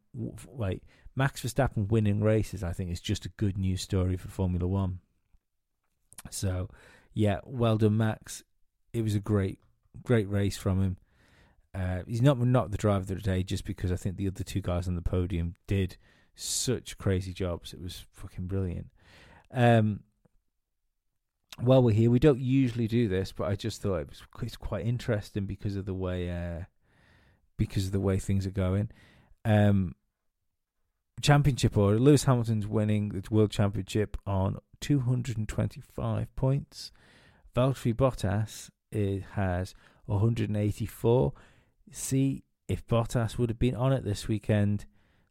like 0.58 0.82
Max 1.16 1.42
Verstappen 1.42 1.90
winning 1.90 2.22
races. 2.22 2.64
I 2.64 2.74
think 2.74 2.92
is 2.92 3.02
just 3.02 3.26
a 3.26 3.30
good 3.30 3.58
news 3.58 3.82
story 3.82 4.18
for 4.18 4.30
Formula 4.30 4.68
One. 4.68 5.00
So, 6.30 6.70
yeah, 7.14 7.40
well 7.46 7.78
done, 7.78 7.98
Max. 7.98 8.44
It 8.94 9.04
was 9.04 9.16
a 9.16 9.20
great, 9.20 9.60
great 10.04 10.30
race 10.30 10.58
from 10.58 10.82
him. 10.82 10.98
Uh, 11.74 12.02
he's 12.06 12.22
not 12.22 12.38
not 12.38 12.72
the 12.72 12.78
driver 12.78 13.00
of 13.00 13.08
the 13.08 13.16
day 13.16 13.44
just 13.44 13.64
because 13.64 13.92
I 13.92 13.96
think 13.96 14.18
the 14.18 14.28
other 14.28 14.44
two 14.44 14.62
guys 14.62 14.88
on 14.88 14.96
the 14.96 15.02
podium 15.02 15.56
did 15.68 15.96
such 16.36 16.98
crazy 16.98 17.34
jobs. 17.34 17.74
It 17.74 17.82
was 17.82 18.06
fucking 18.12 18.48
brilliant. 18.48 18.88
Um, 19.54 20.02
while 21.60 21.84
we're 21.84 21.96
here, 21.96 22.10
we 22.10 22.20
don't 22.20 22.40
usually 22.40 22.88
do 22.88 23.08
this, 23.08 23.32
but 23.32 23.48
I 23.48 23.56
just 23.56 23.82
thought 23.82 23.98
it 23.98 24.10
was 24.10 24.22
it's 24.42 24.58
quite 24.58 24.86
interesting 24.86 25.46
because 25.46 25.76
of 25.76 25.86
the 25.86 25.94
way 25.94 26.30
uh, 26.30 26.64
because 27.58 27.86
of 27.86 27.92
the 27.92 28.00
way 28.00 28.20
things 28.20 28.46
are 28.46 28.52
going. 28.52 28.90
Um, 29.46 29.96
championship 31.22 31.78
order: 31.78 32.00
Lewis 32.00 32.26
Hamilton's 32.26 32.68
winning 32.68 33.10
the 33.10 33.24
world 33.30 33.52
championship 33.52 34.18
on 34.26 34.58
225 34.82 36.36
points. 36.36 36.92
Valtteri 37.56 37.94
Bottas 37.94 38.70
it 38.92 39.24
has 39.34 39.74
184. 40.06 41.34
See, 41.92 42.44
if 42.68 42.86
Bottas 42.88 43.38
would 43.38 43.50
have 43.50 43.60
been 43.60 43.76
on 43.76 43.94
it 43.94 44.04
this 44.04 44.28
weekend, 44.28 44.86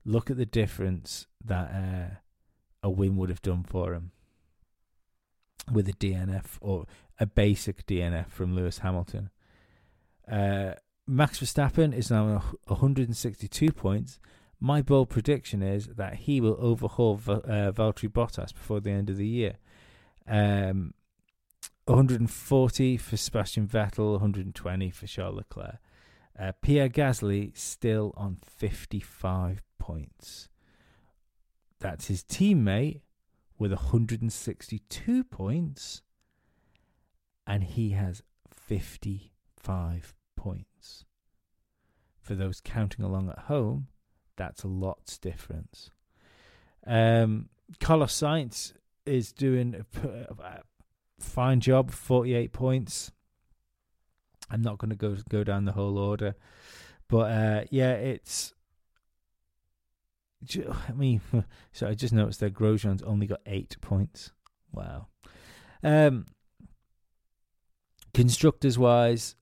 look 0.05 0.31
at 0.31 0.37
the 0.37 0.47
difference 0.47 1.27
that 1.45 1.71
uh, 1.71 2.15
a 2.83 2.91
win 2.91 3.17
would 3.17 3.29
have 3.29 3.43
done 3.43 3.65
for 3.65 3.95
him 3.95 4.13
with 5.71 5.89
a 5.89 5.93
DNF 5.93 6.59
or 6.61 6.87
a 7.19 7.27
basic 7.27 7.87
DNF 7.87 8.29
from 8.29 8.55
Lewis 8.55 8.79
Hamilton. 8.79 9.31
Uh, 10.31 10.73
Max 11.07 11.41
Verstappen 11.41 11.93
is 11.93 12.11
now 12.11 12.43
162 12.67 13.73
points 13.73 14.19
my 14.61 14.83
bold 14.83 15.09
prediction 15.09 15.63
is 15.63 15.87
that 15.87 16.15
he 16.15 16.41
will 16.41 16.57
overhaul 16.61 17.15
uh, 17.27 17.73
Valtteri 17.73 18.11
Bottas 18.11 18.53
before 18.53 18.81
the 18.81 18.91
end 18.91 19.09
of 19.09 19.17
the 19.17 19.27
year. 19.27 19.57
Um, 20.29 20.95
140 21.87 22.97
for 22.99 23.17
Sebastian 23.17 23.67
Vettel, 23.67 24.13
120 24.13 24.91
for 24.91 25.07
Charles 25.07 25.37
Leclerc. 25.37 25.79
Uh, 26.39 26.53
Pierre 26.63 26.89
Gasly 26.89 27.57
still 27.57 28.15
on 28.17 28.39
55 28.47 29.63
points. 29.79 30.49
That's 31.81 32.07
his 32.07 32.23
teammate 32.23 33.01
with 33.59 33.73
162 33.73 35.25
points, 35.25 36.03
and 37.47 37.65
he 37.65 37.91
has 37.91 38.23
55 38.49 40.15
points. 40.37 41.05
For 42.21 42.35
those 42.35 42.61
counting 42.61 43.05
along 43.05 43.31
at 43.31 43.41
home, 43.41 43.89
that's 44.41 44.63
a 44.63 44.69
lot's 44.69 45.19
difference. 45.19 45.91
Um, 46.87 47.51
Carlos 47.79 48.19
Sainz 48.19 48.73
is 49.05 49.33
doing 49.33 49.85
a, 50.03 50.09
a 50.43 50.61
fine 51.19 51.61
job, 51.61 51.91
48 51.91 52.51
points. 52.55 53.13
I'm 54.51 54.63
not 54.63 54.79
going 54.79 54.89
to 54.89 54.97
go 54.97 55.17
go 55.29 55.45
down 55.45 55.67
the 55.67 55.73
whole 55.73 55.99
order, 55.99 56.35
but 57.07 57.31
uh, 57.31 57.65
yeah, 57.71 57.93
it's. 57.93 58.55
I 60.89 60.93
mean, 60.93 61.21
so 61.73 61.87
I 61.87 61.93
just 61.93 62.15
noticed 62.15 62.41
that 62.41 62.55
Grosjean's 62.55 63.03
only 63.03 63.27
got 63.27 63.41
eight 63.45 63.77
points. 63.83 64.33
Wow. 64.73 65.09
Um, 65.83 66.27
Constructors 68.15 68.79
wise, 68.79 69.37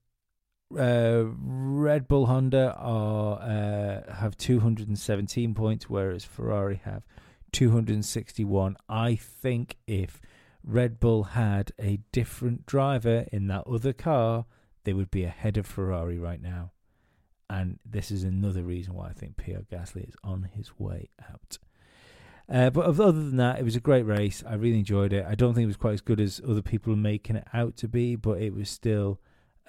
uh, 0.77 1.23
Red 1.41 2.07
Bull 2.07 2.27
Honda 2.27 2.75
are 2.77 3.39
uh, 3.39 4.13
have 4.15 4.37
217 4.37 5.53
points, 5.53 5.89
whereas 5.89 6.23
Ferrari 6.23 6.81
have 6.83 7.03
261. 7.51 8.77
I 8.87 9.15
think 9.15 9.77
if 9.87 10.21
Red 10.63 10.99
Bull 10.99 11.23
had 11.23 11.71
a 11.79 11.99
different 12.11 12.65
driver 12.65 13.25
in 13.31 13.47
that 13.47 13.65
other 13.65 13.93
car, 13.93 14.45
they 14.83 14.93
would 14.93 15.11
be 15.11 15.23
ahead 15.23 15.57
of 15.57 15.65
Ferrari 15.65 16.19
right 16.19 16.41
now. 16.41 16.71
And 17.49 17.79
this 17.83 18.11
is 18.11 18.23
another 18.23 18.61
reason 18.63 18.93
why 18.93 19.09
I 19.09 19.13
think 19.13 19.37
Pierre 19.37 19.63
Gasly 19.71 20.07
is 20.07 20.15
on 20.23 20.43
his 20.53 20.77
way 20.77 21.09
out. 21.31 21.57
Uh, 22.47 22.69
but 22.69 22.85
other 22.85 23.11
than 23.11 23.37
that, 23.37 23.59
it 23.59 23.63
was 23.63 23.75
a 23.75 23.79
great 23.79 24.03
race. 24.03 24.43
I 24.47 24.55
really 24.55 24.79
enjoyed 24.79 25.13
it. 25.13 25.25
I 25.27 25.35
don't 25.35 25.53
think 25.53 25.63
it 25.63 25.67
was 25.67 25.77
quite 25.77 25.93
as 25.93 26.01
good 26.01 26.19
as 26.19 26.41
other 26.47 26.61
people 26.61 26.93
are 26.93 26.97
making 26.97 27.35
it 27.35 27.47
out 27.53 27.75
to 27.77 27.87
be, 27.87 28.15
but 28.15 28.41
it 28.41 28.53
was 28.53 28.69
still 28.69 29.19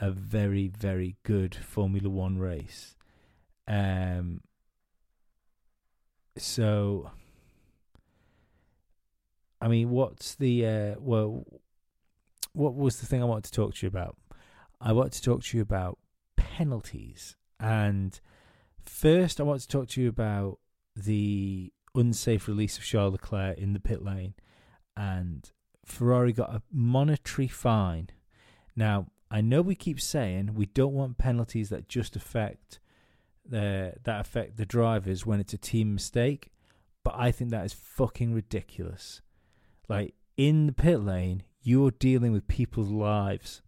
a 0.01 0.11
very, 0.11 0.69
very 0.69 1.17
good 1.23 1.55
Formula 1.55 2.09
One 2.09 2.39
race. 2.39 2.97
Um, 3.69 4.41
so, 6.37 7.11
I 9.61 9.69
mean, 9.69 9.91
what's 9.91 10.35
the 10.35 10.67
uh, 10.67 10.95
well? 10.99 11.45
What 12.53 12.75
was 12.75 12.99
the 12.99 13.07
thing 13.07 13.23
I 13.23 13.27
wanted 13.27 13.45
to 13.45 13.53
talk 13.53 13.75
to 13.75 13.87
you 13.87 13.89
about? 13.89 14.17
I 14.81 14.93
want 14.93 15.13
to 15.13 15.23
talk 15.23 15.45
to 15.45 15.57
you 15.57 15.63
about 15.63 15.99
penalties, 16.37 17.37
and 17.61 18.19
first, 18.87 19.39
I 19.39 19.45
want 19.45 19.61
to 19.61 19.69
talk 19.69 19.89
to 19.89 20.01
you 20.01 20.09
about 20.09 20.59
the 20.97 21.73
unsafe 21.95 22.49
release 22.49 22.79
of 22.79 22.85
Charles 22.85 23.13
Leclerc 23.13 23.59
in 23.59 23.75
the 23.75 23.81
pit 23.81 24.03
lane, 24.03 24.35
and 24.97 25.51
Ferrari 25.85 26.33
got 26.33 26.55
a 26.55 26.63
monetary 26.73 27.49
fine. 27.49 28.09
Now, 28.75 29.09
I 29.31 29.41
know 29.41 29.63
we 29.63 29.75
keep 29.75 30.01
saying 30.01 30.55
we 30.55 30.67
don't 30.67 30.95
want 30.95 31.19
penalties 31.19 31.69
that 31.69 31.89
just 31.89 32.17
affect 32.17 32.81
the 33.49 33.95
that 34.05 34.21
affect 34.21 34.57
the 34.57 34.67
drivers 34.67 35.25
when 35.25 35.41
it's 35.41 35.53
a 35.53 35.59
team 35.59 35.95
mistake, 35.95 36.51
but 37.05 37.15
I 37.17 37.31
think 37.31 37.51
that 37.51 37.65
is 37.65 37.73
fucking 37.73 38.35
ridiculous. 38.35 39.23
Like 39.89 40.15
in 40.37 40.67
the 40.67 40.73
pit 40.73 41.01
lane, 41.01 41.45
you're 41.63 41.91
dealing 41.91 42.33
with 42.33 42.49
people's 42.49 42.91
lives. 42.91 43.63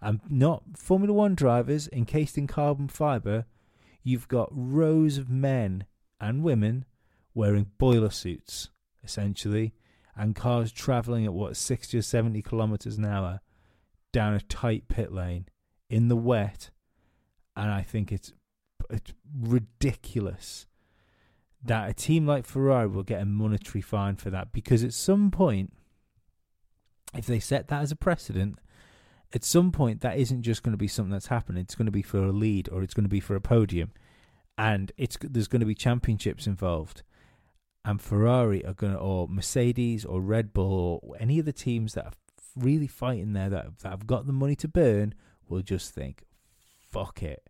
And 0.00 0.20
not 0.28 0.62
Formula 0.76 1.12
One 1.12 1.34
drivers 1.34 1.88
encased 1.92 2.38
in 2.38 2.46
carbon 2.46 2.88
fiber. 2.88 3.46
You've 4.02 4.28
got 4.28 4.48
rows 4.52 5.18
of 5.18 5.28
men 5.28 5.84
and 6.20 6.42
women 6.42 6.84
wearing 7.34 7.70
boiler 7.78 8.10
suits, 8.10 8.70
essentially, 9.02 9.74
and 10.14 10.36
cars 10.36 10.70
traveling 10.70 11.24
at 11.24 11.34
what, 11.34 11.56
60 11.56 11.98
or 11.98 12.02
70 12.02 12.40
kilometers 12.42 12.98
an 12.98 13.04
hour 13.04 13.40
down 14.16 14.32
a 14.32 14.40
tight 14.40 14.88
pit 14.88 15.12
lane 15.12 15.44
in 15.90 16.08
the 16.08 16.16
wet. 16.16 16.70
And 17.54 17.70
I 17.70 17.82
think 17.82 18.10
it's, 18.10 18.32
it's 18.88 19.12
ridiculous 19.38 20.64
that 21.62 21.90
a 21.90 21.92
team 21.92 22.26
like 22.26 22.46
Ferrari 22.46 22.86
will 22.86 23.02
get 23.02 23.20
a 23.20 23.26
monetary 23.26 23.82
fine 23.82 24.16
for 24.16 24.30
that 24.30 24.52
because 24.52 24.82
at 24.82 24.94
some 24.94 25.30
point, 25.30 25.70
if 27.14 27.26
they 27.26 27.38
set 27.38 27.68
that 27.68 27.82
as 27.82 27.92
a 27.92 27.96
precedent, 27.96 28.58
at 29.34 29.44
some 29.44 29.70
point 29.70 30.00
that 30.00 30.16
isn't 30.16 30.40
just 30.40 30.62
going 30.62 30.72
to 30.72 30.78
be 30.78 30.88
something 30.88 31.12
that's 31.12 31.26
happening. 31.26 31.60
It's 31.60 31.74
going 31.74 31.84
to 31.84 31.92
be 31.92 32.00
for 32.00 32.16
a 32.16 32.32
lead 32.32 32.70
or 32.72 32.82
it's 32.82 32.94
going 32.94 33.04
to 33.04 33.10
be 33.10 33.20
for 33.20 33.36
a 33.36 33.40
podium, 33.40 33.92
and 34.56 34.92
it's 34.96 35.18
there's 35.20 35.48
going 35.48 35.60
to 35.60 35.66
be 35.66 35.74
championships 35.74 36.46
involved 36.46 37.02
and 37.84 38.02
Ferrari 38.02 38.64
are 38.64 38.74
going 38.74 38.92
to, 38.92 38.98
or 38.98 39.28
Mercedes 39.28 40.04
or 40.04 40.20
Red 40.20 40.52
Bull 40.52 41.00
or 41.02 41.16
any 41.20 41.38
of 41.38 41.44
the 41.44 41.52
teams 41.52 41.94
that 41.94 42.06
are 42.06 42.12
really 42.56 42.86
fighting 42.86 43.32
there 43.32 43.50
that, 43.50 43.78
that 43.80 43.90
have 43.90 44.06
got 44.06 44.26
the 44.26 44.32
money 44.32 44.56
to 44.56 44.68
burn 44.68 45.14
will 45.48 45.62
just 45.62 45.94
think, 45.94 46.24
fuck 46.90 47.22
it. 47.22 47.44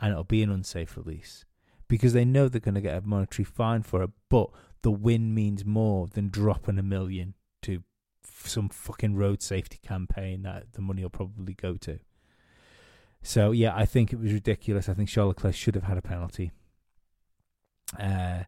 And 0.00 0.12
it'll 0.12 0.24
be 0.24 0.42
an 0.42 0.50
unsafe 0.50 0.96
release 0.96 1.44
because 1.88 2.12
they 2.12 2.24
know 2.24 2.48
they're 2.48 2.60
going 2.60 2.74
to 2.74 2.80
get 2.80 2.96
a 2.96 3.06
monetary 3.06 3.44
fine 3.44 3.82
for 3.82 4.02
it, 4.02 4.10
but 4.28 4.48
the 4.82 4.90
win 4.90 5.34
means 5.34 5.64
more 5.64 6.06
than 6.06 6.28
dropping 6.28 6.78
a 6.78 6.82
million 6.82 7.34
to 7.62 7.82
some 8.44 8.68
fucking 8.68 9.16
road 9.16 9.42
safety 9.42 9.78
campaign 9.82 10.42
that 10.42 10.72
the 10.72 10.80
money 10.80 11.02
will 11.02 11.10
probably 11.10 11.54
go 11.54 11.74
to. 11.74 11.98
So, 13.22 13.50
yeah, 13.50 13.76
I 13.76 13.84
think 13.84 14.12
it 14.12 14.20
was 14.20 14.32
ridiculous. 14.32 14.88
I 14.88 14.94
think 14.94 15.08
Charles 15.08 15.34
Leclerc 15.36 15.54
should 15.54 15.74
have 15.74 15.84
had 15.84 15.98
a 15.98 16.02
penalty. 16.02 16.52
Uh, 17.98 18.44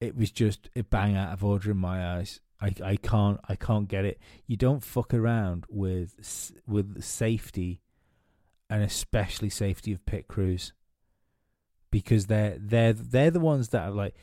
it 0.00 0.16
was 0.16 0.30
just 0.30 0.68
a 0.76 0.82
bang 0.82 1.16
out 1.16 1.32
of 1.32 1.44
order 1.44 1.70
in 1.70 1.76
my 1.78 2.16
eyes. 2.16 2.40
I, 2.60 2.74
I 2.84 2.96
can't 2.96 3.40
I 3.48 3.56
can't 3.56 3.88
get 3.88 4.04
it. 4.04 4.18
You 4.46 4.56
don't 4.56 4.82
fuck 4.84 5.14
around 5.14 5.64
with 5.68 6.52
with 6.66 7.02
safety, 7.02 7.80
and 8.68 8.82
especially 8.82 9.50
safety 9.50 9.92
of 9.92 10.04
pit 10.04 10.28
crews, 10.28 10.72
because 11.90 12.26
they're 12.26 12.56
they're 12.58 12.92
they're 12.92 13.30
the 13.30 13.40
ones 13.40 13.70
that 13.70 13.88
are 13.88 13.92
like. 13.92 14.14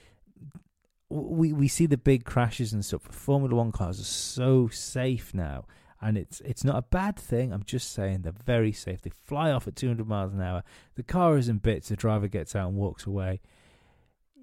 We 1.10 1.54
we 1.54 1.70
see 1.70 1.86
the 1.86 1.98
big 1.98 2.26
crashes 2.26 2.74
and 2.74 2.84
stuff. 2.84 3.04
Formula 3.04 3.56
One 3.56 3.72
cars 3.72 4.00
are 4.00 4.04
so 4.04 4.68
safe 4.68 5.34
now, 5.34 5.66
and 6.02 6.18
it's 6.18 6.42
it's 6.42 6.66
not 6.66 6.76
a 6.76 6.82
bad 6.82 7.16
thing. 7.18 7.54
I'm 7.54 7.64
just 7.64 7.92
saying 7.94 8.22
they're 8.22 8.34
very 8.46 8.74
safe. 8.74 9.02
They 9.02 9.12
fly 9.24 9.52
off 9.52 9.70
at 9.70 9.78
200 9.78 10.06
miles 10.06 10.34
an 10.34 10.42
hour. 10.42 10.64
The 10.96 11.04
car 11.04 11.38
is 11.38 11.48
in 11.48 11.60
bits. 11.60 11.88
The 11.88 11.96
driver 11.96 12.28
gets 12.28 12.58
out 12.58 12.68
and 12.68 12.78
walks 12.78 13.06
away 13.06 13.40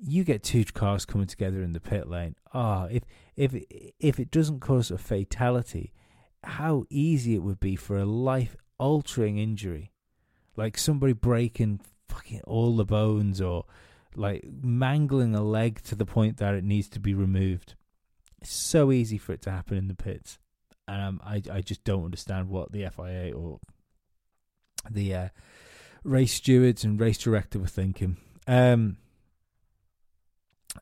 you 0.00 0.24
get 0.24 0.42
two 0.42 0.64
cars 0.64 1.04
coming 1.04 1.26
together 1.26 1.62
in 1.62 1.72
the 1.72 1.80
pit 1.80 2.08
lane. 2.08 2.36
Ah, 2.52 2.84
oh, 2.84 2.88
if 2.90 3.02
if 3.36 3.54
if 3.98 4.20
it 4.20 4.30
doesn't 4.30 4.60
cause 4.60 4.90
a 4.90 4.98
fatality, 4.98 5.92
how 6.42 6.84
easy 6.90 7.34
it 7.34 7.42
would 7.42 7.60
be 7.60 7.76
for 7.76 7.96
a 7.96 8.04
life 8.04 8.56
altering 8.78 9.38
injury, 9.38 9.92
like 10.56 10.78
somebody 10.78 11.12
breaking 11.12 11.80
fucking 12.08 12.42
all 12.46 12.76
the 12.76 12.84
bones 12.84 13.40
or 13.40 13.64
like 14.16 14.44
mangling 14.62 15.34
a 15.34 15.42
leg 15.42 15.82
to 15.82 15.94
the 15.94 16.06
point 16.06 16.36
that 16.36 16.54
it 16.54 16.64
needs 16.64 16.88
to 16.88 17.00
be 17.00 17.14
removed. 17.14 17.74
It's 18.40 18.52
so 18.52 18.92
easy 18.92 19.18
for 19.18 19.32
it 19.32 19.42
to 19.42 19.50
happen 19.50 19.76
in 19.76 19.88
the 19.88 19.94
pits, 19.94 20.38
and 20.86 21.02
um, 21.02 21.20
I 21.24 21.42
I 21.50 21.60
just 21.60 21.84
don't 21.84 22.04
understand 22.04 22.48
what 22.48 22.72
the 22.72 22.88
FIA 22.88 23.32
or 23.32 23.58
the 24.90 25.14
uh, 25.14 25.28
race 26.04 26.34
stewards 26.34 26.84
and 26.84 27.00
race 27.00 27.18
director 27.18 27.58
were 27.58 27.66
thinking. 27.66 28.18
Um, 28.46 28.98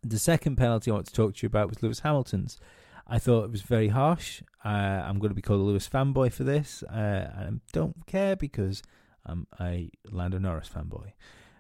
the 0.03 0.18
second 0.18 0.57
penalty 0.57 0.90
I 0.90 0.95
want 0.95 1.07
to 1.07 1.12
talk 1.12 1.34
to 1.36 1.43
you 1.43 1.47
about 1.49 1.68
was 1.68 1.82
Lewis 1.82 2.01
Hamilton's. 2.01 2.59
I 3.07 3.18
thought 3.18 3.45
it 3.45 3.51
was 3.51 3.62
very 3.62 3.88
harsh. 3.88 4.43
Uh, 4.64 4.68
I'm 4.68 5.18
going 5.18 5.30
to 5.30 5.34
be 5.34 5.43
called 5.43 5.61
a 5.61 5.64
Lewis 5.64 5.88
fanboy 5.88 6.32
for 6.32 6.45
this. 6.45 6.82
Uh, 6.84 7.30
I 7.36 7.51
don't 7.72 8.07
care 8.07 8.36
because 8.36 8.82
I'm 9.26 9.47
a 9.61 9.90
Lando 10.11 10.38
Norris 10.38 10.70
fanboy. 10.74 11.12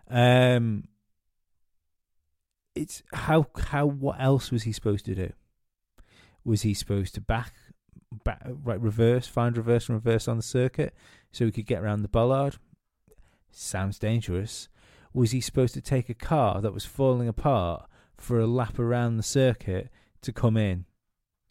Um, 0.08 0.84
it's 2.74 3.02
how 3.12 3.46
how 3.56 3.86
what 3.86 4.20
else 4.20 4.50
was 4.50 4.62
he 4.62 4.72
supposed 4.72 5.04
to 5.06 5.14
do? 5.14 5.32
Was 6.44 6.62
he 6.62 6.74
supposed 6.74 7.14
to 7.14 7.20
back 7.20 7.52
back 8.24 8.42
right 8.44 8.80
reverse, 8.80 9.26
find 9.26 9.56
reverse 9.56 9.88
and 9.88 9.96
reverse 9.96 10.28
on 10.28 10.36
the 10.36 10.42
circuit 10.42 10.94
so 11.32 11.44
he 11.44 11.52
could 11.52 11.66
get 11.66 11.82
around 11.82 12.02
the 12.02 12.08
bollard? 12.08 12.56
Sounds 13.50 13.98
dangerous. 13.98 14.68
Was 15.12 15.32
he 15.32 15.40
supposed 15.40 15.74
to 15.74 15.80
take 15.80 16.08
a 16.08 16.14
car 16.14 16.60
that 16.62 16.72
was 16.72 16.86
falling 16.86 17.28
apart 17.28 17.86
for 18.16 18.38
a 18.38 18.46
lap 18.46 18.78
around 18.78 19.16
the 19.16 19.22
circuit 19.22 19.90
to 20.22 20.32
come 20.32 20.56
in 20.56 20.84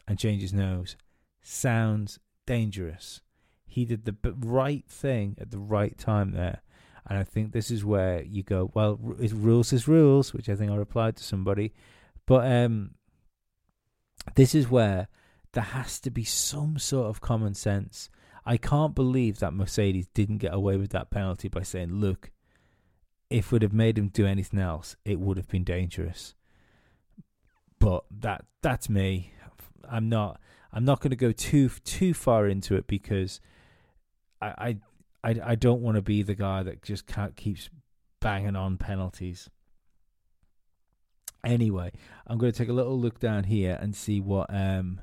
and 0.08 0.18
change 0.18 0.42
his 0.42 0.54
nose 0.54 0.96
sounds 1.42 2.20
dangerous. 2.46 3.22
He 3.66 3.86
did 3.86 4.06
the 4.06 4.16
right 4.40 4.86
thing 4.88 5.38
at 5.40 5.52
the 5.52 5.60
right 5.60 5.98
time 5.98 6.32
there. 6.32 6.62
And 7.08 7.18
I 7.18 7.24
think 7.24 7.52
this 7.52 7.72
is 7.72 7.84
where 7.84 8.22
you 8.22 8.44
go, 8.44 8.72
well, 8.74 8.98
rules 9.02 9.74
is 9.74 9.88
rules, 9.88 10.34
which 10.34 10.50
I 10.50 10.56
think 10.56 10.72
I 10.72 10.76
replied 10.76 11.16
to 11.18 11.24
somebody. 11.24 11.74
But 12.26 12.46
um, 12.52 12.92
this 14.36 14.54
is 14.54 14.70
where 14.70 15.08
there 15.54 15.64
has 15.64 16.00
to 16.02 16.12
be 16.12 16.24
some 16.24 16.78
sort 16.78 17.08
of 17.08 17.22
common 17.22 17.54
sense. 17.54 18.10
I 18.46 18.58
can't 18.58 18.96
believe 18.96 19.40
that 19.40 19.54
Mercedes 19.54 20.08
didn't 20.14 20.40
get 20.40 20.54
away 20.54 20.78
with 20.78 20.92
that 20.92 21.10
penalty 21.10 21.48
by 21.48 21.64
saying, 21.64 21.94
look, 21.94 22.32
if 23.30 23.52
we'd 23.52 23.62
have 23.62 23.74
made 23.74 23.98
him 23.98 24.10
do 24.10 24.26
anything 24.26 24.60
else, 24.60 24.96
it 25.06 25.20
would 25.20 25.38
have 25.38 25.48
been 25.48 25.64
dangerous. 25.64 26.36
But 27.82 28.06
that 28.20 28.46
that's 28.62 28.90
me. 28.90 29.34
I'm 29.90 30.08
not 30.08 30.40
I'm 30.72 30.86
not 30.86 31.02
going 31.02 31.10
to 31.10 31.18
go 31.18 31.32
too 31.32 31.70
too 31.84 32.14
far 32.14 32.48
into 32.48 32.76
it 32.76 32.86
because 32.88 33.42
I 34.42 34.78
I 35.24 35.30
I, 35.30 35.52
I 35.52 35.56
don't 35.56 35.82
want 35.82 35.96
to 35.96 36.02
be 36.02 36.22
the 36.22 36.36
guy 36.36 36.64
that 36.64 36.84
just 36.84 37.08
can't, 37.08 37.36
keeps 37.36 37.70
banging 38.20 38.56
on 38.56 38.78
penalties. 38.78 39.50
Anyway, 41.44 41.92
I'm 42.28 42.38
going 42.38 42.52
to 42.52 42.58
take 42.58 42.70
a 42.70 42.74
little 42.74 43.00
look 43.00 43.20
down 43.20 43.46
here 43.46 43.78
and 43.82 43.96
see 43.96 44.20
what 44.22 44.54
um 44.54 45.02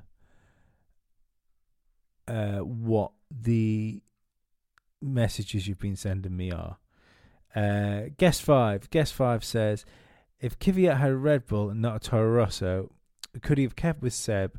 uh 2.28 2.58
what 2.58 3.10
the 3.30 4.02
messages 5.02 5.66
you've 5.66 5.80
been 5.80 5.96
sending 5.96 6.36
me 6.36 6.52
are. 6.52 6.78
Uh, 7.56 8.10
guest 8.16 8.42
five. 8.42 8.88
Guest 8.90 9.14
five 9.14 9.42
says 9.42 9.84
if 10.40 10.58
Kvyat 10.58 10.98
had 10.98 11.10
a 11.10 11.16
Red 11.16 11.46
Bull 11.46 11.70
and 11.70 11.82
not 11.82 11.96
a 11.96 12.10
Toro 12.10 12.30
Rosso, 12.30 12.92
could 13.42 13.58
he 13.58 13.64
have 13.64 13.76
kept 13.76 14.02
with 14.02 14.12
Seb, 14.12 14.58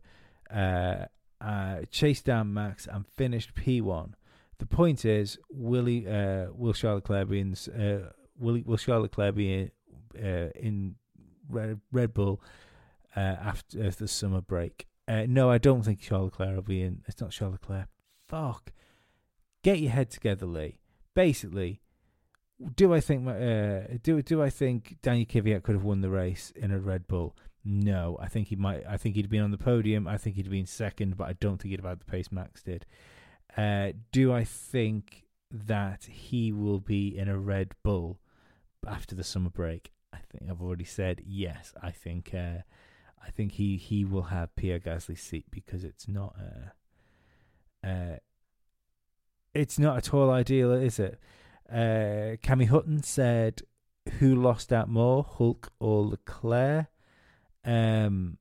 uh, 0.54 1.06
uh, 1.42 1.82
chased 1.90 2.26
down 2.26 2.54
Max, 2.54 2.88
and 2.88 3.08
finished 3.08 3.56
P1? 3.56 4.14
the 4.60 4.66
point 4.66 5.06
is, 5.06 5.40
will 5.50 5.86
he, 5.86 6.06
uh, 6.06 6.48
will 6.54 6.74
Charles 6.74 6.98
Leclerc 6.98 7.30
be 7.30 7.40
in? 7.40 7.54
Uh, 7.54 8.12
will 8.38 8.56
he, 8.56 8.62
will 8.62 9.32
be 9.32 9.54
in, 9.54 9.72
uh, 10.22 10.50
in 10.56 10.96
Red, 11.50 11.80
Red 11.92 12.14
Bull 12.14 12.42
uh, 13.16 13.20
after 13.20 13.90
the 13.90 14.08
summer 14.08 14.42
break? 14.42 14.86
No, 15.08 15.50
I 15.50 15.58
don't 15.58 15.82
think 15.82 16.02
Charles 16.02 16.34
Leclerc 16.34 16.56
will 16.56 16.62
be 16.62 16.84
in. 16.84 17.02
It's 17.08 17.20
not 17.20 17.32
Charles 17.32 17.54
Leclerc. 17.54 17.88
Fuck. 18.28 18.72
Get 19.64 19.80
your 19.80 19.92
head 19.92 20.12
together, 20.12 20.46
Lee. 20.46 20.78
Basically, 21.16 21.82
do 22.76 22.94
I 22.94 23.00
think 23.00 23.28
uh, 23.28 23.98
do 24.04 24.22
do 24.22 24.42
I 24.42 24.50
think 24.50 24.98
Daniel 25.02 25.26
Kvyat 25.26 25.64
could 25.64 25.76
have 25.76 25.84
won 25.84 26.02
the 26.02 26.10
race 26.10 26.52
in 26.56 26.72
a 26.72 26.80
Red 26.80 27.08
Bull? 27.08 27.36
No, 27.64 28.18
I 28.22 28.28
think 28.28 28.48
he 28.48 28.56
might. 28.56 28.84
I 28.88 28.98
think 28.98 29.16
he'd 29.16 29.30
been 29.30 29.44
on 29.44 29.52
the 29.52 29.58
podium. 29.58 30.08
I 30.08 30.18
think 30.18 30.36
he'd 30.36 30.50
been 30.50 30.66
second, 30.66 31.18
but 31.18 31.28
I 31.28 31.34
don't 31.34 31.58
think 31.62 31.72
he'd 31.72 31.80
have 31.80 31.90
had 31.90 32.00
the 32.00 32.06
pace 32.06 32.32
Max 32.32 32.64
did. 32.64 32.86
Uh, 33.56 33.92
do 34.12 34.34
I 34.34 34.44
think 34.44 35.26
that 35.52 36.06
he 36.06 36.52
will 36.52 36.80
be 36.80 37.18
in 37.18 37.28
a 37.28 37.38
Red 37.38 37.74
Bull 37.84 38.20
after 38.88 39.16
the 39.16 39.24
summer 39.24 39.50
break? 39.50 39.92
I 40.14 40.18
think 40.18 40.50
I've 40.50 40.62
already 40.62 40.86
said 40.86 41.22
yes. 41.26 41.74
I 41.82 41.92
think 41.92 42.34
uh, 42.34 42.64
I 43.24 43.30
think 43.32 43.54
he, 43.54 43.78
he 43.78 44.06
will 44.06 44.24
have 44.24 44.56
Pierre 44.56 44.80
Gasly's 44.80 45.22
seat 45.22 45.46
because 45.52 45.84
it's 45.84 46.08
not 46.08 46.36
uh, 47.84 47.88
uh, 47.88 48.18
it's 49.54 49.80
not 49.80 49.98
at 49.98 50.14
all 50.14 50.30
ideal, 50.30 50.72
is 50.72 51.00
it? 51.00 51.20
Uh, 51.72 52.38
Cammy 52.42 52.68
Hutton 52.68 53.04
said, 53.04 53.62
"Who 54.20 54.36
lost 54.36 54.74
out 54.74 54.90
more, 54.90 55.24
Hulk 55.24 55.72
or 55.80 56.06
Leclerc?" 56.06 56.88
Um, 57.64 58.38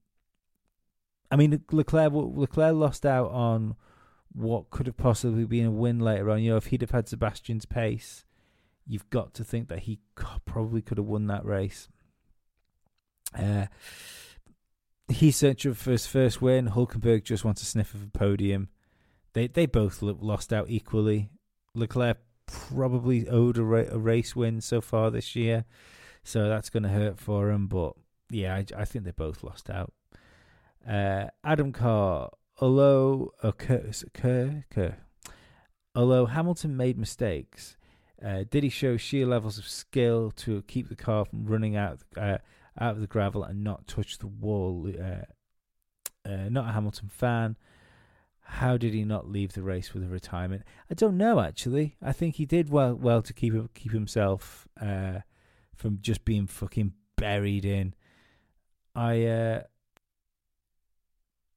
I 1.31 1.37
mean, 1.37 1.63
Leclerc 1.71 2.13
Leclerc 2.15 2.75
lost 2.75 3.05
out 3.05 3.31
on 3.31 3.77
what 4.33 4.71
could 4.71 4.87
have 4.87 4.97
possibly 4.97 5.45
been 5.45 5.67
a 5.67 5.71
win 5.71 5.99
later 5.99 6.31
on. 6.31 6.43
You 6.43 6.53
know, 6.53 6.57
if 6.57 6.67
he'd 6.67 6.81
have 6.81 6.91
had 6.91 7.09
Sebastian's 7.09 7.67
pace, 7.67 8.25
you've 8.87 9.09
got 9.11 9.35
to 9.35 9.45
think 9.45 9.69
that 9.69 9.81
he 9.81 9.99
probably 10.45 10.81
could 10.81 10.99
have 10.99 11.07
won 11.07 11.27
that 11.27 11.45
race. 11.45 11.89
Uh, 13.39 13.67
he's 15.09 15.37
searching 15.37 15.75
for 15.75 15.91
his 15.91 16.07
first 16.07 16.41
win. 16.41 16.69
Hulkenberg 16.69 17.25
just 17.25 17.45
wants 17.45 17.63
a 17.63 17.67
sniff 17.67 17.95
of 17.95 18.03
a 18.03 18.19
podium. 18.19 18.69
They 19.35 19.47
they 19.47 19.67
both 19.67 20.01
lost 20.03 20.53
out 20.53 20.67
equally. 20.69 21.29
Leclerc 21.75 22.19
probably 22.49 23.29
owed 23.29 23.59
a, 23.59 23.63
ra- 23.63 23.85
a 23.91 23.99
race 23.99 24.35
win 24.35 24.61
so 24.61 24.81
far 24.81 25.11
this 25.11 25.37
year, 25.37 25.65
so 26.23 26.49
that's 26.49 26.71
going 26.71 26.83
to 26.83 26.89
hurt 26.89 27.19
for 27.19 27.51
him. 27.51 27.67
But 27.67 27.95
yeah, 28.31 28.55
I, 28.57 28.65
I 28.77 28.85
think 28.85 29.05
they 29.05 29.13
both 29.13 29.43
lost 29.43 29.71
out. 29.71 29.93
Uh, 30.89 31.27
Adam 31.45 31.73
Carr, 31.73 32.31
although 32.61 33.33
occur, 33.43 33.91
occur, 34.07 34.65
occur, 34.71 34.97
although 35.95 36.27
Hamilton 36.27 36.77
made 36.77 36.99
mistakes, 36.99 37.77
uh, 38.25 38.45
did 38.51 38.65
he 38.65 38.69
show 38.69 38.97
sheer 38.97 39.27
levels 39.27 39.59
of 39.59 39.69
skill 39.69 40.33
to 40.33 40.63
keep 40.63 40.89
the 40.89 40.97
car 40.97 41.25
from 41.25 41.47
running 41.47 41.77
out 41.77 42.01
uh, 42.17 42.39
out 42.81 42.95
of 42.95 43.01
the 43.01 43.07
gravel 43.07 43.45
and 43.45 43.63
not 43.63 43.87
touch 43.87 44.19
the 44.19 44.27
wall? 44.27 44.89
Uh, 44.89 46.29
uh, 46.29 46.49
not 46.49 46.69
a 46.69 46.73
Hamilton 46.73 47.09
fan. 47.09 47.57
How 48.53 48.79
did 48.79 48.95
he 48.95 49.05
not 49.05 49.29
leave 49.29 49.53
the 49.53 49.63
race 49.63 49.93
with 49.93 50.03
a 50.03 50.09
retirement? 50.09 50.63
I 50.91 50.95
don't 50.95 51.19
know. 51.19 51.39
Actually, 51.39 51.97
I 52.03 52.13
think 52.13 52.37
he 52.37 52.47
did 52.47 52.71
well 52.71 52.95
well 52.95 53.21
to 53.21 53.33
keep 53.35 53.53
keep 53.75 53.93
himself 53.93 54.67
uh, 54.81 55.21
from 55.77 55.99
just 56.01 56.25
being 56.25 56.47
fucking 56.47 56.95
buried 57.17 57.67
in. 57.67 57.95
I 58.95 59.25
uh, 59.27 59.63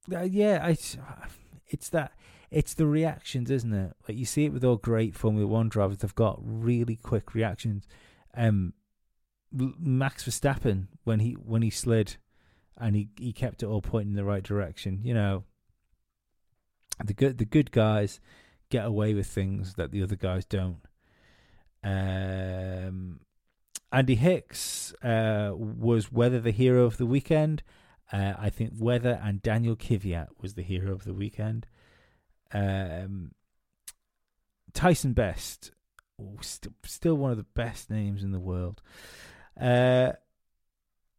yeah, 0.09 0.59
I 0.63 0.71
it's 1.67 1.89
that 1.89 2.11
it's 2.51 2.73
the 2.73 2.85
reactions, 2.85 3.49
isn't 3.49 3.73
it? 3.73 3.93
Like 4.07 4.17
you 4.17 4.25
see 4.25 4.45
it 4.45 4.53
with 4.53 4.65
all 4.65 4.75
great 4.75 5.15
Formula 5.15 5.47
One 5.47 5.69
drivers; 5.69 5.99
they've 5.99 6.13
got 6.13 6.39
really 6.43 6.97
quick 6.97 7.33
reactions. 7.33 7.87
Um, 8.35 8.73
Max 9.53 10.25
Verstappen 10.25 10.87
when 11.05 11.21
he 11.21 11.33
when 11.33 11.61
he 11.61 11.69
slid, 11.69 12.17
and 12.77 12.97
he 12.97 13.09
he 13.17 13.31
kept 13.31 13.63
it 13.63 13.67
all 13.67 13.81
pointing 13.81 14.11
in 14.11 14.17
the 14.17 14.25
right 14.25 14.43
direction. 14.43 14.99
You 15.03 15.13
know, 15.13 15.43
the 17.03 17.13
good 17.13 17.37
the 17.37 17.45
good 17.45 17.71
guys 17.71 18.19
get 18.69 18.85
away 18.85 19.13
with 19.13 19.27
things 19.27 19.75
that 19.75 19.91
the 19.91 20.01
other 20.01 20.15
guys 20.15 20.45
don't. 20.45 20.79
Um, 21.83 23.19
Andy 23.91 24.15
Hicks 24.15 24.93
uh, 25.03 25.51
was 25.53 26.11
Weather 26.11 26.39
the 26.39 26.51
hero 26.51 26.85
of 26.85 26.97
the 26.97 27.05
weekend. 27.05 27.63
Uh, 28.11 28.33
I 28.37 28.49
think 28.49 28.73
Weather 28.77 29.19
and 29.23 29.41
Daniel 29.41 29.75
Kvyat 29.75 30.27
was 30.39 30.53
the 30.53 30.63
hero 30.63 30.93
of 30.93 31.03
the 31.03 31.13
weekend. 31.13 31.65
Um, 32.53 33.31
Tyson 34.73 35.13
Best, 35.13 35.71
st- 36.41 36.73
still 36.85 37.15
one 37.15 37.31
of 37.31 37.37
the 37.37 37.43
best 37.43 37.89
names 37.89 38.23
in 38.23 38.31
the 38.31 38.39
world. 38.39 38.81
Uh, 39.59 40.13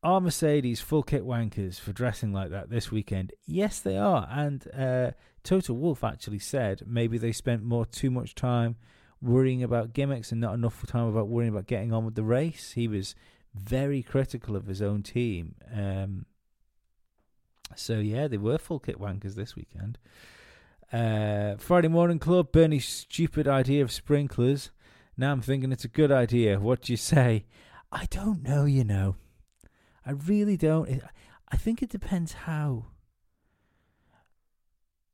are 0.02 0.20
Mercedes 0.20 0.80
full 0.80 1.02
kit 1.02 1.24
wankers 1.24 1.78
for 1.78 1.92
dressing 1.92 2.32
like 2.32 2.50
that 2.50 2.70
this 2.70 2.90
weekend? 2.90 3.32
Yes, 3.46 3.78
they 3.78 3.96
are. 3.96 4.26
And 4.30 4.66
uh, 4.76 5.12
Toto 5.42 5.72
Wolff 5.72 6.04
actually 6.04 6.38
said 6.38 6.82
maybe 6.86 7.18
they 7.18 7.32
spent 7.32 7.62
more 7.62 7.84
too 7.84 8.10
much 8.10 8.34
time 8.34 8.76
worrying 9.20 9.62
about 9.62 9.92
gimmicks 9.92 10.32
and 10.32 10.40
not 10.40 10.54
enough 10.54 10.84
time 10.86 11.06
about 11.06 11.28
worrying 11.28 11.52
about 11.52 11.66
getting 11.66 11.92
on 11.92 12.04
with 12.04 12.14
the 12.14 12.22
race. 12.22 12.72
He 12.72 12.88
was 12.88 13.14
very 13.54 14.02
critical 14.02 14.56
of 14.56 14.66
his 14.66 14.82
own 14.82 15.02
team. 15.02 15.54
Um, 15.74 16.26
so 17.76 17.94
yeah, 17.94 18.28
they 18.28 18.38
were 18.38 18.58
full 18.58 18.80
kit 18.80 19.00
wankers 19.00 19.34
this 19.34 19.56
weekend. 19.56 19.98
Uh, 20.92 21.56
Friday 21.56 21.88
Morning 21.88 22.18
Club, 22.18 22.52
Bernie's 22.52 22.86
stupid 22.86 23.48
idea 23.48 23.82
of 23.82 23.90
sprinklers. 23.90 24.70
Now 25.16 25.32
I'm 25.32 25.40
thinking 25.40 25.72
it's 25.72 25.84
a 25.84 25.88
good 25.88 26.12
idea. 26.12 26.60
What 26.60 26.82
do 26.82 26.92
you 26.92 26.96
say? 26.96 27.46
I 27.90 28.06
don't 28.06 28.42
know, 28.42 28.64
you 28.64 28.84
know. 28.84 29.16
I 30.04 30.12
really 30.12 30.56
don't. 30.56 31.02
I 31.48 31.56
think 31.56 31.82
it 31.82 31.90
depends 31.90 32.32
how. 32.32 32.86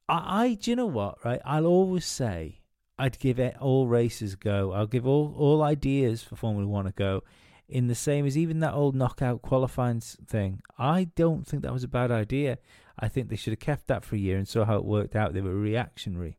I, 0.08 0.44
I 0.44 0.54
do 0.54 0.70
you 0.70 0.76
know 0.76 0.86
what, 0.86 1.24
right? 1.24 1.40
I'll 1.44 1.66
always 1.66 2.06
say 2.06 2.60
I'd 2.98 3.18
give 3.18 3.38
it 3.38 3.56
all 3.60 3.86
races 3.86 4.34
go. 4.34 4.72
I'll 4.72 4.86
give 4.86 5.06
all, 5.06 5.34
all 5.36 5.62
ideas 5.62 6.22
for 6.22 6.36
Formula 6.36 6.66
One 6.66 6.86
a 6.86 6.92
go 6.92 7.22
in 7.68 7.86
the 7.86 7.94
same 7.94 8.26
as 8.26 8.36
even 8.36 8.60
that 8.60 8.72
old 8.72 8.94
knockout 8.94 9.42
qualifying 9.42 10.00
thing. 10.00 10.62
I 10.78 11.04
don't 11.14 11.46
think 11.46 11.62
that 11.62 11.72
was 11.72 11.84
a 11.84 11.88
bad 11.88 12.10
idea. 12.10 12.58
I 12.98 13.08
think 13.08 13.28
they 13.28 13.36
should 13.36 13.52
have 13.52 13.60
kept 13.60 13.86
that 13.88 14.04
for 14.04 14.16
a 14.16 14.18
year 14.18 14.38
and 14.38 14.48
saw 14.48 14.64
how 14.64 14.76
it 14.76 14.84
worked 14.84 15.14
out. 15.14 15.34
They 15.34 15.40
were 15.40 15.54
reactionary. 15.54 16.38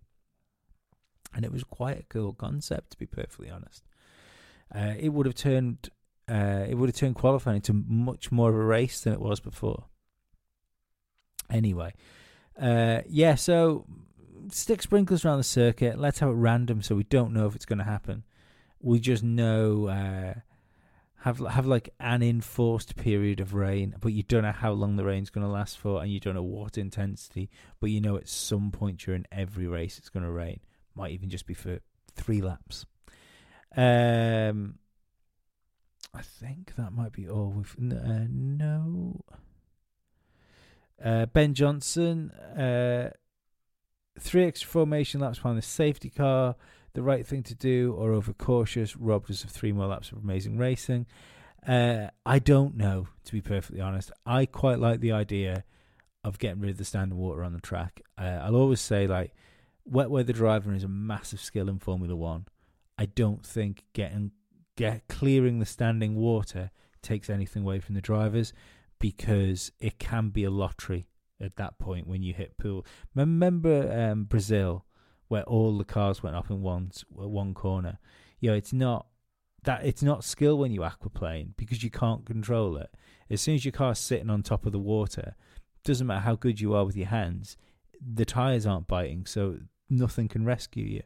And 1.34 1.45
it 1.45 1.51
was 1.51 1.63
quite 1.63 1.99
a 1.99 2.03
cool 2.09 2.34
concept, 2.34 2.91
to 2.91 2.97
be 2.97 3.05
perfectly 3.05 3.49
honest. 3.49 3.84
Uh, 4.74 4.95
it 4.99 5.09
would 5.09 5.28
have 5.28 5.36
turned 5.36 5.89
uh, 6.30 6.65
it 6.70 6.76
would 6.76 6.89
have 6.89 6.95
turned 6.95 7.15
qualifying 7.15 7.55
into 7.57 7.74
much 7.74 8.32
more 8.32 8.49
of 8.49 8.55
a 8.55 8.63
race 8.63 9.01
than 9.01 9.13
it 9.13 9.20
was 9.20 9.39
before. 9.39 9.86
Anyway, 11.49 11.93
uh, 12.60 13.01
yeah, 13.07 13.36
so 13.36 13.86
stick 14.51 14.82
sprinklers 14.82 15.26
around 15.26 15.38
the 15.38 15.43
circuit. 15.43 15.99
Let's 15.99 16.20
have 16.20 16.30
it 16.30 16.34
random 16.34 16.82
so 16.82 16.95
we 16.95 17.03
don't 17.03 17.34
know 17.34 17.47
if 17.47 17.55
it's 17.55 17.66
going 17.66 17.80
to 17.80 17.86
happen. 17.86 18.24
We 18.82 18.99
just 18.99 19.24
know 19.24 19.88
uh, 19.88 20.34
have 21.22 21.39
have 21.39 21.66
like 21.66 21.89
an 21.99 22.24
enforced 22.24 22.95
period 22.95 23.39
of 23.39 23.53
rain, 23.53 23.95
but 23.99 24.14
you 24.14 24.24
don't 24.24 24.43
know 24.43 24.51
how 24.51 24.72
long 24.72 24.95
the 24.95 25.03
rain's 25.03 25.30
going 25.30 25.45
to 25.45 25.51
last 25.51 25.78
for, 25.78 26.01
and 26.01 26.12
you 26.12 26.20
don't 26.20 26.36
know 26.36 26.43
what 26.43 26.78
intensity. 26.78 27.49
But 27.80 27.89
you 27.89 28.01
know 28.01 28.16
at 28.16 28.30
some 28.30 28.72
point 28.72 28.99
during 28.99 29.26
every 29.32 29.68
race 29.68 29.97
it's 29.97 30.10
going 30.10 30.26
to 30.26 30.32
rain. 30.32 30.62
Might 30.95 31.12
even 31.12 31.30
just 31.30 31.45
be 31.45 31.53
for 31.53 31.80
three 32.16 32.41
laps. 32.41 32.86
Um, 33.76 34.80
I 36.14 36.22
think 36.22 36.74
that 36.78 36.91
might 36.91 37.12
be 37.12 37.30
all. 37.30 37.49
With 37.49 37.76
uh, 37.80 38.26
no. 38.30 39.22
Uh, 41.04 41.26
ben 41.28 41.54
Johnson, 41.54 42.32
uh, 42.32 43.12
three 44.20 44.45
extra 44.45 44.70
formation 44.70 45.22
laps 45.22 45.38
behind 45.38 45.58
the 45.58 45.62
safety 45.62 46.10
car 46.10 46.56
the 46.93 47.04
right 47.04 47.26
thing 47.26 47.43
to 47.43 47.56
do 47.56 47.93
or 47.97 48.12
overcautious, 48.14 48.97
robbed 48.97 49.30
us 49.30 49.43
of 49.43 49.50
three 49.50 49.72
more 49.72 49.88
laps 49.88 50.12
of 50.12 50.18
amazing 50.18 50.58
racing. 50.58 51.06
Uh, 51.68 52.08
I 52.26 52.39
don't 52.39 52.76
know, 52.76 53.08
to 53.26 53.32
be 53.32 53.41
perfectly 53.41 53.82
honest. 53.82 54.12
I 54.26 54.45
quite 54.45 54.80
like 54.80 55.00
the 55.00 55.12
idea 55.12 55.64
of 56.24 56.39
getting 56.39 56.62
rid 56.62 56.72
of 56.72 56.78
the 56.78 56.86
standing 56.86 57.18
water 57.18 57.43
on 57.43 57.54
the 57.54 57.62
track. 57.62 58.02
Uh, 58.18 58.39
I'll 58.41 58.56
always 58.56 58.82
say, 58.82 59.08
like, 59.08 59.34
wet 59.86 60.10
weather 60.10 60.34
driving 60.34 60.76
is 60.76 60.84
a 60.84 60.89
massive 60.89 61.39
skill 61.39 61.70
in 61.70 61.80
Formula 61.80 62.16
One. 62.16 62.47
I 62.97 63.06
don't 63.06 63.45
think 63.45 63.84
getting 63.93 64.32
get 64.76 65.08
clearing 65.10 65.60
the 65.60 65.66
standing 65.66 66.16
water 66.16 66.72
takes 67.02 67.30
anything 67.30 67.64
away 67.64 67.80
from 67.80 67.95
the 67.95 68.02
drivers 68.02 68.54
because 69.00 69.72
it 69.80 70.00
can 70.00 70.30
be 70.30 70.43
a 70.43 70.52
lottery 70.52 71.08
at 71.41 71.56
that 71.56 71.80
point 71.80 72.08
when 72.08 72.22
you 72.22 72.34
hit 72.34 72.58
pool. 72.58 72.86
Remember 73.16 73.91
um, 73.91 74.26
Brazil 74.26 74.86
where 75.28 75.43
all 75.43 75.78
the 75.78 75.86
cars 75.86 76.22
went 76.22 76.36
up 76.36 76.50
in 76.50 76.62
one 76.62 76.91
one 77.10 77.54
corner. 77.54 78.00
You 78.39 78.52
know, 78.52 78.56
it's 78.56 78.74
not 78.74 79.08
that 79.64 79.86
it's 79.86 80.04
not 80.04 80.24
skill 80.24 80.58
when 80.58 80.72
you 80.72 80.82
aquaplane 80.82 81.56
because 81.56 81.84
you 81.84 81.89
can't 81.89 82.26
control 82.26 82.78
it. 82.78 82.89
As 83.30 83.41
soon 83.41 83.56
as 83.56 83.66
your 83.66 83.72
car's 83.72 84.00
sitting 84.00 84.30
on 84.30 84.43
top 84.43 84.66
of 84.66 84.72
the 84.72 84.80
water, 84.80 85.36
doesn't 85.84 86.08
matter 86.08 86.22
how 86.22 86.36
good 86.36 86.60
you 86.60 86.74
are 86.74 86.86
with 86.86 86.97
your 86.97 87.08
hands, 87.08 87.58
the 88.02 88.26
tires 88.26 88.66
aren't 88.66 88.88
biting, 88.88 89.26
so 89.26 89.60
nothing 89.89 90.28
can 90.28 90.45
rescue 90.45 90.86
you. 90.86 91.04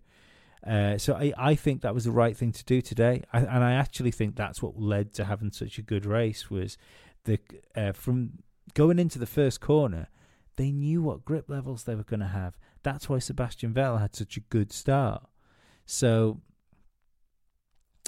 Uh, 0.65 0.97
so 0.97 1.15
I, 1.15 1.33
I 1.37 1.55
think 1.55 1.81
that 1.81 1.93
was 1.93 2.05
the 2.05 2.11
right 2.11 2.35
thing 2.37 2.53
to 2.53 2.63
do 2.63 2.81
today, 2.81 3.23
I, 3.33 3.39
and 3.39 3.63
I 3.63 3.73
actually 3.73 4.11
think 4.11 4.35
that's 4.35 4.61
what 4.61 4.79
led 4.79 5.13
to 5.15 5.25
having 5.25 5.51
such 5.51 5.77
a 5.77 5.81
good 5.81 6.05
race 6.05 6.49
was 6.49 6.77
the 7.25 7.39
uh, 7.75 7.91
from 7.93 8.39
going 8.73 8.99
into 8.99 9.19
the 9.19 9.25
first 9.25 9.61
corner, 9.61 10.07
they 10.55 10.71
knew 10.71 11.01
what 11.01 11.25
grip 11.25 11.49
levels 11.49 11.83
they 11.83 11.95
were 11.95 12.03
going 12.03 12.19
to 12.19 12.27
have. 12.27 12.57
That's 12.83 13.09
why 13.09 13.19
Sebastian 13.19 13.73
Vettel 13.73 13.99
had 13.99 14.15
such 14.15 14.37
a 14.37 14.41
good 14.41 14.71
start. 14.71 15.23
So 15.85 16.41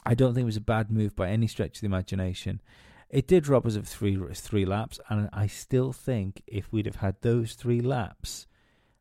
I 0.06 0.14
don't 0.14 0.34
think 0.34 0.44
it 0.44 0.46
was 0.46 0.58
a 0.58 0.62
bad 0.62 0.92
move 0.92 1.16
by 1.16 1.30
any 1.30 1.48
stretch 1.48 1.78
of 1.78 1.82
the 1.82 1.88
imagination. 1.88 2.62
It 3.10 3.28
did 3.28 3.48
rob 3.48 3.66
us 3.66 3.76
of 3.76 3.88
three 3.88 4.20
three 4.34 4.66
laps, 4.66 5.00
and 5.10 5.30
I 5.32 5.48
still 5.48 5.94
think 5.94 6.42
if 6.48 6.72
we'd 6.72 6.86
have 6.86 6.98
had 6.98 7.22
those 7.22 7.54
three 7.54 7.82
laps, 7.82 8.48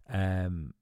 um, 0.09 0.75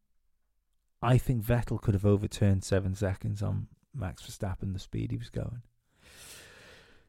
I 1.00 1.18
think 1.18 1.44
Vettel 1.44 1.80
could 1.80 1.94
have 1.94 2.06
overturned 2.06 2.64
seven 2.64 2.94
seconds 2.94 3.42
on 3.42 3.68
Max 3.94 4.22
Verstappen, 4.22 4.72
the 4.72 4.78
speed 4.78 5.10
he 5.10 5.16
was 5.16 5.30
going. 5.30 5.62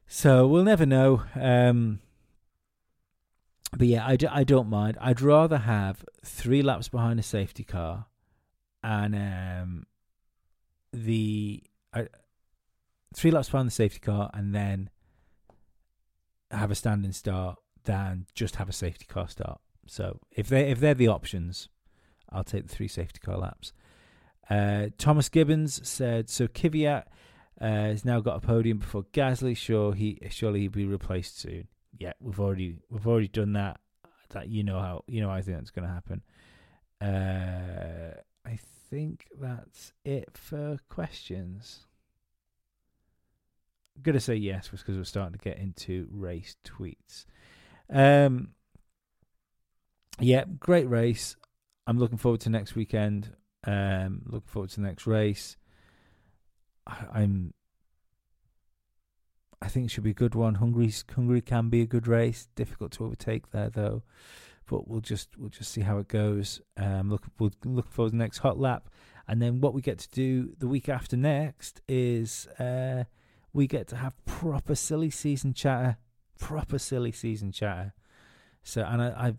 So 0.06 0.46
we'll 0.46 0.64
never 0.64 0.86
know. 0.86 1.22
Um, 1.34 2.00
but 3.76 3.86
yeah, 3.86 4.06
I, 4.06 4.16
d- 4.16 4.26
I 4.26 4.44
don't 4.44 4.68
mind. 4.68 4.96
I'd 5.00 5.20
rather 5.20 5.58
have 5.58 6.04
three 6.24 6.62
laps 6.62 6.88
behind 6.88 7.18
a 7.18 7.22
safety 7.22 7.64
car 7.64 8.06
and 8.82 9.14
um, 9.14 9.86
the 10.92 11.62
three 13.14 13.30
laps 13.30 13.48
behind 13.48 13.68
the 13.68 13.72
safety 13.72 14.00
car 14.00 14.30
and 14.34 14.54
then 14.54 14.90
have 16.50 16.70
a 16.70 16.74
standing 16.74 17.12
start 17.12 17.58
than 17.84 18.26
just 18.34 18.56
have 18.56 18.68
a 18.68 18.72
safety 18.72 19.06
car 19.06 19.28
start. 19.28 19.60
So 19.86 20.20
if 20.30 20.48
they 20.48 20.70
if 20.70 20.80
they're 20.80 20.94
the 20.94 21.08
options, 21.08 21.68
I'll 22.30 22.44
take 22.44 22.68
the 22.68 22.74
three 22.74 22.88
safety 22.88 23.20
car 23.20 23.38
laps. 23.38 23.72
Uh, 24.48 24.88
Thomas 24.98 25.28
Gibbons 25.28 25.86
said 25.86 26.28
so. 26.28 26.46
Kvyat 26.46 27.04
uh, 27.60 27.66
has 27.66 28.04
now 28.04 28.20
got 28.20 28.36
a 28.36 28.40
podium 28.40 28.78
before 28.78 29.04
Gasly. 29.12 29.56
Sure, 29.56 29.94
he 29.94 30.18
surely 30.30 30.60
he'll 30.60 30.70
be 30.70 30.86
replaced 30.86 31.38
soon. 31.38 31.68
Yeah, 31.98 32.12
we've 32.20 32.40
already 32.40 32.78
we've 32.90 33.06
already 33.06 33.28
done 33.28 33.52
that. 33.54 33.80
That 34.30 34.48
you 34.48 34.64
know 34.64 34.80
how 34.80 35.04
you 35.06 35.20
know 35.20 35.30
I 35.30 35.42
think 35.42 35.58
that's 35.58 35.70
going 35.70 35.86
to 35.86 35.92
happen. 35.92 36.22
Uh, 37.00 38.20
I 38.46 38.58
think 38.90 39.28
that's 39.40 39.92
it 40.04 40.30
for 40.34 40.78
questions. 40.88 41.86
I'm 43.96 44.02
gonna 44.02 44.20
say 44.20 44.34
yes 44.34 44.68
because 44.68 44.96
we're 44.96 45.04
starting 45.04 45.38
to 45.38 45.44
get 45.44 45.58
into 45.58 46.08
race 46.10 46.56
tweets. 46.64 47.26
Um, 47.90 48.50
yeah, 50.20 50.44
great 50.58 50.88
race. 50.88 51.36
I'm 51.86 51.98
looking 51.98 52.18
forward 52.18 52.40
to 52.42 52.50
next 52.50 52.74
weekend. 52.74 53.30
Um, 53.64 54.22
looking 54.26 54.48
forward 54.48 54.70
to 54.70 54.80
the 54.80 54.86
next 54.86 55.06
race. 55.06 55.56
I, 56.86 57.06
I'm. 57.14 57.54
I 59.64 59.68
think 59.68 59.90
should 59.90 60.04
be 60.04 60.10
a 60.10 60.14
good 60.14 60.34
one. 60.34 60.56
Hungary's 60.56 61.04
Hungary 61.14 61.40
can 61.40 61.70
be 61.70 61.80
a 61.80 61.86
good 61.86 62.06
race. 62.06 62.48
Difficult 62.54 62.92
to 62.92 63.04
overtake 63.06 63.50
there 63.50 63.70
though, 63.70 64.02
but 64.68 64.86
we'll 64.86 65.00
just 65.00 65.38
we'll 65.38 65.48
just 65.48 65.72
see 65.72 65.80
how 65.80 65.96
it 65.96 66.06
goes. 66.06 66.60
Um, 66.76 67.08
look 67.10 67.22
we'll 67.38 67.52
look 67.64 67.90
forward 67.90 68.10
to 68.10 68.16
the 68.16 68.22
next 68.22 68.38
hot 68.38 68.58
lap, 68.58 68.90
and 69.26 69.40
then 69.40 69.62
what 69.62 69.72
we 69.72 69.80
get 69.80 69.98
to 70.00 70.10
do 70.10 70.54
the 70.58 70.68
week 70.68 70.90
after 70.90 71.16
next 71.16 71.80
is 71.88 72.46
uh, 72.58 73.04
we 73.54 73.66
get 73.66 73.88
to 73.88 73.96
have 73.96 74.12
proper 74.26 74.74
silly 74.74 75.08
season 75.08 75.54
chatter, 75.54 75.96
proper 76.38 76.78
silly 76.78 77.12
season 77.12 77.50
chatter. 77.50 77.94
So 78.62 78.82
and 78.82 79.00
I, 79.00 79.06
I 79.08 79.34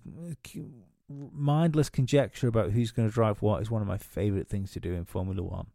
mindless 1.07 1.89
conjecture 1.89 2.47
about 2.47 2.71
who's 2.71 2.89
going 2.89 3.07
to 3.07 3.13
drive 3.13 3.43
what 3.43 3.61
is 3.61 3.69
one 3.69 3.83
of 3.83 3.87
my 3.87 3.99
favorite 3.99 4.47
things 4.47 4.71
to 4.71 4.79
do 4.79 4.93
in 4.93 5.05
Formula 5.05 5.43
One. 5.43 5.67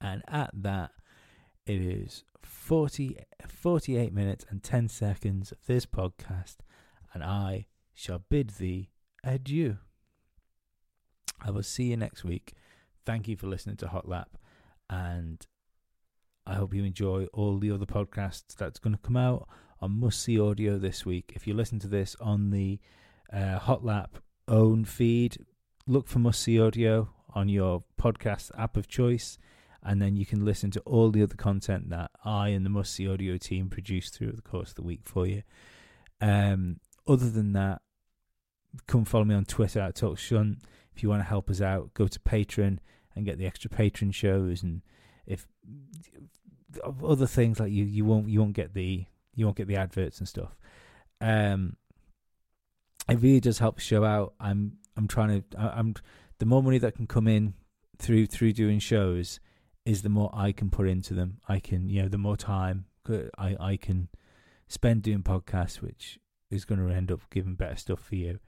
And 0.00 0.22
at 0.28 0.50
that, 0.54 0.92
it 1.68 1.80
is 1.80 2.24
40, 2.42 3.16
48 3.46 4.12
minutes 4.12 4.44
and 4.48 4.62
10 4.62 4.88
seconds 4.88 5.52
of 5.52 5.58
this 5.66 5.86
podcast, 5.86 6.56
and 7.12 7.22
I 7.22 7.66
shall 7.94 8.24
bid 8.28 8.50
thee 8.50 8.90
adieu. 9.22 9.78
I 11.40 11.50
will 11.50 11.62
see 11.62 11.84
you 11.84 11.96
next 11.96 12.24
week. 12.24 12.54
Thank 13.06 13.28
you 13.28 13.36
for 13.36 13.46
listening 13.46 13.76
to 13.76 13.88
Hot 13.88 14.08
Lap, 14.08 14.36
and 14.90 15.46
I 16.46 16.54
hope 16.54 16.74
you 16.74 16.84
enjoy 16.84 17.26
all 17.32 17.58
the 17.58 17.70
other 17.70 17.86
podcasts 17.86 18.56
that's 18.56 18.78
going 18.78 18.96
to 18.96 19.02
come 19.02 19.16
out 19.16 19.48
on 19.80 20.00
Must 20.00 20.20
See 20.20 20.40
Audio 20.40 20.78
this 20.78 21.06
week. 21.06 21.32
If 21.36 21.46
you 21.46 21.54
listen 21.54 21.78
to 21.80 21.88
this 21.88 22.16
on 22.20 22.50
the 22.50 22.80
uh, 23.32 23.58
Hot 23.58 23.84
Lap 23.84 24.18
own 24.48 24.84
feed. 24.84 25.44
Look 25.86 26.08
for 26.08 26.18
Must 26.18 26.40
See 26.40 26.60
Audio 26.60 27.10
on 27.34 27.48
your 27.48 27.84
podcast 28.00 28.50
app 28.58 28.76
of 28.76 28.88
choice, 28.88 29.38
and 29.82 30.02
then 30.02 30.16
you 30.16 30.26
can 30.26 30.44
listen 30.44 30.70
to 30.72 30.80
all 30.80 31.10
the 31.10 31.22
other 31.22 31.36
content 31.36 31.90
that 31.90 32.10
I 32.24 32.48
and 32.48 32.64
the 32.64 32.70
Must 32.70 32.92
See 32.92 33.08
Audio 33.08 33.36
team 33.36 33.68
produce 33.68 34.10
through 34.10 34.32
the 34.32 34.42
course 34.42 34.70
of 34.70 34.74
the 34.76 34.82
week 34.82 35.02
for 35.04 35.26
you. 35.26 35.42
Um, 36.20 36.80
other 37.06 37.30
than 37.30 37.52
that, 37.52 37.80
come 38.86 39.04
follow 39.04 39.24
me 39.24 39.34
on 39.34 39.44
Twitter 39.44 39.80
at 39.80 39.94
Talk 39.94 40.18
Shunt. 40.18 40.58
If 40.94 41.02
you 41.02 41.08
want 41.08 41.20
to 41.20 41.28
help 41.28 41.48
us 41.48 41.60
out, 41.60 41.94
go 41.94 42.08
to 42.08 42.18
Patreon 42.20 42.78
and 43.14 43.24
get 43.24 43.38
the 43.38 43.46
extra 43.46 43.70
patron 43.70 44.10
shows 44.12 44.62
and 44.62 44.82
if 45.26 45.46
other 47.04 47.26
things 47.26 47.58
like 47.58 47.72
you 47.72 47.84
you 47.84 48.04
won't 48.04 48.28
you 48.28 48.40
won't 48.40 48.52
get 48.52 48.74
the 48.74 49.04
you 49.34 49.44
won't 49.44 49.56
get 49.56 49.68
the 49.68 49.76
adverts 49.76 50.18
and 50.18 50.28
stuff. 50.28 50.56
Um, 51.20 51.76
it 53.08 53.20
really 53.20 53.40
does 53.40 53.58
help 53.58 53.76
the 53.76 53.80
show 53.80 54.04
out. 54.04 54.34
I'm 54.40 54.78
I'm 54.96 55.08
trying 55.08 55.42
to 55.42 55.58
I'm 55.60 55.94
the 56.38 56.46
more 56.46 56.62
money 56.62 56.78
that 56.78 56.94
can 56.94 57.06
come 57.06 57.26
in 57.26 57.54
through 57.98 58.26
through 58.26 58.52
doing 58.52 58.78
shows 58.78 59.40
is 59.84 60.02
the 60.02 60.08
more 60.08 60.30
I 60.32 60.52
can 60.52 60.70
put 60.70 60.88
into 60.88 61.14
them. 61.14 61.38
I 61.48 61.60
can 61.60 61.88
you 61.88 62.02
know 62.02 62.08
the 62.08 62.18
more 62.18 62.36
time 62.36 62.86
I 63.38 63.56
I 63.58 63.76
can 63.76 64.08
spend 64.68 65.02
doing 65.02 65.22
podcasts, 65.22 65.80
which 65.80 66.18
is 66.50 66.64
going 66.64 66.86
to 66.86 66.94
end 66.94 67.10
up 67.10 67.20
giving 67.30 67.54
better 67.54 67.76
stuff 67.76 68.00
for 68.00 68.14
you. 68.14 68.38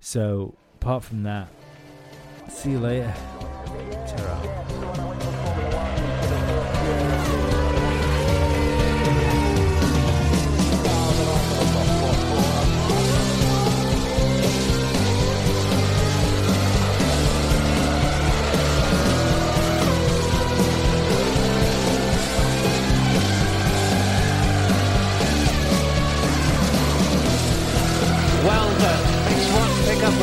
So 0.00 0.56
apart 0.74 1.04
from 1.04 1.22
that, 1.24 1.48
see 2.48 2.72
you 2.72 2.80
later. 2.80 3.14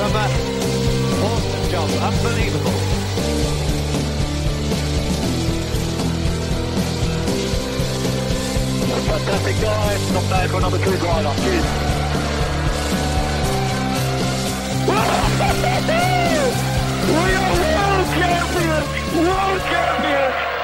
Pick. 0.07 0.31
Awesome 1.23 1.71
job. 1.71 1.89
Unbelievable. 1.89 2.71
Fantastic 9.09 9.61
guy. 9.61 9.97
Not 10.13 10.29
bad 10.29 10.49
for 10.49 10.57
another 10.57 10.77
good 10.77 11.01
rider. 11.01 11.33
Cheers. 11.43 11.65
we 17.09 17.35
are 17.35 17.53
world 17.59 18.07
champions! 18.15 18.87
World 19.15 19.61
champions! 19.69 20.58